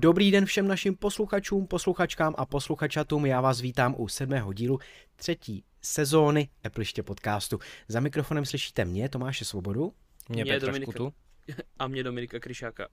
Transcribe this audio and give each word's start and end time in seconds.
Dobrý 0.00 0.30
den 0.30 0.44
všem 0.46 0.68
našim 0.68 0.96
posluchačům, 0.96 1.66
posluchačkám 1.66 2.34
a 2.38 2.46
posluchačatům. 2.46 3.26
Já 3.26 3.40
vás 3.40 3.60
vítám 3.60 3.94
u 3.98 4.08
sedmého 4.08 4.52
dílu 4.52 4.78
třetí 5.16 5.64
sezóny 5.82 6.48
Epliště 6.66 7.02
podcastu. 7.02 7.58
Za 7.88 8.00
mikrofonem 8.00 8.44
slyšíte 8.44 8.84
mě, 8.84 9.08
Tomáše 9.08 9.44
Svobodu. 9.44 9.92
Mě, 10.28 10.44
Mě 10.44 10.52
Petra 10.52 10.66
Dominika. 10.66 10.92
Škutu. 10.92 11.12
A 11.78 11.88
mě 11.88 12.04
Dominika 12.04 12.38
Kryšáka. 12.40 12.88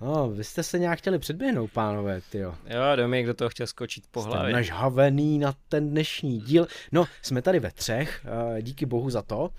No, 0.00 0.30
vy 0.30 0.44
jste 0.44 0.62
se 0.62 0.78
nějak 0.78 0.98
chtěli 0.98 1.18
předběhnout, 1.18 1.70
pánové, 1.72 2.20
tyjo. 2.30 2.54
Jo, 2.66 2.96
Dominik 2.96 3.26
do 3.26 3.34
toho 3.34 3.48
chtěl 3.48 3.66
skočit 3.66 4.04
po 4.10 4.20
Jste 4.20 4.30
hlavě. 4.30 4.52
nažhavený 4.52 5.38
na 5.38 5.54
ten 5.68 5.90
dnešní 5.90 6.40
díl. 6.40 6.66
No, 6.92 7.04
jsme 7.22 7.42
tady 7.42 7.60
ve 7.60 7.70
třech, 7.70 8.26
eh, 8.58 8.62
díky 8.62 8.86
bohu 8.86 9.10
za 9.10 9.22
to. 9.22 9.50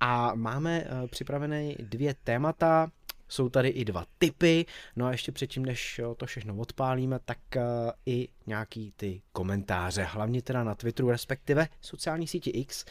A 0.00 0.34
máme 0.34 0.84
eh, 0.84 1.08
připravené 1.08 1.74
dvě 1.78 2.14
témata, 2.24 2.90
jsou 3.28 3.48
tady 3.48 3.68
i 3.68 3.84
dva 3.84 4.04
typy, 4.18 4.66
no 4.96 5.06
a 5.06 5.12
ještě 5.12 5.32
předtím, 5.32 5.66
než 5.66 5.98
eh, 5.98 6.14
to 6.16 6.26
všechno 6.26 6.56
odpálíme, 6.56 7.18
tak 7.24 7.56
eh, 7.56 7.62
i 8.06 8.28
nějaký 8.46 8.92
ty 8.96 9.22
komentáře, 9.32 10.02
hlavně 10.02 10.42
teda 10.42 10.64
na 10.64 10.74
Twitteru, 10.74 11.10
respektive 11.10 11.68
sociální 11.80 12.26
síti 12.26 12.50
X, 12.50 12.84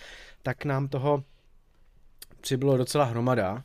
tak 0.43 0.65
nám 0.65 0.87
toho 0.87 1.23
přibylo 2.41 2.77
docela 2.77 3.05
hromada 3.05 3.63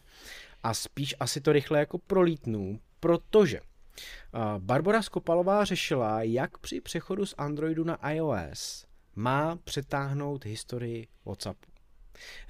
a 0.62 0.75
spíš 0.75 1.15
asi 1.21 1.41
to 1.41 1.53
rychle 1.53 1.79
jako 1.79 1.98
prolítnu, 1.98 2.81
protože 3.01 3.61
uh, 3.61 4.41
Barbara 4.59 5.03
Skopalová 5.03 5.65
řešila, 5.65 6.23
jak 6.23 6.59
při 6.59 6.81
přechodu 6.81 7.27
z 7.27 7.34
Androidu 7.39 7.84
na 7.84 8.11
iOS 8.11 8.87
má 9.17 9.57
přetáhnout 9.57 10.45
historii 10.45 11.07
WhatsAppu. 11.25 11.73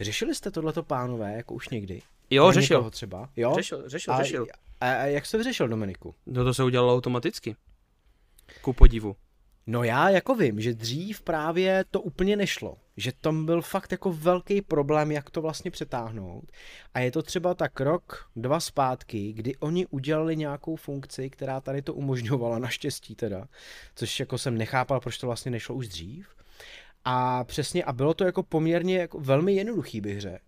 Řešili 0.01 0.35
jste 0.35 0.51
tohleto 0.51 0.83
pánové, 0.83 1.37
jako 1.37 1.55
už 1.55 1.69
někdy? 1.69 2.03
Jo, 2.31 2.45
Pro 2.45 2.53
řešil. 2.53 2.91
třeba? 2.91 3.29
Jo? 3.37 3.55
Řešil, 3.57 3.83
řešil, 3.89 4.15
a, 4.15 4.23
řešil. 4.23 4.47
A, 4.81 4.93
a 4.93 5.05
jak 5.05 5.27
jsi 5.27 5.33
to 5.33 5.39
vyřešil, 5.39 5.69
Dominiku? 5.69 6.15
No 6.27 6.45
to 6.45 6.55
se 6.55 6.65
udělalo 6.65 6.95
automaticky. 6.95 7.57
Ku 8.61 8.73
podivu. 8.73 9.17
No 9.67 9.85
já 9.85 10.09
jako 10.11 10.35
vím, 10.35 10.61
že 10.61 10.75
dřív 10.75 11.21
právě 11.23 11.85
to 11.91 12.01
úplně 12.01 12.37
nešlo. 12.37 12.77
Že 12.97 13.13
tam 13.21 13.47
byl 13.47 13.63
fakt 13.63 13.93
jako 13.93 14.13
velký 14.13 14.63
problém, 14.63 15.13
jak 15.13 15.31
to 15.31 15.43
vlastně 15.43 15.71
přetáhnout. 15.71 16.45
A 16.95 17.01
je 17.01 17.11
to 17.13 17.23
třeba 17.23 17.55
tak 17.55 17.81
rok, 17.81 18.31
dva 18.37 18.61
zpátky, 18.61 19.33
kdy 19.33 19.57
oni 19.57 19.87
udělali 19.87 20.37
nějakou 20.37 20.77
funkci, 20.77 21.31
která 21.31 21.61
tady 21.61 21.83
to 21.83 21.95
umožňovala, 21.95 22.59
naštěstí 22.59 23.15
teda. 23.15 23.47
Což 23.95 24.21
jako 24.21 24.39
jsem 24.39 24.59
nechápal, 24.59 25.01
proč 25.01 25.19
to 25.19 25.27
vlastně 25.27 25.51
nešlo 25.51 25.75
už 25.75 25.89
dřív. 25.89 26.29
A 27.05 27.45
přesně, 27.45 27.85
a 27.85 27.93
bylo 27.93 28.15
to 28.15 28.25
jako 28.25 28.43
poměrně 28.43 28.99
jako 28.99 29.21
velmi 29.21 29.55
jednoduchý, 29.55 30.01
bych 30.01 30.21
řekl. 30.21 30.45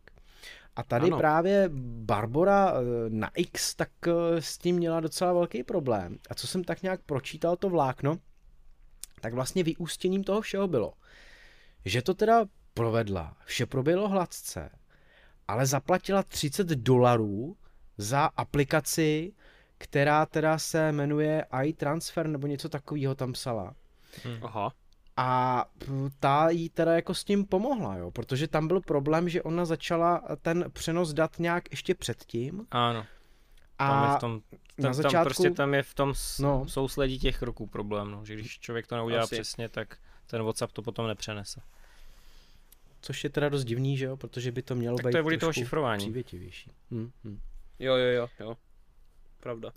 A 0.76 0.82
tady 0.82 1.06
ano. 1.06 1.18
Právě 1.18 1.70
Barbora 2.04 2.72
eh, 2.72 2.82
na 3.08 3.30
X 3.34 3.74
tak 3.74 3.90
eh, 4.06 4.42
s 4.42 4.58
tím 4.58 4.76
měla 4.76 5.00
docela 5.00 5.32
velký 5.32 5.62
problém. 5.62 6.18
A 6.30 6.34
co 6.34 6.46
jsem 6.46 6.64
tak 6.64 6.82
nějak 6.82 7.00
pročítal 7.02 7.56
to 7.56 7.68
vlákno, 7.68 8.18
tak 9.20 9.34
vlastně 9.34 9.62
vyústěním 9.62 10.24
toho 10.24 10.40
všeho 10.40 10.68
bylo, 10.68 10.92
že 11.84 12.02
to 12.02 12.14
teda 12.14 12.44
provedla, 12.74 13.36
vše 13.44 13.66
proběhlo 13.66 14.08
hladce, 14.08 14.70
ale 15.48 15.66
zaplatila 15.66 16.22
30 16.22 16.66
dolarů 16.66 17.56
za 17.98 18.24
aplikaci, 18.24 19.32
která 19.78 20.26
teda 20.26 20.58
se 20.58 20.92
jmenuje 20.92 21.46
iTransfer 21.64 22.26
nebo 22.26 22.46
něco 22.46 22.68
takového 22.68 23.14
tam 23.14 23.32
psala. 23.32 23.74
Aha. 24.42 24.72
A 25.16 25.64
ta 26.20 26.50
jí 26.50 26.68
teda 26.68 26.92
jako 26.94 27.14
s 27.14 27.24
tím 27.24 27.46
pomohla, 27.46 27.96
jo, 27.96 28.10
protože 28.10 28.48
tam 28.48 28.68
byl 28.68 28.80
problém, 28.80 29.28
že 29.28 29.42
ona 29.42 29.64
začala 29.64 30.22
ten 30.42 30.64
přenos 30.72 31.12
dat 31.12 31.38
nějak 31.38 31.70
ještě 31.70 31.94
předtím 31.94 32.66
Ano, 32.70 33.06
tam 33.76 34.02
je 34.02 34.08
a 34.08 34.16
v 34.16 34.20
tom, 34.20 34.40
na 34.78 34.82
tam, 34.82 34.94
začátku- 34.94 35.12
tam 35.12 35.24
prostě 35.24 35.50
tam 35.50 35.74
je 35.74 35.82
v 35.82 35.94
tom 35.94 36.14
s, 36.14 36.38
No. 36.38 36.68
sousledí 36.68 37.18
těch 37.18 37.38
kroků 37.38 37.66
problém, 37.66 38.10
no, 38.10 38.24
že 38.24 38.34
když 38.34 38.58
člověk 38.58 38.86
to 38.86 38.96
neudělá 38.96 39.22
Asi. 39.22 39.34
přesně, 39.34 39.68
tak 39.68 39.96
ten 40.26 40.42
WhatsApp 40.42 40.72
to 40.72 40.82
potom 40.82 41.06
nepřenese. 41.08 41.60
což 43.00 43.24
je 43.24 43.30
teda 43.30 43.48
dost 43.48 43.64
divný, 43.64 43.96
že 43.96 44.04
jo, 44.04 44.16
protože 44.16 44.52
by 44.52 44.62
to 44.62 44.74
mělo 44.74 44.96
Tak 44.96 45.06
být 45.06 45.12
to 45.12 45.16
je 45.18 45.22
kvůli 45.22 45.38
toho 45.38 45.52
šifrování. 45.52 45.98
přívětivější. 46.04 46.70
Hm, 46.90 47.10
hm. 47.24 47.38
Jo, 47.78 47.94
jo, 47.96 48.06
jo, 48.06 48.28
jo. 48.40 48.56
Pravda. 49.40 49.72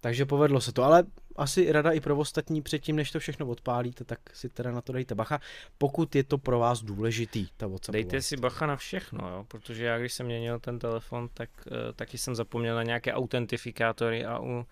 Takže 0.00 0.26
povedlo 0.26 0.60
se 0.60 0.72
to, 0.72 0.82
ale 0.82 1.04
asi 1.36 1.72
rada 1.72 1.90
i 1.90 2.00
pro 2.00 2.16
ostatní 2.16 2.62
předtím, 2.62 2.96
než 2.96 3.10
to 3.10 3.18
všechno 3.20 3.46
odpálíte, 3.46 4.04
tak 4.04 4.18
si 4.32 4.48
teda 4.48 4.70
na 4.70 4.80
to 4.80 4.92
dejte 4.92 5.14
bacha, 5.14 5.40
pokud 5.78 6.14
je 6.14 6.24
to 6.24 6.38
pro 6.38 6.58
vás 6.58 6.82
důležitý, 6.82 7.48
ta 7.56 7.66
WhatsApp. 7.66 7.92
Dejte 7.92 8.22
si 8.22 8.36
bacha 8.36 8.66
na 8.66 8.76
všechno, 8.76 9.28
jo, 9.28 9.44
protože 9.48 9.84
já 9.84 9.98
když 9.98 10.12
jsem 10.12 10.26
měnil 10.26 10.58
ten 10.58 10.78
telefon, 10.78 11.28
tak 11.34 11.50
uh, 11.66 11.72
taky 11.96 12.18
jsem 12.18 12.34
zapomněl 12.34 12.76
na 12.76 12.82
nějaké 12.82 13.12
autentifikátory 13.12 14.24
a 14.24 14.38
u 14.38 14.66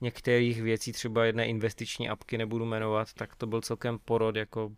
některých 0.00 0.62
věcí, 0.62 0.92
třeba 0.92 1.24
jedné 1.24 1.46
investiční 1.46 2.08
apky 2.08 2.38
nebudu 2.38 2.64
jmenovat, 2.64 3.12
tak 3.12 3.36
to 3.36 3.46
byl 3.46 3.60
celkem 3.60 3.98
porod, 4.04 4.36
jako 4.36 4.72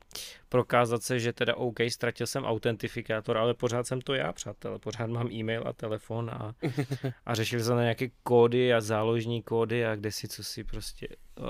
prokázat 0.48 1.02
se, 1.02 1.20
že 1.20 1.32
teda 1.32 1.54
OK, 1.54 1.76
ztratil 1.88 2.26
jsem 2.26 2.44
autentifikátor, 2.44 3.38
ale 3.38 3.54
pořád 3.54 3.86
jsem 3.86 4.00
to 4.00 4.14
já, 4.14 4.32
přátelé, 4.32 4.78
pořád 4.78 5.06
mám 5.06 5.32
e-mail 5.32 5.64
a 5.66 5.72
telefon 5.72 6.30
a, 6.30 6.54
a 7.26 7.34
řešil 7.34 7.64
jsem 7.64 7.76
na 7.76 7.82
nějaké 7.82 8.08
kódy 8.22 8.74
a 8.74 8.80
záložní 8.80 9.42
kódy 9.42 9.86
a 9.86 9.96
kde 9.96 10.12
si 10.12 10.28
co 10.28 10.44
si 10.44 10.64
prostě, 10.64 11.08
uh, 11.38 11.46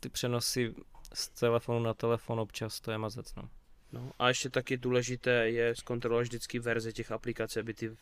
ty 0.00 0.08
přenosy 0.08 0.74
z 1.14 1.28
telefonu 1.28 1.80
na 1.80 1.94
telefon 1.94 2.40
občas, 2.40 2.80
to 2.80 2.90
je 2.90 2.98
mazec, 2.98 3.34
no. 3.34 3.48
No, 3.92 4.10
a 4.18 4.28
ještě 4.28 4.50
taky 4.50 4.76
důležité 4.76 5.50
je 5.50 5.74
zkontrolovat 5.74 6.22
vždycky 6.22 6.58
verze 6.58 6.92
těch 6.92 7.12
aplikací, 7.12 7.60
aby 7.60 7.74
ty 7.74 7.88
uh, 7.88 7.96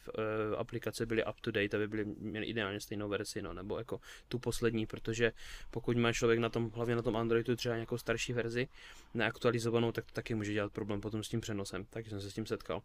aplikace 0.57 1.07
byly 1.07 1.25
up 1.25 1.41
to 1.41 1.51
date, 1.51 1.77
aby 1.77 1.89
byly, 1.89 2.05
měly 2.05 2.47
ideálně 2.47 2.81
stejnou 2.81 3.09
verzi, 3.09 3.43
no, 3.43 3.53
nebo 3.53 3.79
jako 3.79 4.01
tu 4.29 4.39
poslední, 4.39 4.87
protože 4.87 5.33
pokud 5.71 5.97
má 5.97 6.13
člověk 6.13 6.39
na 6.39 6.49
tom, 6.49 6.71
hlavně 6.75 6.97
na 6.97 7.03
tom 7.03 7.17
Androidu 7.17 7.57
třeba 7.57 7.75
nějakou 7.75 7.99
starší 7.99 8.33
verzi, 8.33 8.69
neaktualizovanou, 9.15 9.93
tak 9.93 10.05
to 10.05 10.13
taky 10.13 10.35
může 10.35 10.53
dělat 10.53 10.73
problém 10.73 11.01
potom 11.01 11.23
s 11.23 11.29
tím 11.29 11.41
přenosem, 11.41 11.87
takže 11.91 12.11
jsem 12.11 12.21
se 12.21 12.31
s 12.31 12.35
tím 12.35 12.47
setkal. 12.47 12.83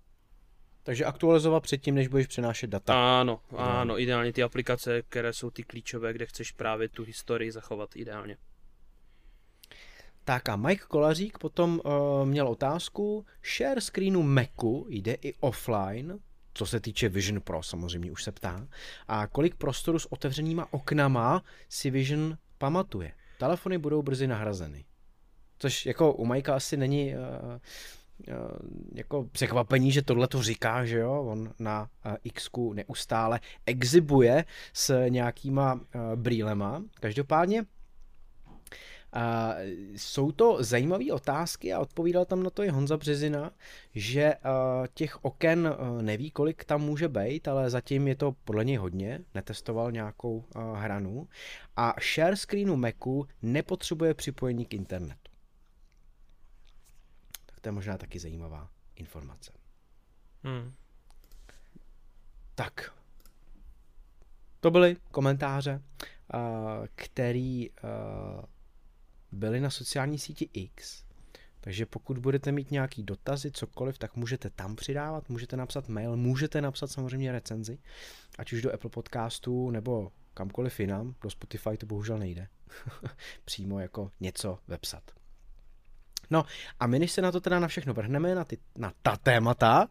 Takže 0.83 1.05
aktualizovat 1.05 1.63
předtím, 1.63 1.95
než 1.95 2.07
budeš 2.07 2.27
přenášet 2.27 2.69
data. 2.69 3.19
Ano, 3.19 3.41
ano, 3.57 3.99
ideálně 3.99 4.33
ty 4.33 4.43
aplikace, 4.43 5.01
které 5.01 5.33
jsou 5.33 5.49
ty 5.49 5.63
klíčové, 5.63 6.13
kde 6.13 6.25
chceš 6.25 6.51
právě 6.51 6.89
tu 6.89 7.03
historii 7.03 7.51
zachovat 7.51 7.95
ideálně. 7.95 8.37
Tak 10.29 10.49
a 10.49 10.55
Mike 10.55 10.83
Kolařík 10.87 11.37
potom 11.37 11.81
uh, 11.85 11.91
měl 12.25 12.47
otázku, 12.47 13.25
share 13.57 13.81
screenu 13.81 14.23
Macu 14.23 14.85
jde 14.89 15.13
i 15.13 15.33
offline, 15.39 16.19
co 16.53 16.65
se 16.65 16.79
týče 16.79 17.09
Vision 17.09 17.41
Pro 17.41 17.63
samozřejmě 17.63 18.11
už 18.11 18.23
se 18.23 18.31
ptá, 18.31 18.67
a 19.07 19.27
kolik 19.27 19.55
prostoru 19.55 19.99
s 19.99 20.11
otevřenýma 20.11 20.73
oknama 20.73 21.43
si 21.69 21.89
Vision 21.89 22.37
pamatuje. 22.57 23.11
Telefony 23.39 23.77
budou 23.77 24.01
brzy 24.01 24.27
nahrazeny. 24.27 24.85
Což 25.59 25.85
jako 25.85 26.13
u 26.13 26.25
Mikea 26.25 26.55
asi 26.55 26.77
není 26.77 27.13
uh, 27.13 27.19
uh, 28.27 28.35
jako 28.95 29.23
překvapení, 29.31 29.91
že 29.91 30.01
tohle 30.01 30.27
to 30.27 30.43
říká, 30.43 30.85
že 30.85 30.99
jo, 30.99 31.23
on 31.23 31.53
na 31.59 31.89
uh, 32.05 32.15
x 32.23 32.49
neustále 32.73 33.39
exibuje 33.65 34.45
s 34.73 35.07
nějakýma 35.07 35.81
brýlema. 36.15 36.83
Každopádně 36.99 37.65
a 39.13 39.55
jsou 39.95 40.31
to 40.31 40.63
zajímavé 40.63 41.13
otázky 41.13 41.73
a 41.73 41.79
odpovídal 41.79 42.25
tam 42.25 42.43
na 42.43 42.49
to 42.49 42.63
i 42.63 42.69
Honza 42.69 42.97
Březina, 42.97 43.51
že 43.95 44.33
těch 44.93 45.25
oken 45.25 45.75
neví, 46.01 46.31
kolik 46.31 46.65
tam 46.65 46.81
může 46.81 47.07
být, 47.07 47.47
ale 47.47 47.69
zatím 47.69 48.07
je 48.07 48.15
to 48.15 48.31
podle 48.31 48.65
něj 48.65 48.75
hodně, 48.75 49.21
netestoval 49.35 49.91
nějakou 49.91 50.45
hranu. 50.75 51.27
A 51.75 51.93
share 52.15 52.35
screenu 52.35 52.75
Macu 52.75 53.27
nepotřebuje 53.41 54.13
připojení 54.13 54.65
k 54.65 54.73
internetu. 54.73 55.31
Tak 57.45 57.59
to 57.59 57.67
je 57.69 57.73
možná 57.73 57.97
taky 57.97 58.19
zajímavá 58.19 58.69
informace. 58.95 59.51
Hmm. 60.43 60.73
Tak, 62.55 62.93
to 64.59 64.71
byly 64.71 64.97
komentáře, 65.11 65.81
který 66.95 67.69
byly 69.31 69.59
na 69.59 69.69
sociální 69.69 70.19
síti 70.19 70.49
X. 70.53 71.03
Takže 71.61 71.85
pokud 71.85 72.17
budete 72.17 72.51
mít 72.51 72.71
nějaký 72.71 73.03
dotazy, 73.03 73.51
cokoliv, 73.51 73.97
tak 73.97 74.15
můžete 74.15 74.49
tam 74.49 74.75
přidávat, 74.75 75.29
můžete 75.29 75.57
napsat 75.57 75.89
mail, 75.89 76.17
můžete 76.17 76.61
napsat 76.61 76.91
samozřejmě 76.91 77.31
recenzi, 77.31 77.79
ať 78.37 78.53
už 78.53 78.61
do 78.61 78.73
Apple 78.73 78.89
Podcastu 78.89 79.71
nebo 79.71 80.11
kamkoliv 80.33 80.79
jinam, 80.79 81.15
do 81.21 81.29
Spotify 81.29 81.77
to 81.77 81.85
bohužel 81.85 82.17
nejde. 82.17 82.47
Přímo 83.45 83.79
jako 83.79 84.11
něco 84.19 84.59
vepsat. 84.67 85.11
No 86.29 86.45
a 86.79 86.87
my 86.87 86.99
než 86.99 87.11
se 87.11 87.21
na 87.21 87.31
to 87.31 87.41
teda 87.41 87.59
na 87.59 87.67
všechno 87.67 87.93
vrhneme, 87.93 88.35
na, 88.35 88.43
ty, 88.43 88.57
na 88.77 88.93
ta 89.01 89.17
témata, 89.17 89.87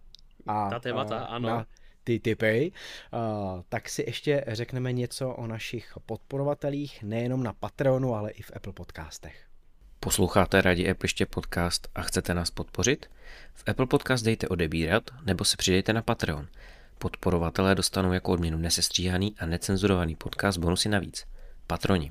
a, 0.47 0.71
Ta 0.71 0.79
témata, 0.79 1.19
a, 1.19 1.25
ano. 1.25 1.49
Na 1.49 1.67
ty 2.09 2.19
typy, 2.19 2.73
uh, 3.13 3.63
tak 3.69 3.89
si 3.89 4.03
ještě 4.07 4.45
řekneme 4.49 4.93
něco 4.93 5.31
o 5.31 5.47
našich 5.47 5.93
podporovatelích, 6.07 7.03
nejenom 7.03 7.43
na 7.43 7.53
Patreonu, 7.53 8.15
ale 8.15 8.31
i 8.31 8.43
v 8.43 8.53
Apple 8.57 8.73
Podcastech. 8.73 9.45
Posloucháte 10.01 10.61
Radí 10.61 10.91
Appliště 10.91 11.27
podcast 11.27 11.89
a 11.95 12.03
chcete 12.03 12.35
nás 12.35 12.51
podpořit? 12.51 13.11
V 13.55 13.65
Apple 13.69 13.87
Podcast 13.87 14.25
dejte 14.25 14.49
odebírat 14.49 15.11
nebo 15.25 15.45
se 15.45 15.57
přidejte 15.57 15.93
na 15.93 16.03
Patreon. 16.03 16.49
Podporovatelé 16.99 17.75
dostanou 17.75 18.13
jako 18.13 18.33
odměnu 18.33 18.59
nesestříhaný 18.59 19.35
a 19.39 19.47
necenzurovaný 19.47 20.17
podcast 20.17 20.59
bonusy 20.59 20.89
navíc. 20.89 21.27
patroni. 21.67 22.11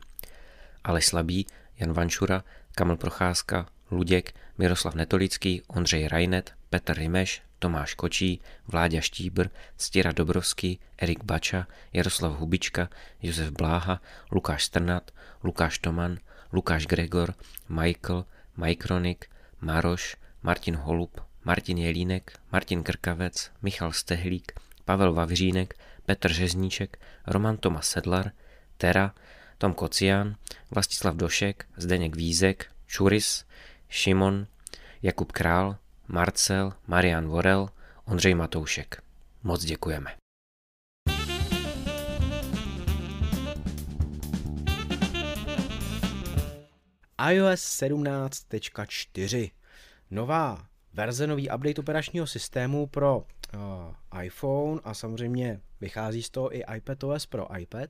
Aleš 0.84 1.06
Slabý, 1.06 1.48
Jan 1.80 1.94
Vančura, 1.94 2.44
Kamil 2.76 2.98
Procházka, 2.98 3.68
Luděk, 3.92 4.34
Miroslav 4.58 4.96
Netolický, 4.96 5.62
Ondřej 5.68 6.08
Rajnet, 6.08 6.54
Petr 6.70 6.98
Rimeš, 6.98 7.42
Tomáš 7.60 7.94
Kočí, 7.94 8.42
Vláďa 8.68 9.02
Štíbr, 9.02 9.48
Stěra 9.78 10.12
Dobrovský, 10.12 10.80
Erik 10.98 11.24
Bača, 11.24 11.68
Jaroslav 11.94 12.40
Hubička, 12.40 12.90
Josef 13.22 13.50
Bláha, 13.50 14.02
Lukáš 14.32 14.64
Strnat, 14.66 15.12
Lukáš 15.44 15.80
Toman, 15.80 16.18
Lukáš 16.54 16.86
Gregor, 16.86 17.34
Michael, 17.70 18.26
Majkronik, 18.56 19.26
Maroš, 19.62 20.16
Martin 20.44 20.76
Holub, 20.76 21.22
Martin 21.44 21.78
Jelínek, 21.78 22.40
Martin 22.52 22.84
Krkavec, 22.84 23.52
Michal 23.62 23.92
Stehlík, 23.92 24.52
Pavel 24.86 25.14
Vavřínek, 25.14 25.78
Petr 26.06 26.34
Řezníček, 26.34 27.00
Roman 27.28 27.58
Tomas 27.58 27.90
Sedlar, 27.90 28.32
Tera, 28.78 29.14
Tom 29.58 29.74
Kocián, 29.74 30.36
Vlastislav 30.72 31.16
Došek, 31.16 31.66
Zdeněk 31.78 32.16
Vízek, 32.16 32.66
Čuris, 32.88 33.46
Šimon, 33.90 34.48
Jakub 35.02 35.32
Král, 35.32 35.78
Marcel, 36.08 36.74
Marian 36.88 37.28
Vorel, 37.28 37.70
Ondřej 38.06 38.36
Matoušek. 38.36 39.04
Moc 39.44 39.64
děkujeme. 39.66 40.16
iOS 47.30 47.82
17.4. 47.82 49.52
Nová 50.12 50.68
verze, 50.94 51.28
nový 51.28 51.50
update 51.50 51.82
operačního 51.82 52.28
systému 52.28 52.88
pro 52.88 53.18
uh, 53.18 54.24
iPhone 54.24 54.82
a 54.84 54.94
samozřejmě 54.94 55.62
vychází 55.82 56.24
z 56.24 56.30
toho 56.30 56.56
i 56.56 56.64
iPadOS 56.76 57.26
pro 57.26 57.58
iPad, 57.60 57.90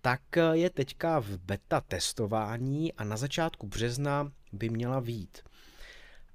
tak 0.00 0.20
je 0.52 0.70
teďka 0.70 1.20
v 1.20 1.28
beta 1.28 1.80
testování 1.80 2.92
a 2.92 3.04
na 3.04 3.16
začátku 3.16 3.66
března 3.66 4.32
by 4.52 4.68
měla 4.68 5.00
vít. 5.00 5.38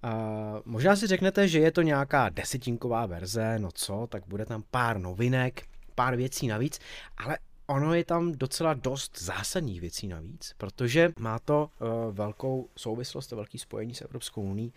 Uh, 0.03 0.59
možná 0.65 0.95
si 0.95 1.07
řeknete, 1.07 1.47
že 1.47 1.59
je 1.59 1.71
to 1.71 1.81
nějaká 1.81 2.29
desetinková 2.29 3.05
verze, 3.05 3.59
no 3.59 3.69
co, 3.73 4.07
tak 4.09 4.23
bude 4.27 4.45
tam 4.45 4.63
pár 4.71 4.99
novinek, 4.99 5.63
pár 5.95 6.15
věcí 6.15 6.47
navíc, 6.47 6.79
ale 7.17 7.37
ono 7.67 7.93
je 7.93 8.03
tam 8.03 8.31
docela 8.31 8.73
dost 8.73 9.19
zásadních 9.21 9.81
věcí 9.81 10.07
navíc, 10.07 10.53
protože 10.57 11.11
má 11.19 11.39
to 11.39 11.69
uh, 11.79 11.87
velkou 12.15 12.69
souvislost 12.75 13.33
a 13.33 13.35
velký 13.35 13.57
spojení 13.59 13.95
s 13.95 14.01
Evropskou 14.01 14.41
uní, 14.41 14.73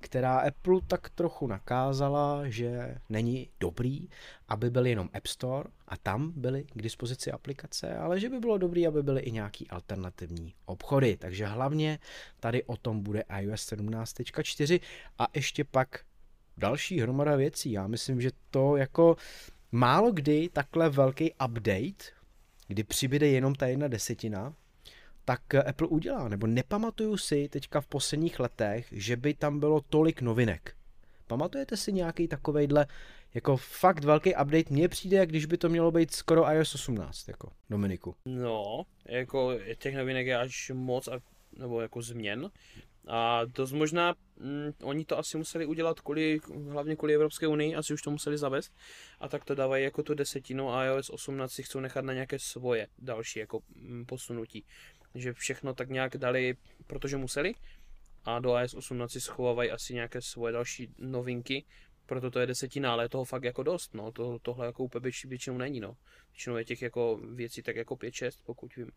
která 0.00 0.38
Apple 0.38 0.80
tak 0.86 1.10
trochu 1.10 1.46
nakázala, 1.46 2.48
že 2.48 2.96
není 3.08 3.48
dobrý, 3.60 4.08
aby 4.48 4.70
byl 4.70 4.86
jenom 4.86 5.08
App 5.14 5.26
Store 5.26 5.68
a 5.88 5.96
tam 5.96 6.32
byly 6.36 6.64
k 6.64 6.82
dispozici 6.82 7.32
aplikace, 7.32 7.96
ale 7.96 8.20
že 8.20 8.28
by 8.28 8.38
bylo 8.38 8.58
dobrý, 8.58 8.86
aby 8.86 9.02
byly 9.02 9.20
i 9.20 9.32
nějaký 9.32 9.68
alternativní 9.68 10.54
obchody. 10.64 11.16
Takže 11.16 11.46
hlavně 11.46 11.98
tady 12.40 12.64
o 12.64 12.76
tom 12.76 13.02
bude 13.02 13.24
iOS 13.40 13.72
17.4 13.72 14.80
a 15.18 15.26
ještě 15.34 15.64
pak 15.64 15.88
další 16.56 17.00
hromada 17.00 17.36
věcí. 17.36 17.72
Já 17.72 17.86
myslím, 17.86 18.20
že 18.20 18.30
to 18.50 18.76
jako 18.76 19.16
málo 19.72 20.12
kdy 20.12 20.48
takhle 20.52 20.90
velký 20.90 21.32
update 21.32 22.19
kdy 22.70 22.84
přibyde 22.84 23.28
jenom 23.28 23.54
ta 23.54 23.66
jedna 23.66 23.88
desetina, 23.88 24.54
tak 25.24 25.54
Apple 25.54 25.86
udělá. 25.88 26.28
Nebo 26.28 26.46
nepamatuju 26.46 27.16
si 27.16 27.48
teďka 27.48 27.80
v 27.80 27.86
posledních 27.86 28.40
letech, 28.40 28.86
že 28.92 29.16
by 29.16 29.34
tam 29.34 29.60
bylo 29.60 29.80
tolik 29.80 30.22
novinek. 30.22 30.74
Pamatujete 31.26 31.76
si 31.76 31.92
nějaký 31.92 32.28
takovejhle 32.28 32.86
jako 33.34 33.56
fakt 33.56 34.04
velký 34.04 34.34
update? 34.34 34.70
Mně 34.70 34.88
přijde, 34.88 35.16
jak 35.16 35.28
když 35.28 35.46
by 35.46 35.58
to 35.58 35.68
mělo 35.68 35.90
být 35.90 36.14
skoro 36.14 36.50
iOS 36.52 36.74
18, 36.74 37.28
jako 37.28 37.52
Dominiku. 37.70 38.14
No, 38.24 38.82
jako 39.04 39.52
těch 39.78 39.96
novinek 39.96 40.26
je 40.26 40.38
až 40.38 40.70
moc, 40.74 41.08
a, 41.08 41.20
nebo 41.58 41.80
jako 41.80 42.02
změn. 42.02 42.50
A 43.06 43.44
dost 43.44 43.72
možná, 43.72 44.14
mm, 44.36 44.72
oni 44.82 45.04
to 45.04 45.18
asi 45.18 45.38
museli 45.38 45.66
udělat 45.66 46.00
kvůli, 46.00 46.40
hlavně 46.68 46.96
kvůli 46.96 47.14
Evropské 47.14 47.46
unii, 47.46 47.74
asi 47.74 47.94
už 47.94 48.02
to 48.02 48.10
museli 48.10 48.38
zavést. 48.38 48.72
A 49.20 49.28
tak 49.28 49.44
to 49.44 49.54
dávají 49.54 49.84
jako 49.84 50.02
tu 50.02 50.14
desetinu 50.14 50.70
a 50.70 50.84
iOS 50.84 51.10
18 51.10 51.52
si 51.52 51.62
chcou 51.62 51.80
nechat 51.80 52.04
na 52.04 52.12
nějaké 52.12 52.38
svoje 52.38 52.86
další 52.98 53.38
jako 53.38 53.60
mm, 53.74 54.06
posunutí. 54.06 54.64
Že 55.14 55.32
všechno 55.32 55.74
tak 55.74 55.88
nějak 55.88 56.16
dali, 56.16 56.56
protože 56.86 57.16
museli. 57.16 57.54
A 58.24 58.38
do 58.38 58.58
iOS 58.58 58.74
18 58.74 59.12
si 59.12 59.20
schovávají 59.20 59.70
asi 59.70 59.94
nějaké 59.94 60.22
svoje 60.22 60.52
další 60.52 60.94
novinky, 60.98 61.64
proto 62.06 62.30
to 62.30 62.40
je 62.40 62.46
desetina, 62.46 62.92
ale 62.92 63.04
je 63.04 63.08
toho 63.08 63.24
fakt 63.24 63.44
jako 63.44 63.62
dost, 63.62 63.94
no, 63.94 64.12
to, 64.12 64.38
tohle 64.42 64.66
jako 64.66 64.84
úplně 64.84 65.10
většinou 65.24 65.58
není, 65.58 65.80
no. 65.80 65.96
Většinou 66.32 66.56
je 66.56 66.64
těch 66.64 66.82
jako 66.82 67.16
věcí 67.16 67.62
tak 67.62 67.76
jako 67.76 67.94
5-6, 67.94 68.30
pokud 68.46 68.76
vím, 68.76 68.90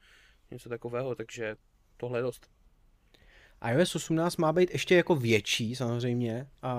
něco 0.52 0.70
takového, 0.70 1.16
takže 1.16 1.56
tohle 1.98 2.20
je 2.20 2.24
dost 2.24 2.50
iOS 3.72 3.96
18 3.96 4.38
má 4.38 4.54
být 4.54 4.72
ještě 4.72 4.96
jako 4.96 5.16
větší 5.16 5.76
samozřejmě 5.76 6.48
a, 6.62 6.74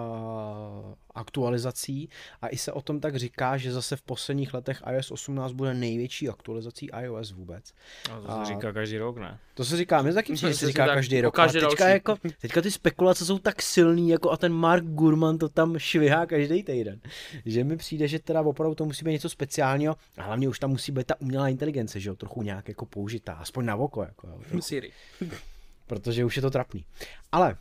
aktualizací 1.15 2.09
a 2.43 2.49
i 2.49 2.57
se 2.57 2.73
o 2.73 2.83
tom 2.83 3.01
tak 3.01 3.17
říká, 3.17 3.57
že 3.57 3.73
zase 3.73 3.97
v 3.97 4.03
posledních 4.03 4.55
letech 4.55 4.83
iOS 4.93 5.11
18 5.11 5.53
bude 5.53 5.75
největší 5.75 6.29
aktualizací 6.29 6.91
iOS 7.03 7.33
vůbec. 7.33 7.73
No, 8.11 8.23
to 8.23 8.27
se 8.27 8.33
a 8.33 8.45
říká 8.45 8.73
každý 8.73 8.99
rok, 8.99 9.19
ne? 9.19 9.39
To 9.55 9.65
se 9.65 9.77
říká, 9.77 10.03
my 10.03 10.13
taky 10.13 10.33
přijde, 10.35 10.55
se 10.55 10.67
říká 10.67 10.87
každý 10.87 11.21
rok. 11.21 11.35
Každý 11.35 11.61
teďka, 11.61 11.89
jako, 11.89 12.17
teďka 12.41 12.63
ty 12.63 12.71
spekulace 12.71 13.25
jsou 13.25 13.39
tak 13.39 13.63
silný, 13.63 14.09
jako 14.09 14.31
a 14.31 14.37
ten 14.37 14.53
Mark 14.53 14.85
Gurman 14.85 15.39
to 15.39 15.49
tam 15.49 15.79
švihá 15.79 16.27
každý 16.27 16.63
týden. 16.63 17.01
Že 17.45 17.65
mi 17.65 17.77
přijde, 17.77 18.09
že 18.09 18.19
teda 18.19 18.41
opravdu 18.41 18.75
to 18.75 18.85
musí 18.85 19.05
být 19.05 19.13
něco 19.13 19.29
speciálního 19.29 19.97
a 20.19 20.23
hlavně 20.23 20.49
už 20.49 20.59
tam 20.59 20.71
musí 20.71 20.93
být 20.93 21.07
ta 21.07 21.21
umělá 21.21 21.49
inteligence, 21.49 22.01
že 22.01 22.09
jo, 22.09 22.17
trochu 22.17 22.43
nějak 22.43 22.69
jako 22.69 22.87
použitá, 22.87 23.33
aspoň 23.33 23.65
na 23.65 23.77
oko. 23.77 24.03
Jako, 24.03 24.29
jo, 24.29 24.61
Siri 24.61 24.93
protože 25.87 26.25
už 26.25 26.37
je 26.37 26.43
to 26.43 26.51
trapný. 26.51 26.85
Ale 27.33 27.57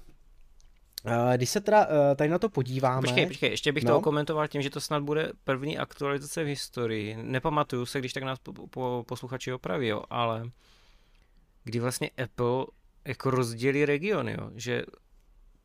eh, 1.06 1.38
když 1.38 1.50
se 1.50 1.62
teda 1.62 1.88
eh, 1.90 2.16
tady 2.16 2.30
na 2.30 2.40
to 2.40 2.50
podíváme... 2.50 3.02
Počkej, 3.02 3.28
počkej, 3.28 3.50
ještě 3.50 3.72
bych 3.72 3.84
no? 3.84 3.92
to 3.94 4.02
komentoval 4.02 4.48
tím, 4.48 4.62
že 4.62 4.70
to 4.70 4.82
snad 4.82 5.04
bude 5.04 5.32
první 5.44 5.78
aktualizace 5.78 6.44
v 6.44 6.48
historii. 6.48 7.18
Nepamatuju 7.22 7.86
se, 7.86 8.00
když 8.00 8.14
tak 8.14 8.24
nás 8.24 8.40
po, 8.40 8.68
po, 8.68 9.04
posluchači 9.08 9.54
opraví, 9.54 9.88
jo, 9.88 10.04
ale 10.10 10.44
kdy 11.64 11.80
vlastně 11.80 12.10
Apple 12.24 12.66
jako 13.06 13.32
rozdělí 13.32 13.86
regiony, 13.86 14.36
jo, 14.40 14.52
že 14.56 14.84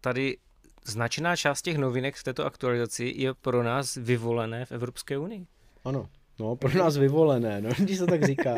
tady 0.00 0.36
značná 0.84 1.36
část 1.36 1.62
těch 1.62 1.78
novinek 1.78 2.16
v 2.16 2.24
této 2.24 2.46
aktualizaci 2.46 3.12
je 3.16 3.34
pro 3.34 3.62
nás 3.62 3.94
vyvolené 3.94 4.64
v 4.64 4.72
Evropské 4.72 5.18
unii. 5.18 5.46
Ano. 5.84 6.08
No, 6.38 6.56
pro 6.56 6.78
nás 6.78 6.96
vyvolené, 6.96 7.60
no, 7.60 7.70
když 7.78 7.98
se 7.98 8.06
tak 8.06 8.24
říká. 8.24 8.54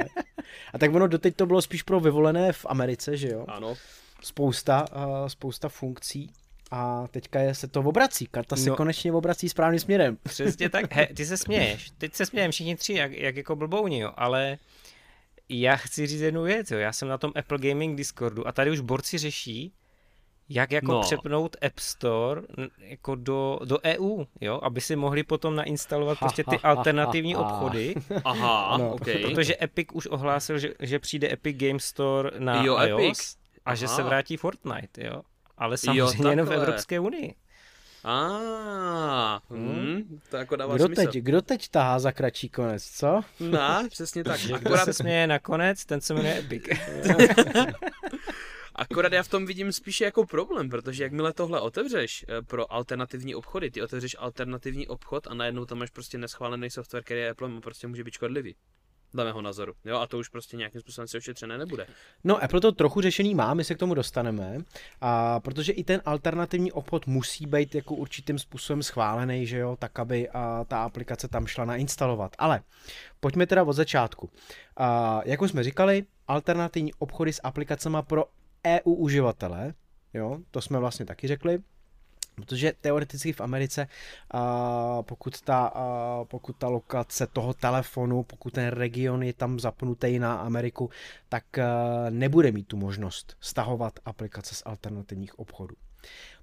A 0.72 0.78
tak 0.78 0.94
ono 0.94 1.06
doteď 1.06 1.36
to 1.36 1.46
bylo 1.46 1.62
spíš 1.62 1.82
pro 1.82 2.00
vyvolené 2.00 2.52
v 2.52 2.66
Americe, 2.68 3.16
že 3.16 3.28
jo? 3.28 3.44
Ano. 3.48 3.74
Spousta, 4.22 4.84
uh, 4.96 5.26
spousta 5.26 5.68
funkcí. 5.68 6.30
A 6.70 7.06
teďka 7.10 7.40
je, 7.40 7.54
se 7.54 7.68
to 7.68 7.80
obrací, 7.80 8.26
karta 8.26 8.56
se 8.56 8.70
no, 8.70 8.76
konečně 8.76 9.12
obrací 9.12 9.48
správným 9.48 9.80
směrem. 9.80 10.18
Přesně 10.22 10.68
tak, 10.68 10.94
he, 10.94 11.06
ty 11.06 11.26
se 11.26 11.36
směješ, 11.36 11.90
teď 11.98 12.14
se 12.14 12.26
smějeme 12.26 12.52
všichni 12.52 12.76
tři, 12.76 12.92
jak, 12.92 13.12
jak 13.12 13.36
jako 13.36 13.56
blbouni, 13.56 13.98
jo, 13.98 14.12
ale 14.16 14.58
já 15.48 15.76
chci 15.76 16.06
říct 16.06 16.20
jednu 16.20 16.42
věc, 16.42 16.70
jo, 16.70 16.78
já 16.78 16.92
jsem 16.92 17.08
na 17.08 17.18
tom 17.18 17.32
Apple 17.36 17.58
Gaming 17.58 17.96
Discordu 17.96 18.48
a 18.48 18.52
tady 18.52 18.70
už 18.70 18.80
borci 18.80 19.18
řeší, 19.18 19.72
jak 20.50 20.72
jako 20.72 20.92
no. 20.92 21.00
přepnout 21.00 21.56
App 21.66 21.78
Store 21.78 22.42
jako 22.78 23.14
do, 23.14 23.58
do 23.64 23.78
EU, 23.84 24.24
jo, 24.40 24.60
aby 24.62 24.80
si 24.80 24.96
mohli 24.96 25.22
potom 25.22 25.56
nainstalovat 25.56 26.18
ha, 26.18 26.26
prostě 26.26 26.44
ty 26.44 26.56
ha, 26.62 26.68
alternativní 26.68 27.34
ha, 27.34 27.40
obchody. 27.40 27.94
Aha, 28.24 28.76
no. 28.78 28.92
okay. 28.94 29.22
Protože 29.22 29.56
Epic 29.62 29.88
už 29.92 30.06
ohlásil, 30.06 30.58
že, 30.58 30.74
že 30.80 30.98
přijde 30.98 31.32
Epic 31.32 31.56
Game 31.56 31.80
Store 31.80 32.30
na 32.38 32.62
jo, 32.62 32.78
iOS 32.78 33.00
Epic. 33.00 33.36
a 33.64 33.70
Aha. 33.70 33.74
že 33.74 33.88
se 33.88 34.02
vrátí 34.02 34.36
Fortnite, 34.36 35.04
jo. 35.04 35.22
Ale 35.58 35.76
samozřejmě 35.76 36.00
jo, 36.00 36.30
jenom 36.30 36.46
v 36.46 36.52
Evropské 36.52 37.00
unii. 37.00 37.34
A, 38.04 38.28
ah, 39.30 39.54
hmm, 39.54 40.20
to 40.30 40.36
jako 40.36 40.56
dává 40.56 40.74
kdo 40.74 40.86
smysl. 40.86 41.02
teď, 41.02 41.14
kdo 41.14 41.42
teď 41.42 41.68
tahá 41.68 41.98
za 41.98 42.12
kratší 42.12 42.48
konec, 42.48 42.84
co? 42.84 43.20
No, 43.40 43.88
přesně 43.88 44.24
tak. 44.24 44.40
Kdo 44.40 44.76
se 44.76 44.92
směje 44.92 45.26
nakonec, 45.26 45.84
ten 45.84 46.00
se 46.00 46.14
jmenuje 46.14 46.38
Epic. 46.38 46.62
Akorát 48.80 49.12
já 49.12 49.22
v 49.22 49.28
tom 49.28 49.46
vidím 49.46 49.72
spíše 49.72 50.04
jako 50.04 50.26
problém, 50.26 50.68
protože 50.68 51.02
jakmile 51.02 51.32
tohle 51.32 51.60
otevřeš 51.60 52.24
eh, 52.28 52.42
pro 52.42 52.72
alternativní 52.72 53.34
obchody, 53.34 53.70
ty 53.70 53.82
otevřeš 53.82 54.16
alternativní 54.18 54.88
obchod 54.88 55.26
a 55.26 55.34
najednou 55.34 55.64
tam 55.64 55.78
máš 55.78 55.90
prostě 55.90 56.18
neschválený 56.18 56.70
software, 56.70 57.04
který 57.04 57.20
je 57.20 57.30
Apple 57.30 57.60
prostě 57.60 57.86
může 57.86 58.04
být 58.04 58.14
škodlivý. 58.14 58.56
Dle 59.14 59.24
mého 59.24 59.42
názoru. 59.42 59.72
Jo, 59.84 59.96
a 59.96 60.06
to 60.06 60.18
už 60.18 60.28
prostě 60.28 60.56
nějakým 60.56 60.80
způsobem 60.80 61.08
si 61.08 61.16
ošetřené 61.16 61.58
nebude. 61.58 61.86
No, 62.24 62.44
Apple 62.44 62.60
to 62.60 62.72
trochu 62.72 63.00
řešený 63.00 63.34
má, 63.34 63.54
my 63.54 63.64
se 63.64 63.74
k 63.74 63.78
tomu 63.78 63.94
dostaneme, 63.94 64.58
a 65.00 65.40
protože 65.40 65.72
i 65.72 65.84
ten 65.84 66.02
alternativní 66.04 66.72
obchod 66.72 67.06
musí 67.06 67.46
být 67.46 67.74
jako 67.74 67.94
určitým 67.94 68.38
způsobem 68.38 68.82
schválený, 68.82 69.46
že 69.46 69.58
jo, 69.58 69.76
tak 69.78 69.98
aby 69.98 70.28
a, 70.28 70.64
ta 70.64 70.82
aplikace 70.82 71.28
tam 71.28 71.46
šla 71.46 71.64
nainstalovat. 71.64 72.32
Ale 72.38 72.62
pojďme 73.20 73.46
teda 73.46 73.62
od 73.62 73.72
začátku. 73.72 74.30
A, 74.76 75.20
jak 75.24 75.42
už 75.42 75.50
jsme 75.50 75.64
říkali, 75.64 76.04
alternativní 76.28 76.94
obchody 76.94 77.32
s 77.32 77.40
aplikacemi 77.44 77.98
pro 78.06 78.24
EU 78.66 78.92
uživatele, 78.94 79.74
jo, 80.14 80.38
to 80.50 80.60
jsme 80.60 80.78
vlastně 80.78 81.06
taky 81.06 81.28
řekli, 81.28 81.62
Protože 82.34 82.72
teoreticky 82.80 83.32
v 83.32 83.40
Americe, 83.40 83.88
uh, 84.34 84.40
pokud, 85.02 85.40
ta, 85.40 85.74
uh, 85.74 86.24
pokud 86.24 86.56
ta 86.56 86.68
lokace 86.68 87.26
toho 87.26 87.54
telefonu, 87.54 88.22
pokud 88.22 88.52
ten 88.52 88.68
region 88.68 89.22
je 89.22 89.32
tam 89.32 89.60
zapnutý 89.60 90.18
na 90.18 90.34
Ameriku, 90.34 90.90
tak 91.28 91.44
uh, 91.58 91.64
nebude 92.10 92.52
mít 92.52 92.66
tu 92.66 92.76
možnost 92.76 93.36
stahovat 93.40 94.00
aplikace 94.04 94.54
z 94.54 94.62
alternativních 94.66 95.38
obchodů. 95.38 95.74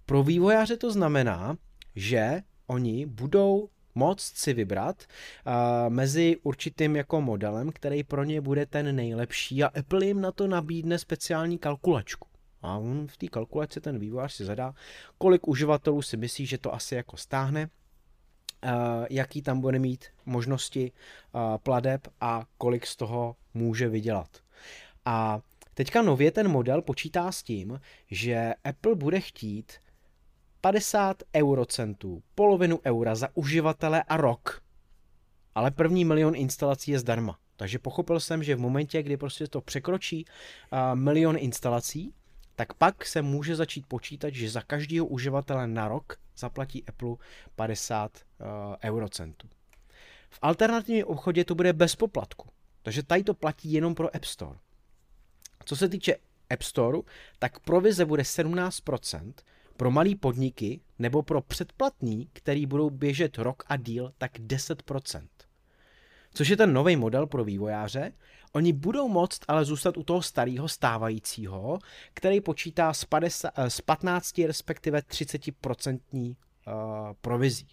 Pro 0.06 0.24
vývojáře 0.24 0.78
to 0.78 0.92
znamená, 0.92 1.58
že 1.96 2.42
oni 2.68 3.06
budou 3.06 3.70
moct 3.98 4.38
si 4.38 4.54
vybrat 4.54 5.04
mezi 5.90 6.38
určitým 6.44 6.96
jako 6.96 7.22
modelem, 7.22 7.72
který 7.72 8.04
pro 8.04 8.24
ně 8.24 8.42
bude 8.42 8.66
ten 8.66 8.96
nejlepší 8.96 9.64
a 9.64 9.68
Apple 9.80 10.06
jim 10.06 10.22
na 10.22 10.32
to 10.32 10.48
nabídne 10.48 11.00
speciální 11.00 11.58
kalkulačku. 11.58 12.28
A 12.62 12.78
on 12.78 13.08
v 13.08 13.18
té 13.18 13.28
kalkulaci 13.28 13.82
ten 13.82 14.00
vývojář 14.00 14.34
si 14.34 14.46
zadá, 14.46 14.74
kolik 15.18 15.48
uživatelů 15.48 16.02
si 16.02 16.18
myslí, 16.18 16.46
že 16.46 16.58
to 16.58 16.74
asi 16.74 16.96
jako 16.96 17.18
stáhne, 17.18 17.70
jaký 19.10 19.42
tam 19.42 19.62
bude 19.62 19.80
mít 19.80 20.06
možnosti 20.26 20.92
pladeb 21.64 22.08
a 22.22 22.46
kolik 22.58 22.88
z 22.88 22.96
toho 22.96 23.36
může 23.54 23.90
vydělat. 23.90 24.30
A 25.06 25.40
teďka 25.74 26.02
nově 26.02 26.32
ten 26.32 26.48
model 26.48 26.82
počítá 26.82 27.32
s 27.32 27.44
tím, 27.44 27.80
že 28.12 28.54
Apple 28.64 28.96
bude 28.96 29.20
chtít 29.20 29.74
50 30.62 31.24
eurocentů, 31.36 32.24
polovinu 32.36 32.80
eura 32.86 33.16
za 33.16 33.30
uživatele 33.34 34.04
a 34.04 34.18
rok. 34.18 34.62
Ale 35.56 35.72
první 35.72 36.06
milion 36.06 36.36
instalací 36.36 36.92
je 36.92 37.00
zdarma. 37.00 37.38
Takže 37.56 37.80
pochopil 37.80 38.20
jsem, 38.20 38.44
že 38.44 38.56
v 38.56 38.60
momentě, 38.60 39.04
kdy 39.04 39.18
prostě 39.18 39.48
to 39.48 39.62
překročí 39.62 40.26
uh, 40.26 40.80
milion 40.96 41.36
instalací, 41.40 42.14
tak 42.56 42.74
pak 42.74 43.06
se 43.06 43.22
může 43.22 43.56
začít 43.56 43.86
počítat, 43.86 44.34
že 44.34 44.50
za 44.50 44.62
každého 44.62 45.06
uživatele 45.06 45.68
na 45.68 45.88
rok 45.88 46.18
zaplatí 46.38 46.86
Apple 46.88 47.16
50 47.56 48.12
uh, 48.18 48.48
eurocentů. 48.84 49.48
V 50.30 50.40
alternativním 50.42 51.06
obchodě 51.06 51.46
to 51.46 51.56
bude 51.56 51.74
bez 51.74 51.96
poplatku, 51.96 52.48
takže 52.84 53.04
tady 53.04 53.24
to 53.24 53.34
platí 53.34 53.74
jenom 53.74 53.96
pro 53.96 54.16
App 54.16 54.26
Store. 54.26 54.60
Co 55.66 55.76
se 55.76 55.90
týče 55.90 56.16
App 56.50 56.62
Store, 56.62 56.98
tak 57.40 57.60
provize 57.60 58.06
bude 58.06 58.24
17%, 58.24 59.34
pro 59.78 59.92
malý 59.92 60.16
podniky 60.16 60.80
nebo 61.00 61.24
pro 61.24 61.42
předplatný, 61.42 62.30
který 62.34 62.66
budou 62.66 62.90
běžet 62.90 63.38
rok 63.38 63.64
a 63.68 63.78
díl, 63.78 64.12
tak 64.18 64.40
10%. 64.40 65.28
Což 66.34 66.50
je 66.50 66.58
ten 66.58 66.74
nový 66.74 66.96
model 66.96 67.28
pro 67.28 67.44
vývojáře. 67.44 68.12
Oni 68.54 68.74
budou 68.74 69.08
moct 69.08 69.42
ale 69.48 69.66
zůstat 69.66 69.98
u 69.98 70.04
toho 70.04 70.22
starého 70.22 70.68
stávajícího, 70.68 71.80
který 72.14 72.42
počítá 72.42 72.94
s, 72.94 73.06
50, 73.06 73.52
s 73.58 73.82
15 73.82 74.38
respektive 74.38 75.00
30% 75.00 76.00
uh, 76.08 76.34
provizí. 77.22 77.68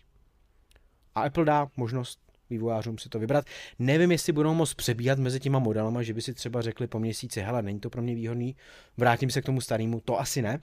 A 1.14 1.22
Apple 1.22 1.44
dá 1.44 1.66
možnost 1.76 2.20
vývojářům 2.50 2.98
si 2.98 3.08
to 3.08 3.18
vybrat. 3.18 3.44
Nevím, 3.78 4.12
jestli 4.12 4.32
budou 4.32 4.54
moct 4.54 4.74
přebíhat 4.74 5.18
mezi 5.18 5.40
těma 5.40 5.58
modelama, 5.58 6.02
že 6.02 6.14
by 6.14 6.22
si 6.22 6.34
třeba 6.34 6.62
řekli 6.62 6.86
po 6.86 6.98
měsíci, 6.98 7.40
hele, 7.40 7.62
není 7.62 7.80
to 7.80 7.90
pro 7.90 8.02
mě 8.02 8.14
výhodný, 8.14 8.56
vrátím 8.96 9.30
se 9.30 9.42
k 9.42 9.46
tomu 9.46 9.60
starému, 9.60 10.00
to 10.00 10.20
asi 10.20 10.42
ne 10.42 10.62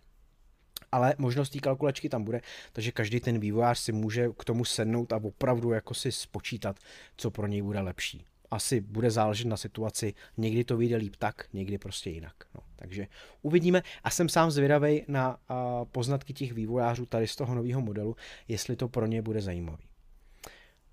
ale 0.92 1.16
možnost 1.18 1.50
té 1.50 1.60
kalkulačky 1.60 2.10
tam 2.10 2.24
bude, 2.24 2.42
takže 2.74 2.92
každý 2.92 3.20
ten 3.20 3.40
vývojář 3.40 3.80
si 3.80 3.92
může 3.92 4.30
k 4.38 4.44
tomu 4.44 4.66
sednout 4.66 5.14
a 5.14 5.20
opravdu 5.24 5.72
jako 5.72 5.94
si 5.94 6.12
spočítat, 6.12 6.80
co 7.18 7.32
pro 7.32 7.48
něj 7.48 7.62
bude 7.62 7.80
lepší. 7.80 8.26
Asi 8.52 8.82
bude 8.82 9.12
záležet 9.12 9.48
na 9.48 9.58
situaci, 9.58 10.14
někdy 10.38 10.64
to 10.64 10.78
vyjde 10.78 10.96
líp 10.96 11.16
tak, 11.20 11.46
někdy 11.54 11.78
prostě 11.78 12.10
jinak. 12.10 12.34
No, 12.56 12.62
takže 12.76 13.08
uvidíme 13.42 13.82
a 14.04 14.10
jsem 14.10 14.30
sám 14.30 14.52
zvědavý 14.52 15.06
na 15.08 15.38
a, 15.50 15.86
poznatky 15.86 16.34
těch 16.34 16.54
vývojářů 16.54 17.06
tady 17.06 17.28
z 17.28 17.36
toho 17.36 17.56
nového 17.56 17.82
modelu, 17.82 18.16
jestli 18.48 18.76
to 18.76 18.88
pro 18.88 19.06
ně 19.06 19.22
bude 19.22 19.42
zajímavý. 19.42 19.84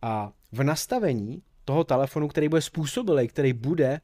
A 0.03 0.33
v 0.53 0.63
nastavení 0.63 1.43
toho 1.65 1.85
telefonu, 1.85 2.29
který 2.29 2.49
bude 2.49 2.63
způsobilý, 2.63 3.29
který 3.29 3.53
bude 3.53 4.01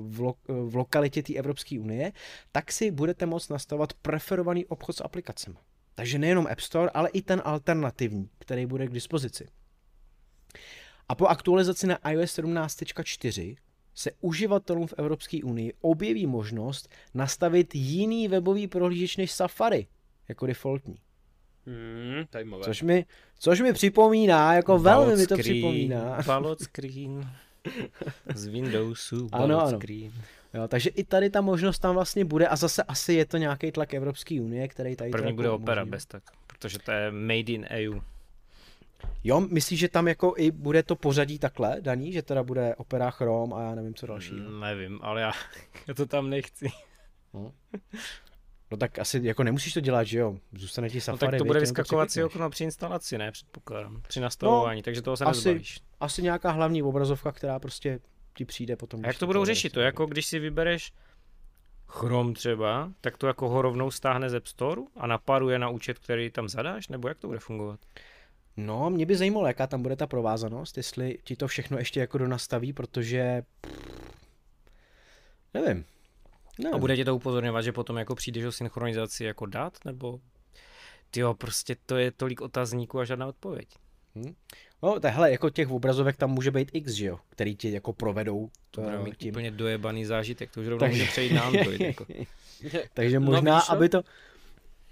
v, 0.00 0.20
lo, 0.20 0.34
v 0.48 0.76
lokalitě 0.76 1.22
té 1.22 1.34
Evropské 1.34 1.80
unie, 1.80 2.12
tak 2.52 2.72
si 2.72 2.90
budete 2.90 3.26
moct 3.26 3.48
nastavovat 3.48 3.92
preferovaný 3.92 4.66
obchod 4.66 4.96
s 4.96 5.04
aplikacemi. 5.04 5.56
Takže 5.94 6.18
nejenom 6.18 6.46
App 6.50 6.60
Store, 6.60 6.90
ale 6.94 7.08
i 7.08 7.22
ten 7.22 7.42
alternativní, 7.44 8.28
který 8.38 8.66
bude 8.66 8.86
k 8.86 8.92
dispozici. 8.92 9.48
A 11.08 11.14
po 11.14 11.26
aktualizaci 11.26 11.86
na 11.86 12.10
iOS 12.10 12.38
17.4 12.38 13.56
se 13.94 14.10
uživatelům 14.20 14.86
v 14.86 14.94
Evropské 14.96 15.38
unii 15.44 15.72
objeví 15.80 16.26
možnost 16.26 16.88
nastavit 17.14 17.74
jiný 17.74 18.28
webový 18.28 18.68
prohlížeč 18.68 19.16
než 19.16 19.32
Safari, 19.32 19.86
jako 20.28 20.46
defaultní. 20.46 20.96
Hmm, 21.66 22.24
což, 22.62 22.82
mi, 22.82 23.04
což 23.38 23.60
mi 23.60 23.72
připomíná, 23.72 24.54
jako 24.54 24.78
Ballot 24.78 25.06
velmi 25.06 25.20
mi 25.22 25.26
to 25.26 25.34
screen, 25.34 25.56
připomíná. 25.56 26.22
Screen. 26.62 27.30
Z 28.34 28.46
Windowsu, 28.46 29.28
ano, 29.32 29.60
ano. 29.60 29.78
screen. 29.78 30.12
Jo, 30.54 30.68
takže 30.68 30.90
i 30.90 31.04
tady 31.04 31.30
ta 31.30 31.40
možnost 31.40 31.78
tam 31.78 31.94
vlastně 31.94 32.24
bude 32.24 32.48
a 32.48 32.56
zase 32.56 32.82
asi 32.82 33.12
je 33.14 33.24
to 33.24 33.36
nějaký 33.36 33.72
tlak 33.72 33.94
Evropské 33.94 34.40
unie, 34.40 34.68
který 34.68 34.96
tady 34.96 35.10
První 35.10 35.32
bude 35.32 35.48
jako 35.48 35.56
Opera 35.56 35.84
bez 35.84 36.06
tak, 36.06 36.22
protože 36.46 36.78
to 36.78 36.92
je 36.92 37.10
made 37.10 37.52
in 37.52 37.66
EU. 37.70 38.00
Jo, 39.24 39.40
myslíš, 39.40 39.80
že 39.80 39.88
tam 39.88 40.08
jako 40.08 40.34
i 40.36 40.50
bude 40.50 40.82
to 40.82 40.96
pořadí 40.96 41.38
takhle 41.38 41.76
daný, 41.80 42.12
že 42.12 42.22
teda 42.22 42.42
bude 42.42 42.74
Opera 42.74 43.10
Chrome 43.10 43.54
a 43.56 43.62
já 43.62 43.74
nevím 43.74 43.94
co 43.94 44.06
další. 44.06 44.34
Mm, 44.34 44.60
nevím, 44.60 44.98
ale 45.02 45.20
já, 45.20 45.32
já 45.88 45.94
to 45.96 46.06
tam 46.06 46.30
nechci. 46.30 46.68
No. 47.34 47.52
No 48.70 48.76
tak 48.76 48.98
asi 48.98 49.20
jako 49.22 49.42
nemusíš 49.42 49.72
to 49.74 49.80
dělat, 49.80 50.04
že 50.04 50.18
jo? 50.18 50.36
Zůstane 50.52 50.90
ti 50.90 51.00
Safari. 51.00 51.26
No 51.26 51.30
tak 51.30 51.38
to 51.38 51.44
bude 51.44 51.60
vyskakovací 51.60 52.22
okno 52.22 52.50
při 52.50 52.64
instalaci, 52.64 53.18
ne? 53.18 53.32
Předpokládám. 53.32 54.02
Při 54.08 54.20
nastavování, 54.20 54.78
no, 54.78 54.82
takže 54.82 55.02
toho 55.02 55.16
se 55.16 55.24
asi, 55.24 55.48
nezbavíš 55.48 55.80
asi 56.00 56.22
nějaká 56.22 56.50
hlavní 56.50 56.82
obrazovka, 56.82 57.32
která 57.32 57.58
prostě 57.58 58.00
ti 58.36 58.44
přijde 58.44 58.76
potom. 58.76 59.00
A 59.04 59.06
jak 59.06 59.18
to 59.18 59.26
budou 59.26 59.44
řešit? 59.44 59.72
To 59.72 59.80
jako 59.80 60.06
když 60.06 60.26
si 60.26 60.38
vybereš 60.38 60.92
Chrome 61.86 62.32
třeba, 62.32 62.92
tak 63.00 63.16
to 63.16 63.26
jako 63.26 63.48
ho 63.48 63.62
rovnou 63.62 63.90
stáhne 63.90 64.30
ze 64.30 64.36
App 64.36 64.46
Store 64.46 64.82
a 64.96 65.06
napáruje 65.06 65.58
na 65.58 65.68
účet, 65.68 65.98
který 65.98 66.30
tam 66.30 66.48
zadáš, 66.48 66.88
nebo 66.88 67.08
jak 67.08 67.18
to 67.18 67.26
bude 67.26 67.38
fungovat? 67.38 67.80
No, 68.56 68.90
mě 68.90 69.06
by 69.06 69.16
zajímalo, 69.16 69.46
jaká 69.46 69.66
tam 69.66 69.82
bude 69.82 69.96
ta 69.96 70.06
provázanost, 70.06 70.76
jestli 70.76 71.18
ti 71.24 71.36
to 71.36 71.48
všechno 71.48 71.78
ještě 71.78 72.00
jako 72.00 72.18
donastaví, 72.18 72.72
protože 72.72 73.42
nevím. 75.54 75.84
Nevím. 76.58 76.74
A 76.74 76.78
bude 76.78 76.96
tě 76.96 77.04
to 77.04 77.16
upozorňovat, 77.16 77.64
že 77.64 77.72
potom 77.72 77.96
jako 77.96 78.14
přijdeš 78.14 78.44
o 78.44 78.52
synchronizaci 78.52 79.24
jako 79.24 79.46
dát, 79.46 79.78
nebo 79.84 80.20
jo, 81.16 81.34
prostě 81.34 81.76
to 81.86 81.96
je 81.96 82.10
tolik 82.10 82.40
otazníků 82.40 83.00
a 83.00 83.04
žádná 83.04 83.26
odpověď. 83.26 83.68
Hmm. 84.14 84.34
No, 84.82 85.00
tahle, 85.00 85.30
jako 85.30 85.50
těch 85.50 85.70
obrazovek 85.70 86.16
tam 86.16 86.30
může 86.30 86.50
být 86.50 86.70
x, 86.72 86.92
že 86.92 87.06
jo, 87.06 87.18
který 87.28 87.56
ti 87.56 87.72
jako 87.72 87.92
provedou. 87.92 88.50
To 88.70 88.80
bude 88.80 88.98
mít 88.98 89.16
tím. 89.16 89.30
úplně 89.30 89.50
dojebaný 89.50 90.04
zážitek, 90.04 90.50
to 90.50 90.60
už 90.60 90.66
rovnou 90.66 90.88
může 90.88 91.04
přejít 91.04 91.32
na 91.32 91.42
Android. 91.42 91.80
Jako. 91.80 92.06
Takže 92.94 93.20
no, 93.20 93.26
možná, 93.26 93.56
no, 93.56 93.72
aby 93.72 93.88
to, 93.88 94.02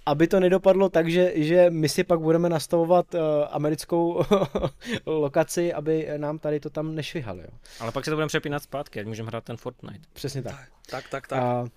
aby 0.09 0.29
to 0.29 0.41
nedopadlo 0.41 0.89
tak, 0.89 1.11
že, 1.11 1.33
že 1.35 1.71
my 1.71 1.89
si 1.89 2.05
pak 2.05 2.21
budeme 2.21 2.49
nastavovat 2.49 3.15
uh, 3.15 3.21
americkou 3.51 4.25
lokaci, 5.07 5.73
aby 5.73 6.09
nám 6.17 6.39
tady 6.39 6.61
to 6.61 6.71
tam 6.71 6.95
nešvihali. 6.95 7.41
Jo. 7.41 7.59
Ale 7.81 7.93
pak 7.93 8.05
se 8.05 8.11
to 8.11 8.17
budeme 8.17 8.29
přepínat 8.29 8.63
zpátky, 8.63 9.01
ať 9.01 9.07
můžeme 9.07 9.29
hrát 9.29 9.45
ten 9.45 9.57
Fortnite. 9.57 10.01
Přesně 10.13 10.43
tak. 10.43 10.69
Tak, 10.91 11.09
tak, 11.09 11.29
tak. 11.29 11.43
Uh, 11.43 11.69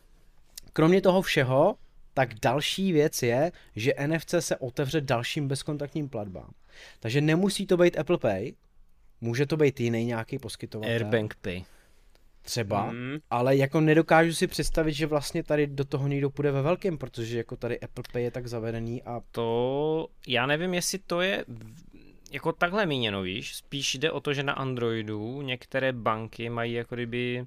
kromě 0.73 1.01
toho 1.01 1.21
všeho, 1.21 1.75
tak 2.13 2.33
další 2.41 2.91
věc 2.93 3.23
je, 3.23 3.51
že 3.75 3.93
NFC 4.07 4.35
se 4.39 4.57
otevře 4.57 5.01
dalším 5.01 5.47
bezkontaktním 5.47 6.09
platbám. 6.09 6.51
Takže 7.00 7.21
nemusí 7.21 7.67
to 7.67 7.77
být 7.77 8.00
Apple 8.00 8.17
Pay, 8.17 8.53
může 9.21 9.45
to 9.45 9.57
být 9.57 9.79
jiný 9.79 10.05
nějaký 10.05 10.39
poskytovatel. 10.39 10.93
Airbank 10.93 11.35
Pay. 11.41 11.63
Třeba, 12.41 12.91
mm. 12.91 13.17
ale 13.29 13.55
jako 13.55 13.81
nedokážu 13.81 14.33
si 14.33 14.48
představit, 14.48 14.93
že 14.93 15.05
vlastně 15.05 15.43
tady 15.43 15.67
do 15.67 15.86
toho 15.86 16.07
někdo 16.07 16.29
půjde 16.29 16.51
ve 16.51 16.62
velkém, 16.62 16.98
protože 16.98 17.38
jako 17.38 17.55
tady 17.55 17.79
Apple 17.79 18.03
Pay 18.12 18.24
je 18.24 18.31
tak 18.31 18.48
zavedený 18.48 19.03
a... 19.03 19.21
To, 19.31 20.07
já 20.27 20.45
nevím, 20.45 20.74
jestli 20.74 21.00
to 21.00 21.21
je 21.21 21.45
jako 22.31 22.51
takhle 22.51 22.86
míněno, 22.86 23.21
víš, 23.21 23.55
spíš 23.55 23.95
jde 23.95 24.12
o 24.12 24.19
to, 24.19 24.33
že 24.33 24.43
na 24.43 24.53
Androidu 24.53 25.41
některé 25.41 25.93
banky 25.93 26.50
mají 26.50 26.74
jako 26.74 26.95
kdyby, 26.95 27.45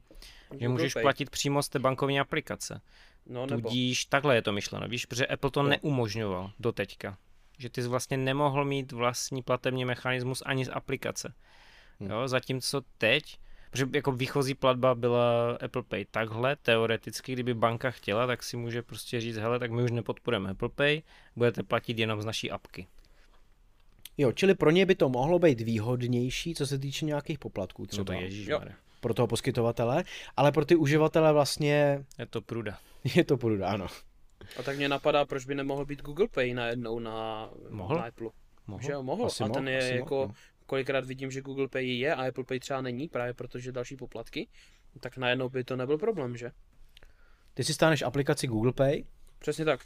že 0.61 0.69
můžeš 0.69 0.95
Pay. 0.95 1.03
platit 1.03 1.31
přímo 1.31 1.63
z 1.63 1.69
té 1.69 1.79
bankovní 1.79 2.21
aplikace. 2.21 2.81
No, 3.27 3.47
nebo. 3.47 3.69
Tudíž 3.69 4.05
takhle 4.05 4.35
je 4.35 4.43
to 4.43 4.53
myšleno, 4.53 4.89
víš, 4.89 5.07
protože 5.07 5.27
Apple 5.27 5.51
to 5.51 5.63
no. 5.63 5.69
neumožňoval 5.69 6.51
do 6.61 6.73
teďka. 6.73 7.19
Že 7.59 7.71
ty 7.71 7.83
jsi 7.83 7.89
vlastně 7.89 8.17
nemohl 8.17 8.65
mít 8.65 8.93
vlastní 8.93 9.43
platební 9.43 9.85
mechanismus 9.85 10.43
ani 10.47 10.65
z 10.65 10.71
aplikace. 10.73 11.35
Hmm. 12.01 12.11
Jo, 12.11 12.29
zatímco 12.29 12.83
teď, 12.99 13.39
protože 13.75 13.87
jako 13.93 14.12
výchozí 14.12 14.54
platba 14.54 14.95
byla 14.95 15.59
Apple 15.64 15.83
Pay 15.83 16.04
takhle, 16.11 16.57
teoreticky, 16.57 17.33
kdyby 17.33 17.54
banka 17.54 17.90
chtěla, 17.90 18.26
tak 18.26 18.43
si 18.43 18.57
může 18.57 18.83
prostě 18.83 19.21
říct, 19.21 19.37
hele, 19.37 19.59
tak 19.59 19.71
my 19.71 19.83
už 19.83 19.90
nepodporujeme 19.90 20.50
Apple 20.50 20.69
Pay, 20.69 21.02
budete 21.37 21.62
platit 21.62 21.99
jenom 21.99 22.23
z 22.23 22.25
naší 22.25 22.50
apky. 22.50 22.87
Jo, 24.19 24.33
čili 24.33 24.54
pro 24.54 24.71
ně 24.71 24.87
by 24.87 24.95
to 24.95 25.09
mohlo 25.09 25.38
být 25.38 25.61
výhodnější, 25.61 26.54
co 26.54 26.66
se 26.66 26.78
týče 26.78 27.04
nějakých 27.04 27.38
poplatků 27.38 27.87
třeba. 27.87 28.14
No 28.14 28.19
to 28.19 28.25
ježíš, 28.25 28.50
pro 29.00 29.14
toho 29.14 29.26
poskytovatele, 29.26 30.04
ale 30.37 30.52
pro 30.52 30.64
ty 30.64 30.76
uživatele 30.76 31.33
vlastně... 31.33 32.04
Je 32.19 32.26
to 32.26 32.40
pruda. 32.40 32.78
Je 33.14 33.25
to 33.25 33.37
pruda, 33.37 33.69
ano. 33.69 33.87
A 34.59 34.62
tak 34.62 34.76
mě 34.76 34.88
napadá, 34.88 35.25
proč 35.25 35.45
by 35.45 35.54
nemohl 35.54 35.85
být 35.85 36.02
Google 36.02 36.28
Pay 36.28 36.54
najednou 36.54 36.99
na, 36.99 37.50
Mohl? 37.71 37.97
na 37.97 38.02
Apple. 38.02 38.28
Mohl? 38.66 38.83
Že 38.83 38.93
jo, 38.93 39.02
mohl. 39.02 39.26
Asi 39.26 39.45
a 39.45 39.49
ten 39.49 39.64
mohl, 39.64 39.69
je 39.69 39.78
asi 39.78 39.97
jako, 39.97 40.14
mohl, 40.14 40.28
no. 40.28 40.35
Kolikrát 40.75 41.04
vidím, 41.04 41.31
že 41.31 41.40
Google 41.40 41.69
Pay 41.69 41.87
je 41.87 42.14
a 42.14 42.28
Apple 42.28 42.45
Pay 42.45 42.61
třeba 42.61 42.81
není, 42.81 43.09
právě 43.09 43.35
protože 43.35 43.73
další 43.73 43.97
poplatky, 43.97 44.49
tak 45.00 45.16
najednou 45.16 45.49
by 45.49 45.64
to 45.64 45.76
nebyl 45.76 45.99
problém, 45.99 46.37
že? 46.37 46.50
Ty 47.54 47.64
si 47.64 47.75
stáneš 47.75 48.02
aplikaci 48.02 48.47
Google 48.47 48.73
Pay 48.73 49.04
Přesně 49.38 49.64
tak. 49.64 49.81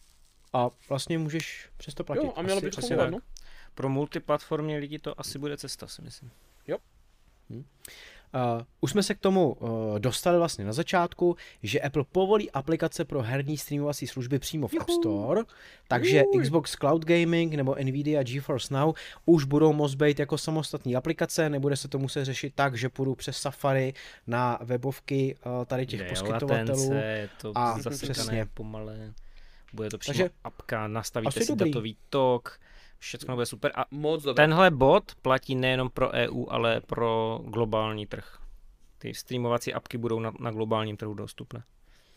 a 0.53 0.71
vlastně 0.89 1.19
můžeš 1.19 1.69
přes 1.77 1.95
to 1.95 2.05
platit. 2.05 2.25
Jo, 2.25 2.33
a 2.37 2.43
mělo 2.43 2.61
by 2.61 2.71
to 2.71 2.79
asi 2.79 2.89
fungovat, 2.89 3.11
no. 3.11 3.19
Pro 3.75 3.89
multiplatformní 3.89 4.79
lidi 4.79 4.99
to 4.99 5.21
asi 5.21 5.39
bude 5.39 5.57
cesta, 5.57 5.87
si 5.87 6.03
myslím. 6.03 6.31
Uh, 8.35 8.63
už 8.81 8.91
jsme 8.91 9.03
se 9.03 9.15
k 9.15 9.19
tomu 9.19 9.53
uh, 9.53 9.99
dostali 9.99 10.39
vlastně 10.39 10.65
na 10.65 10.73
začátku, 10.73 11.37
že 11.63 11.81
Apple 11.81 12.05
povolí 12.13 12.51
aplikace 12.51 13.05
pro 13.05 13.23
herní 13.23 13.57
streamovací 13.59 14.07
služby 14.07 14.39
přímo 14.39 14.69
v 14.69 14.75
App 14.81 14.91
Store, 14.91 15.43
takže 15.89 16.19
Juhuj. 16.19 16.43
Xbox 16.43 16.73
Cloud 16.77 17.05
Gaming 17.05 17.55
nebo 17.55 17.77
Nvidia 17.83 18.23
GeForce 18.23 18.75
Now 18.75 18.95
už 19.27 19.45
budou 19.45 19.73
moct 19.73 19.95
být 19.95 20.19
jako 20.19 20.39
samostatní 20.39 20.97
aplikace, 20.97 21.49
nebude 21.51 21.77
se 21.77 21.89
to 21.89 21.99
muset 21.99 22.25
řešit 22.25 22.53
tak, 22.55 22.75
že 22.79 22.89
půjdu 22.89 23.15
přes 23.15 23.37
Safari 23.37 23.95
na 24.27 24.59
webovky 24.63 25.37
uh, 25.59 25.65
tady 25.65 25.87
těch 25.87 26.01
Kde 26.01 26.07
je 26.07 26.11
poskytovatelů. 26.11 26.69
latence, 26.91 27.29
to 27.43 27.53
A 27.55 27.79
přesně. 27.91 28.47
pomalé. 28.55 29.13
Bude 29.73 29.89
to 29.91 29.99
přímo 29.99 30.13
Takže- 30.13 30.31
apka, 30.45 30.89
nastavíte 30.89 31.41
si 31.41 31.47
dobrý. 31.53 31.71
datový 31.71 31.97
tok, 32.11 32.61
všechno 32.99 33.35
bude 33.35 33.47
super. 33.47 33.73
A 33.75 33.85
Moc 33.91 34.23
dobré. 34.23 34.43
tenhle 34.43 34.71
bod 34.71 35.15
platí 35.23 35.55
nejenom 35.55 35.91
pro 35.91 36.11
EU, 36.13 36.47
ale 36.49 36.81
pro 36.81 37.41
globální 37.45 38.07
trh. 38.07 38.39
Ty 38.99 39.15
streamovací 39.15 39.75
apky 39.75 39.99
budou 39.99 40.21
na, 40.21 40.33
na 40.41 40.51
globálním 40.51 40.97
trhu 40.97 41.15
dostupné. 41.15 41.63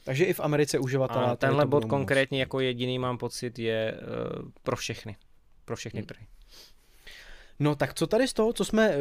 Takže 0.03 0.25
i 0.25 0.33
v 0.33 0.39
Americe 0.39 0.79
uživatelé 0.79 1.25
A 1.25 1.35
tenhle 1.35 1.65
bod 1.65 1.85
konkrétně 1.85 2.39
jako 2.39 2.59
jediný 2.59 3.00
mám 3.00 3.17
pocit 3.17 3.59
je 3.59 4.00
uh, 4.01 4.50
pro 4.63 4.75
všechny. 4.75 5.15
Pro 5.65 5.75
všechny 5.75 6.00
Hmm. 6.00 6.07
trhy. 6.07 6.27
No 7.59 7.75
tak 7.75 7.93
co 7.93 8.07
tady 8.07 8.27
z 8.27 8.33
toho, 8.33 8.53
co 8.53 8.65
jsme 8.65 8.89
eh, 8.89 9.00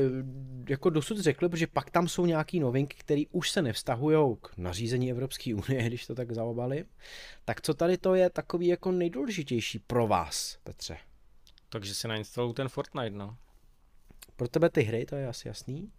jako 0.68 0.90
dosud 0.90 1.18
řekli, 1.18 1.48
protože 1.48 1.66
pak 1.66 1.90
tam 1.90 2.08
jsou 2.08 2.26
nějaký 2.26 2.60
novinky, 2.60 2.96
které 2.96 3.22
už 3.30 3.50
se 3.50 3.62
nevztahují 3.62 4.36
k 4.40 4.48
nařízení 4.56 5.10
Evropské 5.10 5.54
unie, 5.54 5.82
když 5.86 6.06
to 6.06 6.14
tak 6.14 6.32
zaobali. 6.32 6.84
Tak 7.44 7.60
co 7.60 7.74
tady 7.74 7.98
to 7.98 8.14
je 8.14 8.30
takový 8.30 8.66
jako 8.66 8.92
nejdůležitější 8.92 9.78
pro 9.78 10.06
vás, 10.06 10.58
Petře? 10.64 10.96
Takže 11.70 11.94
si 11.94 12.08
nainstaluju 12.08 12.52
ten 12.52 12.68
Fortnite, 12.68 13.10
no. 13.16 13.36
Pro 14.36 14.48
tebe 14.48 14.70
ty 14.70 14.82
hry, 14.82 15.06
to 15.06 15.16
je 15.16 15.28
asi 15.28 15.48
jasný. 15.48 15.92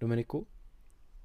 Dominiku? 0.00 0.46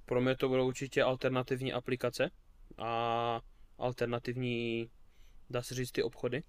Pro 0.06 0.22
mě 0.22 0.36
to 0.36 0.48
budou 0.50 0.68
určitě 0.68 1.04
alternativní 1.04 1.74
aplikace 1.74 2.32
a 2.78 3.42
alternativní, 3.78 4.90
dá 5.50 5.62
se 5.64 5.76
říct, 5.76 5.92
ty 5.92 6.04
obchody, 6.04 6.44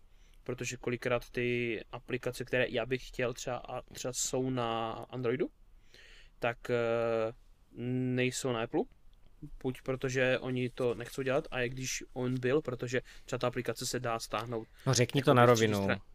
protože 0.45 0.77
kolikrát 0.77 1.31
ty 1.31 1.81
aplikace, 1.93 2.45
které 2.45 2.67
já 2.69 2.87
bych 2.87 3.09
chtěl 3.09 3.33
třeba, 3.35 3.57
a 3.57 3.83
třeba 3.83 4.13
jsou 4.13 4.51
na 4.51 4.93
Androidu, 4.93 5.51
tak 6.39 6.71
eh, 6.71 6.77
nejsou 8.15 8.53
na 8.53 8.63
Apple, 8.63 8.81
buď 9.63 9.83
protože 9.83 10.39
oni 10.39 10.71
to 10.71 10.95
nechcou 10.95 11.23
dělat, 11.23 11.49
a 11.51 11.61
i 11.61 11.69
když 11.69 12.05
on 12.13 12.41
byl, 12.41 12.63
protože 12.63 13.01
třeba 13.25 13.39
ta 13.39 13.47
aplikace 13.47 13.87
se 13.87 14.01
dá 14.01 14.19
stáhnout. 14.19 14.69
No 14.87 14.95
řekni 14.95 15.19
Jako 15.19 15.31
to 15.31 15.35
na 15.35 15.47
rovinu. 15.47 15.79
přístroje. 15.79 16.10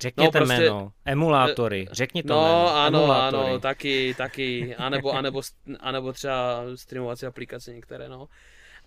Řekněte 0.00 0.38
No, 0.40 0.44
prostě- 0.46 0.62
jméno. 0.62 0.92
Emulátory. 1.04 1.86
Řekni 1.92 2.22
to 2.22 2.34
No 2.34 2.40
jméno. 2.42 2.76
ano, 2.76 2.98
Emulátory. 3.02 3.48
ano, 3.50 3.60
taky, 3.60 4.14
taky, 4.18 4.76
anebo, 4.76 5.12
anebo, 5.12 5.42
anebo 5.80 6.12
třeba 6.12 6.62
streamovací 6.74 7.26
aplikace 7.26 7.74
některé, 7.74 8.08
no. 8.08 8.28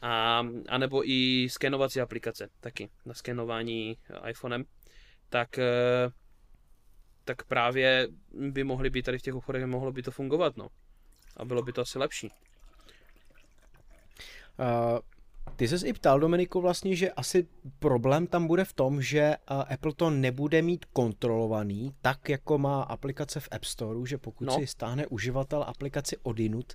A, 0.02 0.44
anebo 0.70 1.10
i 1.10 1.48
skenovací 1.52 2.02
aplikace, 2.02 2.50
taky, 2.60 2.90
na 3.06 3.14
skenování 3.14 3.98
iPhonem. 4.30 4.64
Tak, 5.30 5.58
eh, 5.60 6.10
tak 7.26 7.44
právě 7.44 8.08
by 8.34 8.64
mohly 8.64 8.90
být 8.90 9.06
tady 9.06 9.18
v 9.18 9.22
těch 9.22 9.36
obchodech, 9.36 9.66
mohlo 9.66 9.92
by 9.92 10.02
to 10.04 10.12
fungovat, 10.12 10.58
no. 10.58 10.68
A 11.38 11.46
bylo 11.46 11.62
by 11.62 11.74
to 11.74 11.82
asi 11.82 12.00
lepší. 12.00 12.32
Uh, 14.60 15.00
ty 15.56 15.68
ses 15.68 15.84
i 15.84 15.94
ptal, 15.94 16.20
Dominiku, 16.20 16.62
vlastně, 16.62 16.96
že 16.96 17.12
asi 17.12 17.48
problém 17.80 18.28
tam 18.28 18.48
bude 18.48 18.66
v 18.66 18.74
tom, 18.74 19.02
že 19.02 19.36
uh, 19.52 19.64
Apple 19.74 19.94
to 19.94 20.10
nebude 20.10 20.62
mít 20.62 20.86
kontrolovaný, 20.86 21.94
tak 22.02 22.30
jako 22.30 22.58
má 22.58 22.82
aplikace 22.84 23.40
v 23.40 23.48
App 23.52 23.64
Store, 23.64 24.00
že 24.06 24.18
pokud 24.18 24.46
No. 24.46 24.54
si 24.60 24.68
stáhne 24.68 25.08
uživatel 25.08 25.64
aplikaci 25.68 26.18
odinut, 26.24 26.74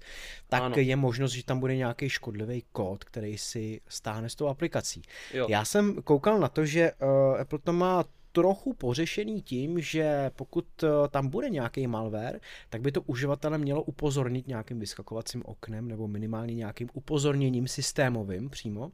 tak 0.48 0.62
Ano. 0.62 0.74
je 0.78 0.96
možnost, 0.96 1.32
že 1.32 1.44
tam 1.44 1.60
bude 1.60 1.76
nějaký 1.76 2.08
škodlivý 2.08 2.64
kód, 2.72 3.04
který 3.04 3.38
si 3.38 3.80
stáhne 3.88 4.28
s 4.28 4.34
tou 4.34 4.46
aplikací. 4.46 5.02
Jo, 5.34 5.46
Já 5.50 5.64
jsem 5.64 6.02
koukal 6.02 6.38
na 6.38 6.48
to, 6.48 6.66
že 6.66 6.92
uh, 6.92 7.40
Apple 7.40 7.58
to 7.58 7.72
má 7.72 8.04
trochu 8.38 8.72
pořešený 8.72 9.42
tím, 9.42 9.80
že 9.80 10.30
pokud 10.36 10.82
uh, 10.82 10.88
tam 11.08 11.28
bude 11.28 11.50
nějaký 11.50 11.86
malware, 11.86 12.40
tak 12.70 12.80
by 12.80 12.92
to 12.92 13.02
uživatele 13.02 13.58
mělo 13.58 13.82
upozornit 13.82 14.48
nějakým 14.48 14.80
vyskakovacím 14.80 15.42
oknem 15.44 15.88
nebo 15.88 16.08
minimálně 16.08 16.54
nějakým 16.54 16.88
upozorněním 16.92 17.68
systémovým 17.68 18.50
přímo, 18.50 18.92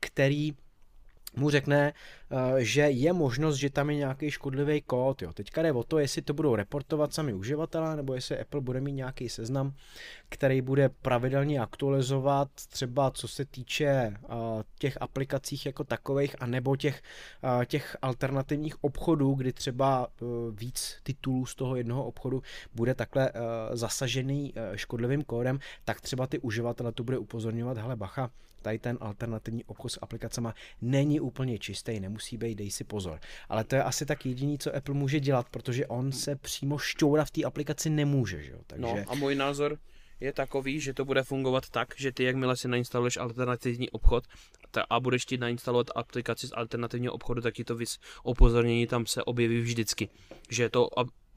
který 0.00 0.52
mu 1.36 1.50
řekne, 1.50 1.92
eh, 2.30 2.64
že 2.64 2.80
je 2.80 3.12
možnost, 3.12 3.56
že 3.56 3.70
tam 3.70 3.90
je 3.90 3.96
nějaký 3.96 4.30
škodlivý 4.30 4.82
kód. 4.82 5.22
Jo. 5.22 5.32
Teďka 5.32 5.62
jde 5.62 5.72
o 5.72 5.82
to, 5.82 5.98
jestli 5.98 6.22
to 6.22 6.34
budou 6.34 6.56
reportovat 6.56 7.14
sami 7.14 7.34
uživatelé, 7.34 7.96
nebo 7.96 8.14
jestli 8.14 8.38
Apple 8.38 8.60
bude 8.60 8.80
mít 8.80 8.92
nějaký 8.92 9.28
seznam, 9.28 9.74
který 10.28 10.60
bude 10.60 10.88
pravidelně 10.88 11.60
aktualizovat, 11.60 12.48
třeba 12.54 13.10
co 13.10 13.28
se 13.28 13.44
týče 13.44 13.86
eh, 13.86 14.16
těch 14.78 14.98
aplikacích 15.00 15.66
jako 15.66 15.84
takových, 15.84 16.42
a 16.42 16.46
nebo 16.46 16.76
těch, 16.76 17.02
eh, 17.44 17.66
těch 17.66 17.96
alternativních 18.02 18.84
obchodů, 18.84 19.34
kdy 19.34 19.52
třeba 19.52 20.06
víc 20.50 20.96
titulů 21.02 21.46
z 21.46 21.54
toho 21.54 21.76
jednoho 21.76 22.04
obchodu 22.04 22.42
bude 22.74 22.94
takhle 22.94 23.32
zasažený 23.72 24.54
škodlivým 24.74 25.24
kódem, 25.24 25.58
tak 25.84 26.00
třeba 26.00 26.26
ty 26.26 26.38
uživatele 26.38 26.92
to 26.92 27.04
bude 27.04 27.18
upozorňovat, 27.18 27.78
hele 27.78 27.96
bacha, 27.96 28.30
tady 28.62 28.78
ten 28.78 28.98
alternativní 29.00 29.64
obchod 29.64 29.92
s 29.92 29.98
aplikacemi 30.02 30.48
není 30.80 31.20
úplně 31.20 31.58
čistý, 31.58 32.00
nemusí 32.00 32.36
být, 32.36 32.54
dej 32.54 32.70
si 32.70 32.84
pozor. 32.84 33.20
Ale 33.48 33.64
to 33.64 33.76
je 33.76 33.82
asi 33.82 34.06
tak 34.06 34.26
jediný, 34.26 34.58
co 34.58 34.76
Apple 34.76 34.94
může 34.94 35.20
dělat, 35.20 35.48
protože 35.48 35.86
on 35.86 36.12
se 36.12 36.36
přímo 36.36 36.78
šťourat 36.78 37.28
v 37.28 37.30
té 37.30 37.44
aplikaci 37.44 37.90
nemůže, 37.90 38.42
že 38.42 38.52
jo? 38.52 38.58
Takže 38.66 38.82
no 38.82 39.04
a 39.06 39.14
můj 39.14 39.34
názor 39.34 39.78
je 40.22 40.32
takový, 40.32 40.80
že 40.80 40.94
to 40.94 41.04
bude 41.04 41.22
fungovat 41.22 41.70
tak, 41.70 41.94
že 41.96 42.12
ty 42.12 42.24
jakmile 42.24 42.56
si 42.56 42.68
nainstaluješ 42.68 43.16
alternativní 43.16 43.90
obchod 43.90 44.24
a 44.90 45.00
budeš 45.00 45.24
ti 45.24 45.38
nainstalovat 45.38 45.90
aplikaci 45.94 46.48
z 46.48 46.52
alternativního 46.54 47.12
obchodu, 47.12 47.40
tak 47.40 47.54
ti 47.54 47.64
to 47.64 47.76
vys, 47.76 47.98
opozornění 48.22 48.86
tam 48.86 49.06
se 49.06 49.24
objeví 49.24 49.60
vždycky. 49.60 50.08
Že 50.50 50.68
to 50.68 50.88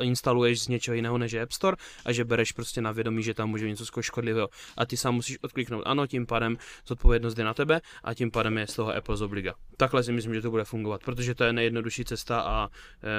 instaluješ 0.01 0.61
z 0.61 0.67
něčeho 0.67 0.95
jiného 0.95 1.17
než 1.17 1.31
je 1.31 1.41
App 1.41 1.51
Store 1.51 1.77
a 2.05 2.11
že 2.11 2.25
bereš 2.25 2.51
prostě 2.51 2.81
na 2.81 2.91
vědomí, 2.91 3.23
že 3.23 3.33
tam 3.33 3.49
může 3.49 3.69
něco 3.69 4.01
škodlivého. 4.01 4.49
A 4.77 4.85
ty 4.85 4.97
sám 4.97 5.15
musíš 5.15 5.37
odkliknout 5.43 5.83
ano, 5.85 6.07
tím 6.07 6.25
pádem 6.25 6.57
zodpovědnost 6.87 7.33
jde 7.33 7.43
na 7.43 7.53
tebe 7.53 7.81
a 8.03 8.13
tím 8.13 8.31
pádem 8.31 8.57
je 8.57 8.67
z 8.67 8.75
toho 8.75 8.95
Apple 8.95 9.17
z 9.17 9.21
obliga. 9.21 9.53
Takhle 9.77 10.03
si 10.03 10.11
myslím, 10.11 10.33
že 10.33 10.41
to 10.41 10.51
bude 10.51 10.63
fungovat, 10.63 11.01
protože 11.03 11.35
to 11.35 11.43
je 11.43 11.53
nejjednodušší 11.53 12.05
cesta 12.05 12.41
a 12.41 12.69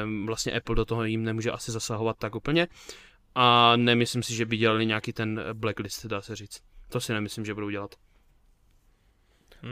um, 0.05 0.26
vlastně 0.26 0.52
Apple 0.52 0.74
do 0.74 0.85
toho 0.85 1.05
jim 1.05 1.24
nemůže 1.24 1.50
asi 1.50 1.72
zasahovat 1.72 2.16
tak 2.18 2.35
úplně. 2.35 2.68
A 3.38 3.77
nemyslím 3.77 4.22
si, 4.22 4.35
že 4.35 4.46
by 4.46 4.57
dělali 4.57 4.87
nějaký 4.87 5.12
ten 5.12 5.44
blacklist, 5.53 6.07
dá 6.07 6.22
se 6.22 6.37
říct. 6.37 6.62
To 6.88 7.01
si 7.01 7.12
nemyslím, 7.12 7.44
že 7.44 7.55
budou 7.55 7.70
dělat. 7.70 7.94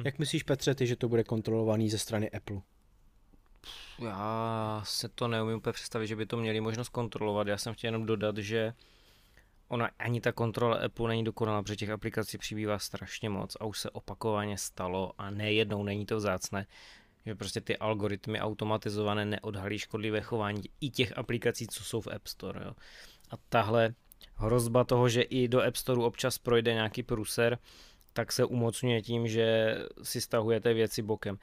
jak 0.04 0.18
myslíš, 0.18 0.42
Petře, 0.42 0.74
ty, 0.74 0.86
že 0.86 0.96
to 0.96 1.08
bude 1.08 1.24
kontrolovaný 1.24 1.90
ze 1.90 1.98
strany 1.98 2.30
Apple? 2.30 2.60
Já 3.98 4.82
se 4.84 5.08
to 5.08 5.28
neumím 5.28 5.56
úplně 5.56 5.72
představit, 5.72 6.06
že 6.06 6.16
by 6.16 6.26
to 6.26 6.36
měli 6.36 6.60
možnost 6.60 6.88
kontrolovat. 6.88 7.46
Já 7.46 7.58
jsem 7.58 7.74
chtěl 7.74 7.88
jenom 7.88 8.06
dodat, 8.06 8.36
že 8.36 8.72
ona 9.68 9.90
ani 9.98 10.20
ta 10.20 10.32
kontrola 10.32 10.76
Apple 10.76 11.08
není 11.08 11.24
dokonalá, 11.24 11.62
protože 11.62 11.76
těch 11.76 11.90
aplikací 11.90 12.38
přibývá 12.38 12.78
strašně 12.78 13.28
moc 13.30 13.56
a 13.60 13.64
už 13.64 13.78
se 13.78 13.90
opakovaně 13.90 14.58
stalo 14.58 15.12
a 15.18 15.30
nejednou 15.30 15.82
není 15.82 16.06
to 16.06 16.16
vzácné, 16.16 16.66
že 17.26 17.34
prostě 17.34 17.60
ty 17.60 17.78
algoritmy 17.78 18.40
automatizované 18.40 19.24
neodhalí 19.24 19.78
škodlivé 19.78 20.20
chování 20.20 20.62
i 20.80 20.90
těch 20.90 21.18
aplikací, 21.18 21.66
co 21.66 21.84
jsou 21.84 22.00
v 22.00 22.08
App 22.08 22.26
Store. 22.26 22.60
Jo. 22.64 22.72
A 23.34 23.36
tahle 23.48 23.94
hrozba 24.34 24.84
toho, 24.84 25.08
že 25.08 25.22
i 25.22 25.48
do 25.48 25.62
App 25.62 25.76
Store 25.76 26.02
občas 26.02 26.38
projde 26.38 26.74
nějaký 26.74 27.02
pruser, 27.02 27.58
tak 28.12 28.32
se 28.32 28.44
umocňuje 28.44 29.02
tím, 29.02 29.28
že 29.28 29.76
si 30.02 30.20
stahujete 30.20 30.74
věci 30.74 31.02
bokem. 31.02 31.38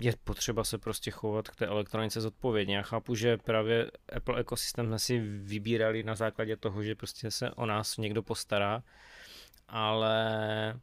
Je 0.00 0.14
potřeba 0.24 0.64
se 0.64 0.78
prostě 0.78 1.10
chovat 1.10 1.48
k 1.48 1.56
té 1.56 1.66
elektronice 1.66 2.20
zodpovědně. 2.20 2.76
Já 2.76 2.82
chápu, 2.82 3.14
že 3.14 3.36
právě 3.36 3.90
Apple 4.16 4.40
ekosystém 4.40 4.86
jsme 4.86 4.98
si 4.98 5.18
vybírali 5.18 6.02
na 6.02 6.14
základě 6.14 6.56
toho, 6.56 6.82
že 6.82 6.94
prostě 6.94 7.30
se 7.30 7.50
o 7.50 7.66
nás 7.66 7.96
někdo 7.96 8.22
postará, 8.22 8.82
ale 9.68 10.80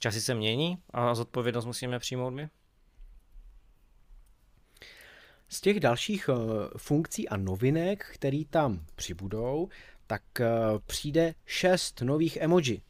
časy 0.00 0.20
se 0.20 0.34
mění 0.34 0.78
a 0.90 1.14
zodpovědnost 1.14 1.64
musíme 1.64 1.98
přijmout 1.98 2.30
my. 2.30 2.48
Z 5.52 5.60
těch 5.60 5.80
dalších 5.80 6.28
uh, 6.28 6.36
funkcí 6.76 7.28
a 7.28 7.36
novinek, 7.36 8.06
které 8.12 8.42
tam 8.50 8.86
přibudou, 8.94 9.68
tak 10.06 10.22
uh, 10.40 10.78
přijde 10.86 11.34
šest 11.46 12.00
nových 12.00 12.36
emoji. 12.36 12.82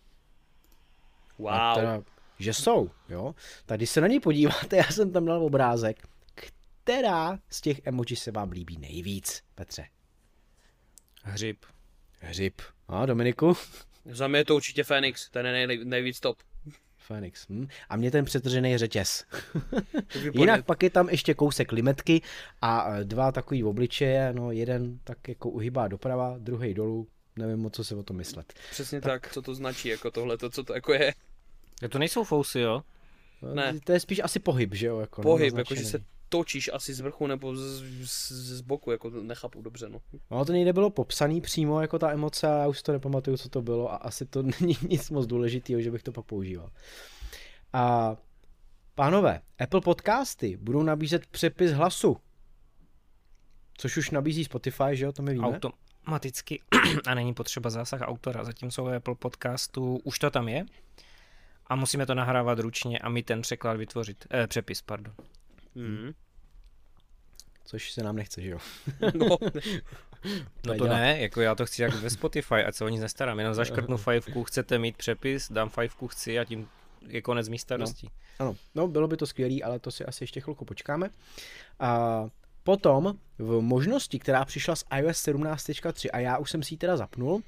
A 1.48 1.75
Wow. 1.75 1.75
teda 1.75 2.03
že 2.38 2.55
jsou, 2.55 2.90
jo. 3.09 3.35
Tak 3.66 3.77
když 3.79 3.90
se 3.90 4.01
na 4.01 4.07
něj 4.07 4.20
podíváte, 4.20 4.77
já 4.77 4.85
jsem 4.85 5.12
tam 5.12 5.25
dal 5.25 5.44
obrázek, 5.44 6.09
která 6.35 7.38
z 7.51 7.61
těch 7.61 7.81
emoji 7.85 8.16
se 8.16 8.31
vám 8.31 8.51
líbí 8.51 8.79
nejvíc, 8.79 9.42
Petře? 9.55 9.87
Hřib. 11.22 11.64
Hřib. 12.18 12.62
A 12.88 13.07
Dominiku? 13.07 13.57
Za 14.05 14.29
mě 14.29 14.38
je 14.38 14.44
to 14.44 14.57
určitě 14.57 14.85
Phoenix, 14.85 15.31
ten 15.31 15.46
je 15.46 15.66
nej, 15.66 15.85
nejvíc 15.85 16.20
top. 16.20 16.38
Phoenix. 17.03 17.47
Hm. 17.49 17.67
A 17.88 17.97
mě 17.97 18.11
ten 18.11 18.25
přetržený 18.25 18.79
řetěz. 18.79 19.25
Jinak 20.35 20.65
pak 20.65 20.83
je 20.83 20.91
tam 20.91 21.09
ještě 21.09 21.35
kousek 21.35 21.73
limetky 21.73 22.23
a 22.62 22.97
e, 22.97 23.05
dva 23.05 23.33
takový 23.33 23.65
obličeje, 23.65 24.33
no 24.33 24.53
jeden 24.53 24.99
tak 25.05 25.29
jako 25.29 25.51
uhybá 25.51 25.88
doprava, 25.88 26.35
druhý 26.38 26.75
dolů, 26.75 27.09
nevím 27.37 27.59
moc, 27.59 27.75
co 27.75 27.85
se 27.85 27.95
o 27.97 28.03
tom 28.03 28.17
myslet. 28.17 28.53
Přesně 28.71 29.01
tak. 29.01 29.23
tak, 29.23 29.33
co 29.33 29.43
to 29.43 29.55
značí, 29.55 29.88
jako 29.88 30.11
tohle, 30.11 30.38
to, 30.38 30.51
co 30.51 30.65
to 30.65 30.75
jako 30.75 30.93
je. 30.93 31.12
Ja, 31.83 31.88
to 31.88 31.99
nejsou 31.99 32.25
fousy, 32.25 32.61
jo? 32.61 32.83
Ne. 33.55 33.81
To 33.85 33.93
je 33.93 34.01
spíš 34.01 34.21
asi 34.23 34.38
pohyb, 34.38 34.75
že 34.75 34.87
jo? 34.87 35.01
Jako 35.01 35.23
Pohyb, 35.23 35.53
naznačený. 35.55 35.81
jako 35.81 35.85
že 35.85 35.91
se 35.91 36.05
točíš 36.33 36.71
asi 36.73 36.95
z 36.95 37.01
vrchu 37.01 37.27
nebo 37.27 37.57
z, 37.57 37.83
z, 38.05 38.33
z 38.33 38.61
boku, 38.61 38.90
jako 38.90 39.11
to 39.11 39.23
nechápu 39.23 39.62
dobře, 39.62 39.88
no. 39.88 39.99
No 40.31 40.45
to 40.45 40.53
někde 40.53 40.73
bylo 40.73 40.90
popsaný 40.90 41.40
přímo 41.40 41.81
jako 41.81 41.99
ta 41.99 42.12
emoce 42.12 42.47
a 42.47 42.59
já 42.59 42.68
už 42.68 42.83
to 42.83 42.92
nepamatuju, 42.92 43.37
co 43.37 43.49
to 43.49 43.62
bylo 43.62 43.92
a 43.92 43.97
asi 43.97 44.27
to 44.27 44.42
není 44.61 44.77
nic 44.88 45.11
moc 45.11 45.27
důležitého, 45.27 45.81
že 45.81 45.90
bych 45.90 46.03
to 46.03 46.12
pak 46.12 46.25
používal. 46.25 46.71
A 47.73 48.16
pánové, 48.95 49.40
Apple 49.59 49.81
podcasty 49.81 50.57
budou 50.57 50.83
nabízet 50.83 51.27
přepis 51.27 51.73
hlasu. 51.73 52.16
Což 53.79 53.97
už 53.97 54.11
nabízí 54.11 54.45
Spotify, 54.45 54.85
že 54.92 55.05
jo, 55.05 55.12
to 55.12 55.23
my 55.23 55.33
víme. 55.33 55.47
Automaticky 55.47 56.61
a 57.07 57.14
není 57.14 57.35
potřeba 57.35 57.71
zásah 57.71 58.01
autora, 58.01 58.45
zatímco 58.45 58.85
u 58.85 58.87
Apple 58.87 59.14
podcastu 59.14 60.01
už 60.05 60.18
to 60.18 60.31
tam 60.31 60.49
je 60.49 60.64
a 61.66 61.77
musíme 61.77 62.07
to 62.07 62.14
nahrávat 62.14 62.59
ručně 62.59 62.99
a 62.99 63.09
my 63.09 63.23
ten 63.23 63.42
překlad 63.42 63.77
vytvořit, 63.77 64.27
eh, 64.31 64.47
přepis, 64.47 64.83
pardon. 64.83 65.14
Mm. 65.75 66.12
Což 67.73 67.93
se 67.93 68.03
nám 68.03 68.17
nechce, 68.17 68.43
že 68.43 68.51
jo. 68.51 68.59
No, 69.15 69.39
No 70.67 70.75
to 70.79 70.87
ne, 70.87 71.21
jako 71.21 71.41
já 71.41 71.55
to 71.55 71.67
chci 71.67 71.83
jak 71.83 71.95
ve 71.95 72.11
Spotify, 72.11 72.55
ať 72.55 72.75
se 72.75 72.85
o 72.85 72.89
nic 72.89 73.01
nestarám, 73.01 73.39
jenom 73.39 73.55
zaškrtnu 73.55 73.97
fajfku, 73.97 74.45
chcete 74.45 74.79
mít 74.79 74.97
přepis, 74.97 75.53
dám 75.53 75.69
fajfku, 75.69 76.09
chci 76.09 76.39
a 76.39 76.45
tím 76.45 76.69
je 77.09 77.23
konec 77.23 77.49
mých 77.49 77.61
starostí. 77.61 78.11
Ano, 78.39 78.57
no 78.75 78.89
bylo 78.89 79.09
by 79.09 79.17
to 79.17 79.27
skvělé, 79.27 79.57
ale 79.65 79.79
to 79.79 79.91
si 79.91 80.05
asi 80.05 80.25
ještě 80.25 80.41
chvilku 80.41 80.65
počkáme. 80.65 81.11
A 81.81 82.25
potom 82.63 83.15
v 83.39 83.61
možnosti, 83.61 84.19
která 84.19 84.45
přišla 84.45 84.77
z 84.77 84.85
iOS 84.99 85.27
17.3 85.27 86.09
a 86.13 86.19
já 86.19 86.39
už 86.39 86.51
jsem 86.51 86.63
si 86.63 86.75
ji 86.75 86.79
teda 86.79 86.97
zapnul 86.97 87.43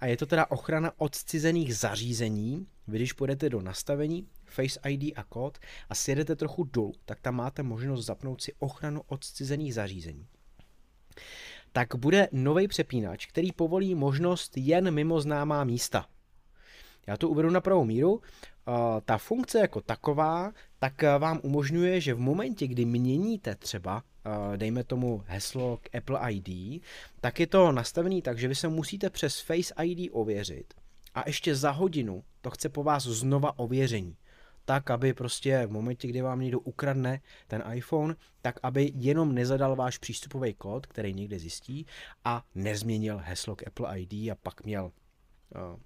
a 0.00 0.06
je 0.06 0.16
to 0.16 0.26
teda 0.26 0.50
ochrana 0.50 0.92
od 0.96 1.16
cizených 1.16 1.76
zařízení. 1.76 2.66
Vy 2.88 2.98
když 2.98 3.12
půjdete 3.12 3.48
do 3.48 3.60
nastavení, 3.60 4.26
Face 4.50 4.80
ID 4.88 5.12
a 5.16 5.24
kód 5.24 5.58
a 5.88 5.94
sjedete 5.94 6.36
trochu 6.36 6.64
dolů, 6.64 6.92
tak 7.04 7.20
tam 7.20 7.34
máte 7.34 7.62
možnost 7.62 8.06
zapnout 8.06 8.42
si 8.42 8.52
ochranu 8.58 9.02
od 9.06 9.24
cizených 9.24 9.74
zařízení. 9.74 10.26
Tak 11.72 11.94
bude 11.94 12.28
nový 12.32 12.68
přepínač, 12.68 13.26
který 13.26 13.52
povolí 13.52 13.94
možnost 13.94 14.56
jen 14.56 14.90
mimo 14.90 15.20
známá 15.20 15.64
místa. 15.64 16.06
Já 17.06 17.16
to 17.16 17.28
uvedu 17.28 17.50
na 17.50 17.60
pravou 17.60 17.84
míru. 17.84 18.20
Ta 19.04 19.18
funkce 19.18 19.58
jako 19.58 19.80
taková, 19.80 20.52
tak 20.78 21.02
vám 21.18 21.40
umožňuje, 21.42 22.00
že 22.00 22.14
v 22.14 22.18
momentě, 22.18 22.66
kdy 22.66 22.84
měníte 22.84 23.54
třeba, 23.54 24.02
dejme 24.56 24.84
tomu 24.84 25.22
heslo 25.26 25.76
k 25.82 25.96
Apple 25.96 26.32
ID, 26.32 26.82
tak 27.20 27.40
je 27.40 27.46
to 27.46 27.72
nastavený 27.72 28.22
tak, 28.22 28.38
že 28.38 28.48
vy 28.48 28.54
se 28.54 28.68
musíte 28.68 29.10
přes 29.10 29.40
Face 29.40 29.74
ID 29.84 30.10
ověřit 30.12 30.74
a 31.14 31.22
ještě 31.26 31.54
za 31.54 31.70
hodinu 31.70 32.24
to 32.40 32.50
chce 32.50 32.68
po 32.68 32.82
vás 32.82 33.02
znova 33.02 33.58
ověření. 33.58 34.16
Tak, 34.70 34.90
aby 34.90 35.14
prostě 35.14 35.66
v 35.66 35.70
momentě, 35.70 36.08
kdy 36.08 36.22
vám 36.22 36.40
někdo 36.40 36.60
ukradne 36.60 37.20
ten 37.46 37.64
iPhone, 37.72 38.14
tak 38.42 38.58
aby 38.62 38.92
jenom 38.94 39.34
nezadal 39.34 39.76
váš 39.76 39.98
přístupový 39.98 40.54
kód, 40.54 40.86
který 40.86 41.14
někde 41.14 41.38
zjistí 41.38 41.86
a 42.24 42.44
nezměnil 42.54 43.20
heslo 43.24 43.56
k 43.56 43.66
Apple 43.66 44.00
ID 44.00 44.12
a 44.12 44.34
pak 44.42 44.64
měl 44.64 44.84
uh, 44.84 45.80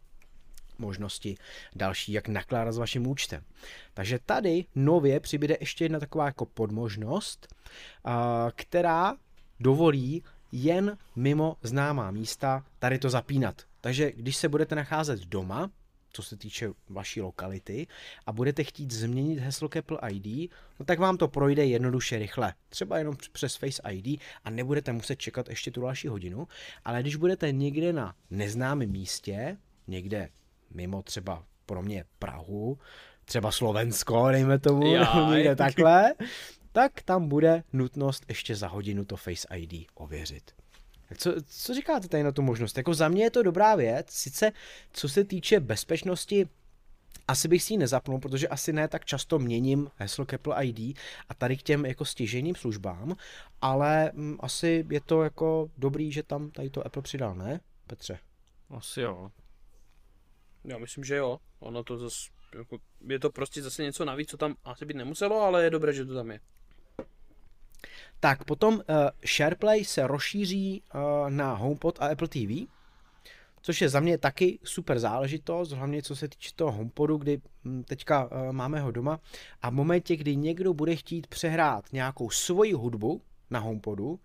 možnosti 0.78 1.36
další, 1.76 2.12
jak 2.12 2.28
nakládat 2.28 2.72
s 2.72 2.78
vaším 2.78 3.06
účtem. 3.06 3.44
Takže 3.94 4.18
tady 4.26 4.64
nově 4.74 5.20
přibude 5.20 5.56
ještě 5.60 5.84
jedna 5.84 6.00
taková 6.00 6.26
jako 6.26 6.46
podmožnost, 6.46 7.54
a, 8.04 8.48
která 8.54 9.16
dovolí 9.60 10.22
jen 10.52 10.98
mimo 11.16 11.56
známá 11.62 12.10
místa 12.10 12.64
tady 12.78 12.98
to 12.98 13.10
zapínat. 13.10 13.62
Takže 13.80 14.12
když 14.12 14.36
se 14.36 14.48
budete 14.48 14.74
nacházet 14.74 15.20
doma, 15.20 15.70
co 16.14 16.22
se 16.22 16.36
týče 16.36 16.70
vaší 16.88 17.20
lokality, 17.20 17.86
a 18.26 18.32
budete 18.32 18.64
chtít 18.64 18.90
změnit 18.90 19.38
heslo 19.38 19.68
k 19.68 19.76
Apple 19.76 19.98
ID, 20.10 20.50
no 20.80 20.86
tak 20.86 20.98
vám 20.98 21.16
to 21.16 21.28
projde 21.28 21.64
jednoduše 21.64 22.18
rychle. 22.18 22.54
Třeba 22.68 22.98
jenom 22.98 23.16
přes 23.32 23.56
Face 23.56 23.82
ID 23.90 24.20
a 24.44 24.50
nebudete 24.50 24.92
muset 24.92 25.16
čekat 25.16 25.48
ještě 25.48 25.70
tu 25.70 25.80
další 25.80 26.08
hodinu, 26.08 26.48
ale 26.84 27.00
když 27.00 27.16
budete 27.16 27.52
někde 27.52 27.92
na 27.92 28.14
neznámém 28.30 28.90
místě, 28.90 29.56
někde 29.86 30.28
mimo 30.70 31.02
třeba 31.02 31.44
pro 31.66 31.82
mě 31.82 32.04
Prahu, 32.18 32.78
třeba 33.24 33.52
Slovensko, 33.52 34.28
dejme 34.30 34.58
tomu, 34.58 34.82
někde 35.30 35.56
takhle, 35.56 36.14
tak 36.72 37.02
tam 37.02 37.28
bude 37.28 37.62
nutnost 37.72 38.24
ještě 38.28 38.56
za 38.56 38.68
hodinu 38.68 39.04
to 39.04 39.16
Face 39.16 39.48
ID 39.56 39.86
ověřit. 39.94 40.63
Tak 41.14 41.18
co, 41.18 41.34
co 41.46 41.74
říkáte 41.74 42.08
tady 42.08 42.22
na 42.22 42.32
tu 42.32 42.42
možnost? 42.42 42.76
Jako 42.76 42.94
za 42.94 43.08
mě 43.08 43.24
je 43.24 43.30
to 43.30 43.42
dobrá 43.42 43.74
věc, 43.74 44.10
sice 44.10 44.52
co 44.92 45.08
se 45.08 45.24
týče 45.24 45.60
bezpečnosti, 45.60 46.48
asi 47.28 47.48
bych 47.48 47.62
si 47.62 47.72
ji 47.72 47.78
nezapnul, 47.78 48.18
protože 48.18 48.48
asi 48.48 48.72
ne 48.72 48.88
tak 48.88 49.04
často 49.04 49.38
měním 49.38 49.90
heslo 49.96 50.26
Apple 50.34 50.66
ID 50.66 50.98
a 51.28 51.34
tady 51.34 51.56
k 51.56 51.62
těm 51.62 51.86
jako 51.86 52.04
stěžením 52.04 52.54
službám, 52.54 53.16
ale 53.60 54.10
mm, 54.14 54.36
asi 54.40 54.86
je 54.90 55.00
to 55.00 55.22
jako 55.22 55.70
dobrý, 55.78 56.12
že 56.12 56.22
tam 56.22 56.50
tady 56.50 56.70
to 56.70 56.86
Apple 56.86 57.02
přidal, 57.02 57.34
ne, 57.34 57.60
Petře? 57.86 58.18
Asi 58.70 59.00
jo. 59.00 59.30
já 60.64 60.78
myslím, 60.78 61.04
že 61.04 61.16
jo. 61.16 61.38
Ono 61.58 61.84
to 61.84 61.98
zase, 61.98 62.30
jako, 62.58 62.78
je 63.08 63.18
to 63.18 63.30
prostě 63.30 63.62
zase 63.62 63.82
něco 63.82 64.04
navíc, 64.04 64.30
co 64.30 64.36
tam 64.36 64.54
asi 64.64 64.86
být 64.86 64.96
nemuselo, 64.96 65.40
ale 65.40 65.64
je 65.64 65.70
dobré, 65.70 65.92
že 65.92 66.04
to 66.04 66.14
tam 66.14 66.30
je. 66.30 66.40
Tak 68.20 68.44
potom 68.44 68.74
uh, 68.74 68.80
SharePlay 69.26 69.84
se 69.84 70.06
rozšíří 70.06 70.82
uh, 70.94 71.00
na 71.30 71.54
HomePod 71.54 72.02
a 72.02 72.06
Apple 72.06 72.28
TV, 72.28 72.68
což 73.62 73.80
je 73.80 73.88
za 73.88 74.00
mě 74.00 74.18
taky 74.18 74.58
super 74.64 74.98
záležitost, 74.98 75.72
hlavně 75.72 76.02
co 76.02 76.16
se 76.16 76.28
týče 76.28 76.50
toho 76.56 76.72
HomePodu, 76.72 77.16
kdy 77.16 77.40
hm, 77.64 77.82
teďka 77.84 78.24
uh, 78.24 78.52
máme 78.52 78.80
ho 78.80 78.90
doma. 78.90 79.20
A 79.62 79.70
v 79.70 79.72
momentě, 79.72 80.16
kdy 80.16 80.36
někdo 80.36 80.74
bude 80.74 80.96
chtít 80.96 81.26
přehrát 81.26 81.92
nějakou 81.92 82.30
svoji 82.30 82.72
hudbu 82.72 83.22
na 83.50 83.60
HomePodu, 83.60 84.20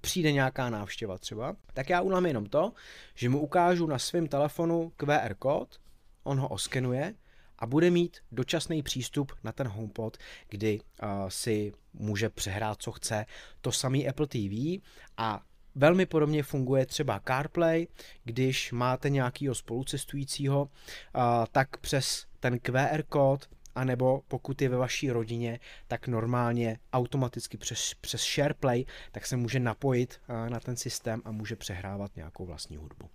přijde 0.00 0.32
nějaká 0.32 0.70
návštěva 0.70 1.18
třeba, 1.18 1.56
tak 1.74 1.90
já 1.90 2.00
udělám 2.00 2.26
jenom 2.26 2.46
to, 2.46 2.72
že 3.14 3.28
mu 3.28 3.40
ukážu 3.40 3.86
na 3.86 3.98
svém 3.98 4.26
telefonu 4.26 4.92
QR 4.96 5.34
kód, 5.34 5.80
on 6.24 6.40
ho 6.40 6.48
oskenuje 6.48 7.14
a 7.62 7.66
bude 7.66 7.90
mít 7.90 8.16
dočasný 8.32 8.82
přístup 8.82 9.32
na 9.44 9.52
ten 9.52 9.68
HomePod, 9.68 10.16
kdy 10.48 10.80
uh, 10.80 11.08
si 11.28 11.72
může 11.92 12.28
přehrát, 12.28 12.82
co 12.82 12.92
chce. 12.92 13.26
To 13.60 13.72
samý 13.72 14.08
Apple 14.08 14.26
TV 14.26 14.80
a 15.16 15.42
velmi 15.74 16.06
podobně 16.06 16.42
funguje 16.42 16.86
třeba 16.86 17.20
CarPlay, 17.26 17.86
když 18.24 18.72
máte 18.72 19.10
nějakého 19.10 19.54
spolucestujícího, 19.54 20.62
uh, 20.62 21.22
tak 21.52 21.76
přes 21.76 22.26
ten 22.40 22.58
QR 22.58 23.02
kód 23.08 23.48
anebo 23.74 24.22
pokud 24.28 24.62
je 24.62 24.68
ve 24.68 24.76
vaší 24.76 25.10
rodině, 25.10 25.60
tak 25.88 26.08
normálně 26.08 26.78
automaticky 26.92 27.56
přes, 27.56 27.94
přes 28.00 28.22
SharePlay, 28.22 28.84
tak 29.12 29.26
se 29.26 29.36
může 29.36 29.60
napojit 29.60 30.20
uh, 30.28 30.50
na 30.50 30.60
ten 30.60 30.76
systém 30.76 31.22
a 31.24 31.32
může 31.32 31.56
přehrávat 31.56 32.16
nějakou 32.16 32.46
vlastní 32.46 32.76
hudbu. 32.76 33.10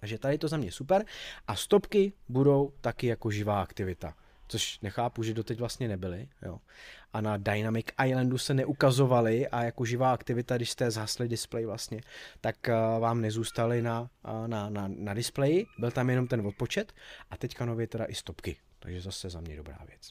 Takže 0.00 0.18
tady 0.18 0.38
to 0.38 0.48
za 0.48 0.56
mě 0.56 0.72
super. 0.72 1.04
A 1.46 1.56
stopky 1.56 2.12
budou 2.28 2.72
taky 2.80 3.06
jako 3.06 3.30
živá 3.30 3.62
aktivita. 3.62 4.14
Což 4.48 4.80
nechápu, 4.80 5.22
že 5.22 5.34
doteď 5.34 5.58
vlastně 5.58 5.88
nebyly. 5.88 6.28
Jo. 6.42 6.58
A 7.12 7.20
na 7.20 7.36
Dynamic 7.36 7.86
Islandu 8.06 8.38
se 8.38 8.54
neukazovaly 8.54 9.48
a 9.48 9.62
jako 9.62 9.84
živá 9.84 10.12
aktivita, 10.12 10.56
když 10.56 10.70
jste 10.70 10.90
zhasli 10.90 11.28
displej 11.28 11.66
vlastně, 11.66 12.00
tak 12.40 12.56
uh, 12.68 13.00
vám 13.00 13.20
nezůstaly 13.20 13.82
na, 13.82 14.00
uh, 14.00 14.48
na, 14.48 14.70
na, 14.70 14.88
na 14.88 15.14
displeji. 15.14 15.66
Byl 15.78 15.90
tam 15.90 16.10
jenom 16.10 16.26
ten 16.26 16.46
odpočet 16.46 16.92
a 17.30 17.36
teďka 17.36 17.64
nově 17.64 17.86
teda 17.86 18.04
i 18.04 18.14
stopky. 18.14 18.56
Takže 18.78 19.00
zase 19.00 19.30
za 19.30 19.40
mě 19.40 19.56
dobrá 19.56 19.78
věc. 19.88 20.10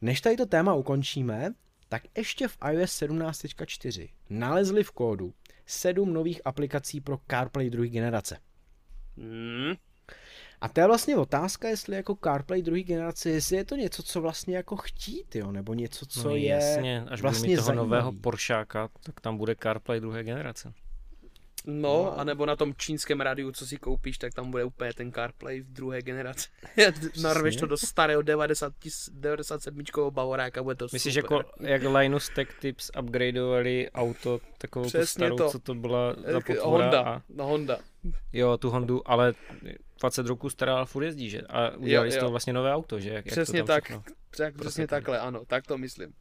Než 0.00 0.20
tady 0.20 0.36
to 0.36 0.46
téma 0.46 0.74
ukončíme, 0.74 1.54
tak 1.88 2.02
ještě 2.16 2.48
v 2.48 2.58
iOS 2.70 3.02
17.4 3.02 4.08
nalezli 4.30 4.84
v 4.84 4.90
kódu 4.90 5.34
sedm 5.66 6.12
nových 6.12 6.40
aplikací 6.44 7.00
pro 7.00 7.18
CarPlay 7.30 7.70
druhé 7.70 7.88
generace. 7.88 8.38
Hmm. 9.16 9.74
A 10.60 10.68
to 10.68 10.80
je 10.80 10.86
vlastně 10.86 11.16
otázka, 11.16 11.68
jestli 11.68 11.96
jako 11.96 12.18
CarPlay 12.24 12.62
druhé 12.62 12.82
generace, 12.82 13.30
jestli 13.30 13.56
je 13.56 13.64
to 13.64 13.76
něco, 13.76 14.02
co 14.02 14.20
vlastně 14.20 14.56
jako 14.56 14.76
chtít, 14.76 15.36
jo, 15.36 15.52
nebo 15.52 15.74
něco, 15.74 16.06
co 16.06 16.28
no, 16.28 16.36
je 16.36 16.46
jasně, 16.46 17.04
až 17.08 17.22
vlastně 17.22 17.48
mít 17.48 17.56
toho 17.56 17.66
zajímavý. 17.66 17.88
nového 17.90 18.12
Poršáka, 18.12 18.88
tak 19.02 19.20
tam 19.20 19.36
bude 19.36 19.56
CarPlay 19.62 20.00
druhé 20.00 20.24
generace. 20.24 20.72
No, 21.66 22.18
anebo 22.18 22.46
na 22.46 22.56
tom 22.56 22.74
čínském 22.76 23.20
rádiu, 23.20 23.52
co 23.52 23.66
si 23.66 23.76
koupíš, 23.76 24.18
tak 24.18 24.34
tam 24.34 24.50
bude 24.50 24.64
úplně 24.64 24.92
ten 24.92 25.12
CarPlay 25.12 25.60
v 25.60 25.72
druhé 25.72 26.02
generaci. 26.02 26.48
Narveš 27.22 27.56
to 27.56 27.66
do 27.66 27.76
starého 27.76 28.22
90, 28.22 28.72
97 29.12 29.82
Bavoráka, 30.10 30.62
bude 30.62 30.74
to 30.74 30.86
Myslíš, 30.92 31.14
super. 31.14 31.32
jako, 31.32 31.50
jak 31.60 31.82
Linus 31.82 32.28
Tech 32.28 32.48
Tips 32.60 32.90
upgradeovali 33.02 33.90
auto, 33.90 34.40
takovou 34.58 34.84
tu 34.84 34.88
Přesně 34.88 35.06
starou, 35.06 35.36
to. 35.36 35.50
co 35.50 35.58
to 35.58 35.74
byla 35.74 36.14
za 36.14 36.30
Jak 36.30 36.46
potvora 36.46 36.84
Honda, 36.84 37.00
a 37.02 37.22
no 37.34 37.46
Honda. 37.46 37.78
jo, 38.32 38.56
tu 38.58 38.70
Hondu, 38.70 39.10
ale 39.10 39.34
20 40.00 40.26
roků 40.26 40.50
stará, 40.50 40.76
ale 40.76 40.86
furt 40.86 41.04
jezdí, 41.04 41.30
že? 41.30 41.40
A 41.40 41.70
udělali 41.76 42.08
Jo, 42.08 42.12
z 42.12 42.16
toho 42.16 42.26
jo. 42.26 42.30
vlastně 42.30 42.52
nové 42.52 42.74
auto, 42.74 43.00
že? 43.00 43.08
Jak, 43.08 43.16
jak 43.16 43.24
to 43.24 43.30
Přesně 43.40 43.60
tam 43.60 43.66
tak, 43.66 43.84
všechno- 43.84 44.02
tak, 44.02 44.14
přesně 44.30 44.52
Prosím. 44.58 44.86
takhle, 44.86 45.18
ano, 45.20 45.44
tak 45.46 45.66
to 45.66 45.78
myslím. 45.78 46.12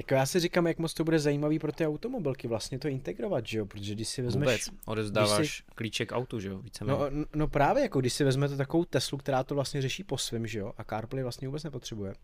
Jako 0.00 0.14
já 0.14 0.26
si 0.26 0.40
říkám, 0.40 0.66
jak 0.66 0.78
moc 0.78 0.94
to 0.94 1.04
bude 1.04 1.18
zajímavý 1.18 1.58
pro 1.58 1.72
ty 1.72 1.86
automobilky 1.86 2.48
vlastně 2.48 2.78
to 2.78 2.88
integrovat, 2.88 3.46
že 3.46 3.58
jo, 3.58 3.66
protože 3.66 3.94
když 3.94 4.08
si 4.08 4.22
vezmeš... 4.22 4.46
Vůbec, 4.46 4.70
odevzdáváš 4.84 5.38
když 5.38 5.62
klíček 5.74 6.12
autu, 6.12 6.40
že 6.40 6.48
jo, 6.48 6.58
více 6.58 6.84
No, 6.84 6.98
no, 7.10 7.24
no 7.34 7.48
právě, 7.48 7.82
jako 7.82 8.00
když 8.00 8.12
si 8.12 8.24
vezmete 8.24 8.56
takovou 8.56 8.84
Teslu, 8.84 9.18
která 9.18 9.44
to 9.44 9.54
vlastně 9.54 9.82
řeší 9.82 10.04
po 10.04 10.18
svém, 10.18 10.46
že 10.46 10.58
jo, 10.58 10.72
a 10.78 10.84
CarPlay 10.84 11.22
vlastně 11.22 11.48
vůbec 11.48 11.64
nepotřebuje. 11.64 12.14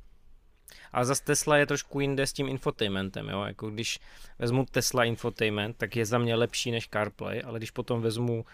A 0.92 1.04
zase 1.04 1.24
Tesla 1.24 1.56
je 1.56 1.66
trošku 1.66 2.00
jinde 2.00 2.26
s 2.26 2.32
tím 2.32 2.48
infotainmentem, 2.48 3.28
jo? 3.28 3.44
Jako 3.44 3.70
když 3.70 3.98
vezmu 4.38 4.66
Tesla 4.70 5.04
infotainment, 5.04 5.76
tak 5.76 5.96
je 5.96 6.06
za 6.06 6.18
mě 6.18 6.34
lepší 6.34 6.70
než 6.70 6.88
CarPlay, 6.88 7.42
ale 7.44 7.58
když 7.58 7.70
potom 7.70 8.02
vezmu 8.02 8.44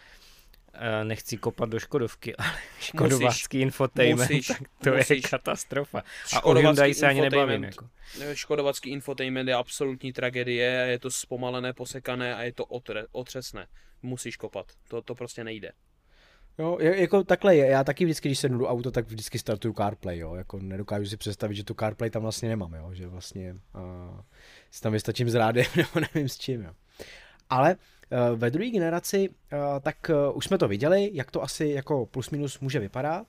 nechci 1.04 1.36
kopat 1.36 1.68
do 1.68 1.78
Škodovky, 1.78 2.36
ale 2.38 2.52
škodovácký 2.80 3.60
infotainment, 3.60 4.30
Musíš, 4.30 4.46
tak 4.46 4.58
to 4.82 4.88
je 4.88 4.96
musíš. 4.96 5.26
katastrofa. 5.26 6.02
A 6.36 6.44
o 6.44 6.54
Hyundai 6.54 6.94
se 6.94 7.06
ani 7.06 7.20
nebavím. 7.20 7.64
Jako. 7.64 7.88
Škodovacký 8.32 8.90
infotainment 8.90 9.48
je 9.48 9.54
absolutní 9.54 10.12
tragédie, 10.12 10.86
je 10.90 10.98
to 10.98 11.10
zpomalené, 11.10 11.72
posekané 11.72 12.34
a 12.34 12.42
je 12.42 12.52
to 12.52 12.64
otre, 12.64 13.04
otřesné. 13.12 13.66
Musíš 14.02 14.36
kopat, 14.36 14.66
to, 14.88 15.02
to 15.02 15.14
prostě 15.14 15.44
nejde. 15.44 15.72
Jo, 16.58 16.78
je- 16.80 17.00
jako 17.00 17.24
takhle 17.24 17.56
je, 17.56 17.66
já 17.66 17.84
taky 17.84 18.04
vždycky, 18.04 18.28
když 18.28 18.38
se 18.38 18.48
do 18.48 18.66
auto, 18.68 18.90
tak 18.90 19.06
vždycky 19.06 19.38
startuju 19.38 19.74
CarPlay, 19.74 20.18
jo, 20.18 20.34
jako 20.34 20.58
nedokážu 20.58 21.06
si 21.06 21.16
představit, 21.16 21.54
že 21.54 21.64
tu 21.64 21.74
CarPlay 21.74 22.10
tam 22.10 22.22
vlastně 22.22 22.48
nemám, 22.48 22.74
jo, 22.74 22.90
že 22.94 23.06
vlastně 23.06 23.52
uh, 23.74 24.20
si 24.70 24.80
tam 24.80 24.92
vystačím 24.92 25.30
s 25.30 25.34
rádiem, 25.34 25.66
nebo 25.76 25.90
nevím 26.14 26.28
s 26.28 26.38
čím, 26.38 26.62
jo. 26.62 26.70
Ale 27.50 27.70
uh, 27.74 27.80
ve 28.36 28.50
druhé 28.50 28.70
generaci, 28.70 29.28
uh, 29.28 29.58
tak 29.80 29.96
uh, 30.10 30.36
už 30.36 30.44
jsme 30.44 30.58
to 30.58 30.68
viděli, 30.68 31.10
jak 31.12 31.30
to 31.30 31.42
asi 31.42 31.66
jako 31.66 32.06
plus 32.06 32.30
minus 32.30 32.60
může 32.60 32.78
vypadat. 32.78 33.26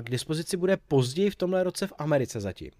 K 0.00 0.10
dispozici 0.10 0.56
bude 0.56 0.76
později 0.76 1.30
v 1.30 1.36
tomhle 1.36 1.64
roce 1.64 1.86
v 1.86 1.92
Americe 1.98 2.40
zatím. 2.40 2.70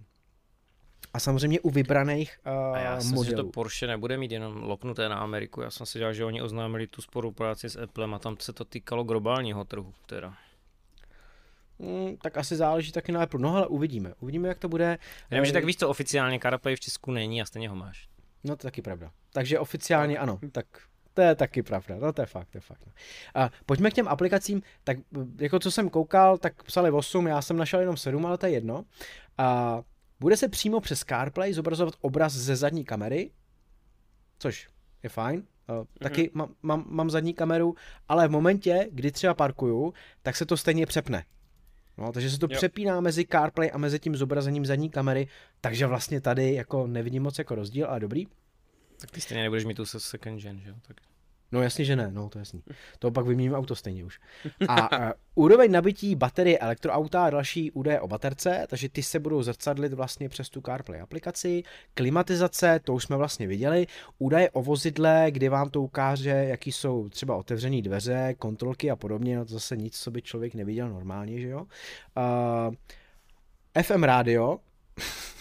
A 1.14 1.20
samozřejmě 1.20 1.60
u 1.60 1.70
vybraných 1.70 2.38
uh, 2.46 2.52
A 2.52 2.78
já 2.78 3.00
si 3.00 3.06
myslím, 3.06 3.24
že 3.24 3.30
modelů. 3.30 3.48
to 3.48 3.52
Porsche 3.52 3.86
nebude 3.86 4.16
mít 4.16 4.32
jenom 4.32 4.62
loknuté 4.62 5.08
na 5.08 5.16
Ameriku. 5.16 5.60
Já 5.60 5.70
jsem 5.70 5.86
si 5.86 5.98
dělal, 5.98 6.14
že 6.14 6.24
oni 6.24 6.42
oznámili 6.42 6.86
tu 6.86 7.02
spolupráci 7.02 7.70
s 7.70 7.76
Applem 7.76 8.14
a 8.14 8.18
tam 8.18 8.36
se 8.40 8.52
to 8.52 8.64
týkalo 8.64 9.04
globálního 9.04 9.64
trhu. 9.64 9.94
Teda. 10.06 10.34
Mm, 11.78 12.16
tak 12.16 12.36
asi 12.36 12.56
záleží 12.56 12.92
taky 12.92 13.12
na 13.12 13.22
Apple. 13.22 13.40
No 13.40 13.56
ale 13.56 13.66
uvidíme. 13.66 14.14
Uvidíme, 14.20 14.48
jak 14.48 14.58
to 14.58 14.68
bude. 14.68 14.98
Nevím, 15.30 15.44
že 15.44 15.50
Eh, 15.50 15.52
tak 15.52 15.64
víš, 15.64 15.76
co 15.76 15.88
oficiálně 15.88 16.38
CarPlay 16.42 16.76
v 16.76 16.80
Česku 16.80 17.10
není 17.10 17.42
a 17.42 17.44
stejně 17.44 17.68
ho 17.68 17.76
máš. 17.76 18.08
No 18.44 18.56
to 18.56 18.62
taky 18.62 18.82
pravda. 18.82 19.10
Takže 19.32 19.58
oficiálně 19.58 20.18
ano, 20.18 20.38
tak 20.52 20.66
to 21.14 21.22
je 21.22 21.34
taky 21.34 21.62
pravda, 21.62 21.96
no 22.00 22.12
to 22.12 22.22
je 22.22 22.26
fakt, 22.26 22.48
to 22.50 22.58
je 22.58 22.62
fakt. 22.62 22.86
no. 22.86 22.92
A 23.34 23.50
pojďme 23.66 23.90
k 23.90 23.94
těm 23.94 24.08
aplikacím, 24.08 24.62
tak 24.84 24.98
jako 25.38 25.58
co 25.58 25.70
jsem 25.70 25.90
koukal, 25.90 26.38
tak 26.38 26.62
psali 26.62 26.90
8, 26.90 27.26
já 27.26 27.42
jsem 27.42 27.56
našel 27.56 27.80
jenom 27.80 27.96
7, 27.96 28.26
ale 28.26 28.38
to 28.38 28.46
je 28.46 28.52
jedno. 28.52 28.84
A 29.38 29.80
bude 30.20 30.36
se 30.36 30.48
přímo 30.48 30.80
přes 30.80 31.04
CarPlay 31.04 31.52
zobrazovat 31.52 31.94
obraz 32.00 32.32
ze 32.32 32.56
zadní 32.56 32.84
kamery, 32.84 33.30
což 34.38 34.68
je 35.02 35.08
fajn. 35.08 35.42
Uh, 35.78 35.84
taky 35.98 36.30
mám, 36.34 36.54
mám, 36.62 36.84
mám 36.88 37.10
zadní 37.10 37.34
kameru, 37.34 37.74
ale 38.08 38.28
v 38.28 38.30
momentě, 38.30 38.88
kdy 38.92 39.12
třeba 39.12 39.34
parkuju, 39.34 39.94
tak 40.22 40.36
se 40.36 40.46
to 40.46 40.56
stejně 40.56 40.86
přepne. 40.86 41.24
No, 41.98 42.12
takže 42.12 42.30
se 42.30 42.38
to 42.38 42.46
Jo. 42.50 42.56
přepíná 42.56 43.00
mezi 43.00 43.26
CarPlay 43.26 43.70
a 43.74 43.78
mezi 43.78 43.98
tím 43.98 44.16
zobrazením 44.16 44.66
zadní 44.66 44.90
kamery, 44.90 45.28
takže 45.60 45.86
vlastně 45.86 46.20
tady 46.20 46.54
jako 46.54 46.86
nevidím 46.86 47.22
moc 47.22 47.38
jako 47.38 47.54
rozdíl, 47.54 47.86
ale 47.86 48.00
dobrý. 48.00 48.26
Tak 49.00 49.10
ty 49.10 49.20
stejně 49.20 49.42
nebudeš 49.42 49.64
mít 49.64 49.74
tu 49.74 49.86
se- 49.86 50.00
second 50.00 50.42
gen, 50.42 50.60
že 50.60 50.68
jo? 50.68 50.74
Tak... 50.86 50.96
No 51.52 51.62
jasně, 51.62 51.84
že 51.84 51.96
ne, 51.96 52.10
no 52.12 52.28
to 52.28 52.38
jasný. 52.38 52.62
To 52.98 53.10
pak 53.10 53.26
vyměním 53.26 53.54
auto 53.54 53.76
stejně 53.76 54.04
už. 54.04 54.20
A 54.68 54.98
uh, 54.98 55.12
úroveň 55.34 55.72
nabití 55.72 56.14
baterie 56.14 56.58
elektroauta 56.58 57.24
a 57.24 57.30
další 57.30 57.70
údaje 57.70 58.00
o 58.00 58.08
baterce, 58.08 58.66
takže 58.68 58.88
ty 58.88 59.02
se 59.02 59.18
budou 59.18 59.42
zrcadlit 59.42 59.92
vlastně 59.92 60.28
přes 60.28 60.48
tu 60.48 60.60
CarPlay 60.60 61.00
aplikaci. 61.00 61.62
Klimatizace, 61.94 62.80
to 62.84 62.94
už 62.94 63.04
jsme 63.04 63.16
vlastně 63.16 63.46
viděli. 63.46 63.86
Údaje 64.18 64.50
o 64.50 64.62
vozidle, 64.62 65.26
kdy 65.30 65.48
vám 65.48 65.70
to 65.70 65.82
ukáže, 65.82 66.30
jaký 66.30 66.72
jsou 66.72 67.08
třeba 67.08 67.36
otevřené 67.36 67.82
dveře, 67.82 68.34
kontrolky 68.38 68.90
a 68.90 68.96
podobně, 68.96 69.36
no 69.36 69.44
to 69.44 69.52
zase 69.52 69.76
nic, 69.76 69.98
co 69.98 70.10
by 70.10 70.22
člověk 70.22 70.54
neviděl 70.54 70.88
normálně, 70.88 71.40
že 71.40 71.48
jo. 71.48 71.66
Uh, 72.66 72.74
FM 73.82 74.02
rádio, 74.02 74.58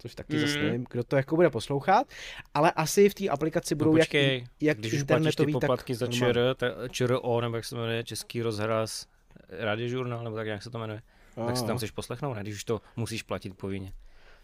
což 0.00 0.14
taky 0.14 0.34
mm. 0.34 0.40
zase 0.40 0.56
Mhm. 0.56 0.64
nevím, 0.66 0.86
kdo 0.90 1.04
to 1.04 1.16
jako 1.16 1.36
bude 1.36 1.50
poslouchat, 1.50 2.06
ale 2.54 2.72
asi 2.72 3.08
v 3.08 3.14
té 3.14 3.28
aplikaci 3.28 3.74
budou 3.74 3.92
No 3.92 3.98
jak, 3.98 4.06
počkej, 4.06 4.46
jak 4.60 4.78
když 4.78 4.92
už 4.92 5.02
platíš 5.02 5.26
internetový, 5.26 5.52
ty 5.54 5.60
tak 5.60 5.68
poplatky 5.68 5.94
za 5.94 6.06
normální. 6.06 6.34
ČR, 6.34 6.54
ta- 6.56 6.88
ČRO, 6.88 7.40
nebo 7.40 7.56
jak 7.56 7.64
se 7.64 7.70
to 7.70 7.76
jmenuje, 7.80 8.04
Český 8.04 8.42
rozhlas, 8.42 9.06
radiožurnál, 9.48 10.24
nebo 10.24 10.36
tak 10.36 10.46
jak 10.46 10.62
se 10.62 10.70
to 10.70 10.78
jmenuje, 10.78 11.02
tak 11.46 11.56
si 11.56 11.62
tam 11.62 11.70
No. 11.70 11.76
chceš 11.76 11.90
poslechnout, 11.90 12.34
ne? 12.34 12.40
Když 12.42 12.54
už 12.54 12.64
to 12.64 12.80
musíš 12.96 13.22
platit 13.22 13.54
povinně. 13.56 13.92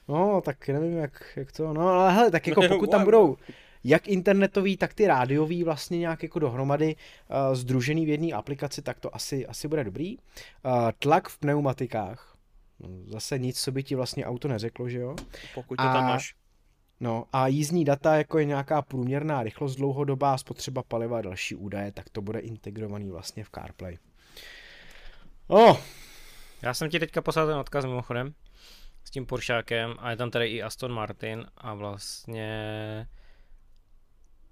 No, 0.08 0.40
tak 0.44 0.68
nevím, 0.68 0.96
jak, 0.96 1.32
jak 1.36 1.52
to, 1.52 1.72
no 1.72 1.88
ale 1.88 2.12
hele, 2.12 2.30
tak 2.30 2.46
jako 2.46 2.62
pokud 2.68 2.90
tam 2.90 3.04
budou 3.04 3.36
jak 3.84 4.08
internetový, 4.08 4.76
tak 4.76 4.94
ty 4.94 5.06
rádiový 5.06 5.64
vlastně 5.64 5.98
nějak 5.98 6.22
jako 6.22 6.38
dohromady 6.38 6.96
uh, 6.96 7.54
združený 7.54 8.06
v 8.06 8.08
jedné 8.08 8.32
aplikaci, 8.32 8.82
tak 8.82 9.00
to 9.00 9.14
asi, 9.14 9.46
asi 9.46 9.68
bude 9.68 9.84
dobrý. 9.84 10.16
Uh, 10.18 10.22
tlak 10.98 11.28
v 11.28 11.38
pneumatikách, 11.38 12.36
zase 13.06 13.38
nic, 13.38 13.60
co 13.60 13.72
by 13.72 13.82
ti 13.82 13.94
vlastně 13.94 14.26
auto 14.26 14.48
neřeklo, 14.48 14.88
že 14.88 14.98
jo? 14.98 15.16
Pokud 15.54 15.76
to 15.76 15.82
A- 15.82 15.92
tam 15.92 16.06
máš. 16.06 16.34
No 17.00 17.24
a 17.32 17.46
jízdní 17.46 17.84
data, 17.84 18.16
jako 18.16 18.38
je 18.38 18.44
nějaká 18.44 18.82
průměrná 18.82 19.42
rychlost 19.42 19.76
dlouhodobá, 19.76 20.38
spotřeba 20.38 20.82
paliva 20.82 21.18
a 21.18 21.22
další 21.22 21.54
údaje, 21.54 21.92
tak 21.92 22.08
to 22.10 22.22
bude 22.22 22.38
integrovaný 22.38 23.10
vlastně 23.10 23.44
v 23.44 23.50
CarPlay. 23.50 23.98
Oh, 25.46 25.76
Já 26.62 26.74
jsem 26.74 26.90
ti 26.90 26.98
teďka 27.00 27.22
poslal 27.22 27.46
ten 27.46 27.56
odkaz 27.56 27.84
mimochodem 27.84 28.34
s 29.04 29.10
tím 29.10 29.26
Poršákem 29.26 29.94
a 29.98 30.10
je 30.10 30.16
tam 30.16 30.30
tady 30.30 30.46
i 30.48 30.62
Aston 30.62 30.92
Martin 30.92 31.46
a 31.56 31.74
vlastně 31.74 32.48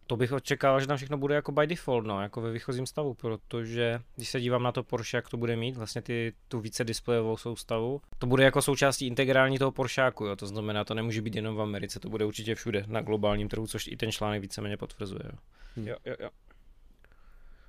to 0.06 0.16
bych 0.16 0.32
očekával, 0.32 0.80
že 0.80 0.86
tam 0.86 0.96
všechno 0.96 1.18
bude 1.18 1.34
jako 1.34 1.52
by 1.52 1.66
default, 1.66 2.06
no, 2.06 2.22
jako 2.22 2.40
ve 2.40 2.52
výchozím 2.52 2.86
stavu, 2.86 3.14
protože 3.14 4.00
když 4.16 4.28
se 4.28 4.40
dívám 4.40 4.62
na 4.62 4.72
to 4.72 4.82
Porsche, 4.82 5.16
jak 5.16 5.28
to 5.28 5.36
bude 5.36 5.56
mít, 5.56 5.76
vlastně 5.76 6.02
ty, 6.02 6.32
tu 6.48 6.60
více 6.60 6.84
displejovou 6.84 7.36
soustavu, 7.36 8.00
to 8.18 8.26
bude 8.26 8.44
jako 8.44 8.62
součástí 8.62 9.06
integrální 9.06 9.58
toho 9.58 9.72
Poršáku, 9.72 10.24
jo, 10.24 10.36
to 10.36 10.46
znamená, 10.46 10.84
to 10.84 10.94
nemůže 10.94 11.22
být 11.22 11.36
jenom 11.36 11.56
v 11.56 11.60
Americe, 11.60 12.00
to 12.00 12.08
bude 12.08 12.24
určitě 12.24 12.54
všude 12.54 12.84
na 12.86 13.00
globálním 13.00 13.48
trhu, 13.48 13.66
což 13.66 13.86
i 13.86 13.96
ten 13.96 14.12
článek 14.12 14.42
víceméně 14.42 14.76
potvrzuje, 14.76 15.22
jo. 15.24 15.38
Jo, 15.76 15.96
jo, 16.04 16.14
jo. 16.20 16.30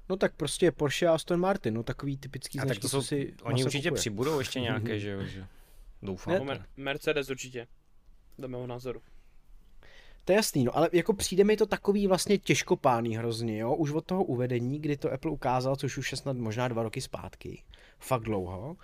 no 0.10 0.16
tak 0.18 0.36
prostě 0.36 0.72
Porsche 0.72 1.08
a 1.08 1.14
Aston 1.14 1.40
Martin, 1.40 1.74
no 1.74 1.84
takový 1.84 2.18
typický 2.18 2.60
A 2.60 2.62
tak 2.62 2.68
značky, 2.68 2.82
to 2.82 2.88
co 2.90 3.02
jsou, 3.02 3.08
si 3.08 3.34
oni 3.44 3.54
masa 3.54 3.66
určitě 3.66 3.90
kupuje. 3.90 4.00
přibudou 4.00 4.40
ještě 4.40 4.60
nějaké, 4.60 5.00
že 5.00 5.10
jo, 5.10 5.24
že 5.24 5.46
doufám. 6.02 6.34
Ne, 6.34 6.40
Mer- 6.40 6.66
Mercedes 6.78 7.30
určitě. 7.30 7.68
Dle 8.38 8.48
mého 8.48 8.68
názoru. 8.68 9.02
To 10.26 10.32
je 10.32 10.36
jasný, 10.36 10.64
no 10.64 10.78
ale 10.78 10.90
jako 10.92 11.14
přijde 11.14 11.44
mi 11.44 11.58
to 11.58 11.66
takový 11.66 12.08
vlastně 12.08 12.38
těžkopádný 12.38 13.18
hrozně, 13.18 13.58
jo, 13.58 13.76
už 13.76 13.92
od 13.92 14.06
toho 14.06 14.24
uvedení, 14.24 14.80
kdy 14.80 14.98
to 14.98 15.14
Apple 15.14 15.32
ukázal, 15.32 15.76
což 15.76 15.98
už 15.98 16.12
je 16.12 16.18
snad 16.18 16.38
možná 16.38 16.68
dva 16.68 16.84
roky 16.84 17.02
zpátky, 17.02 17.64
fakt 18.00 18.24
dlouho, 18.24 18.78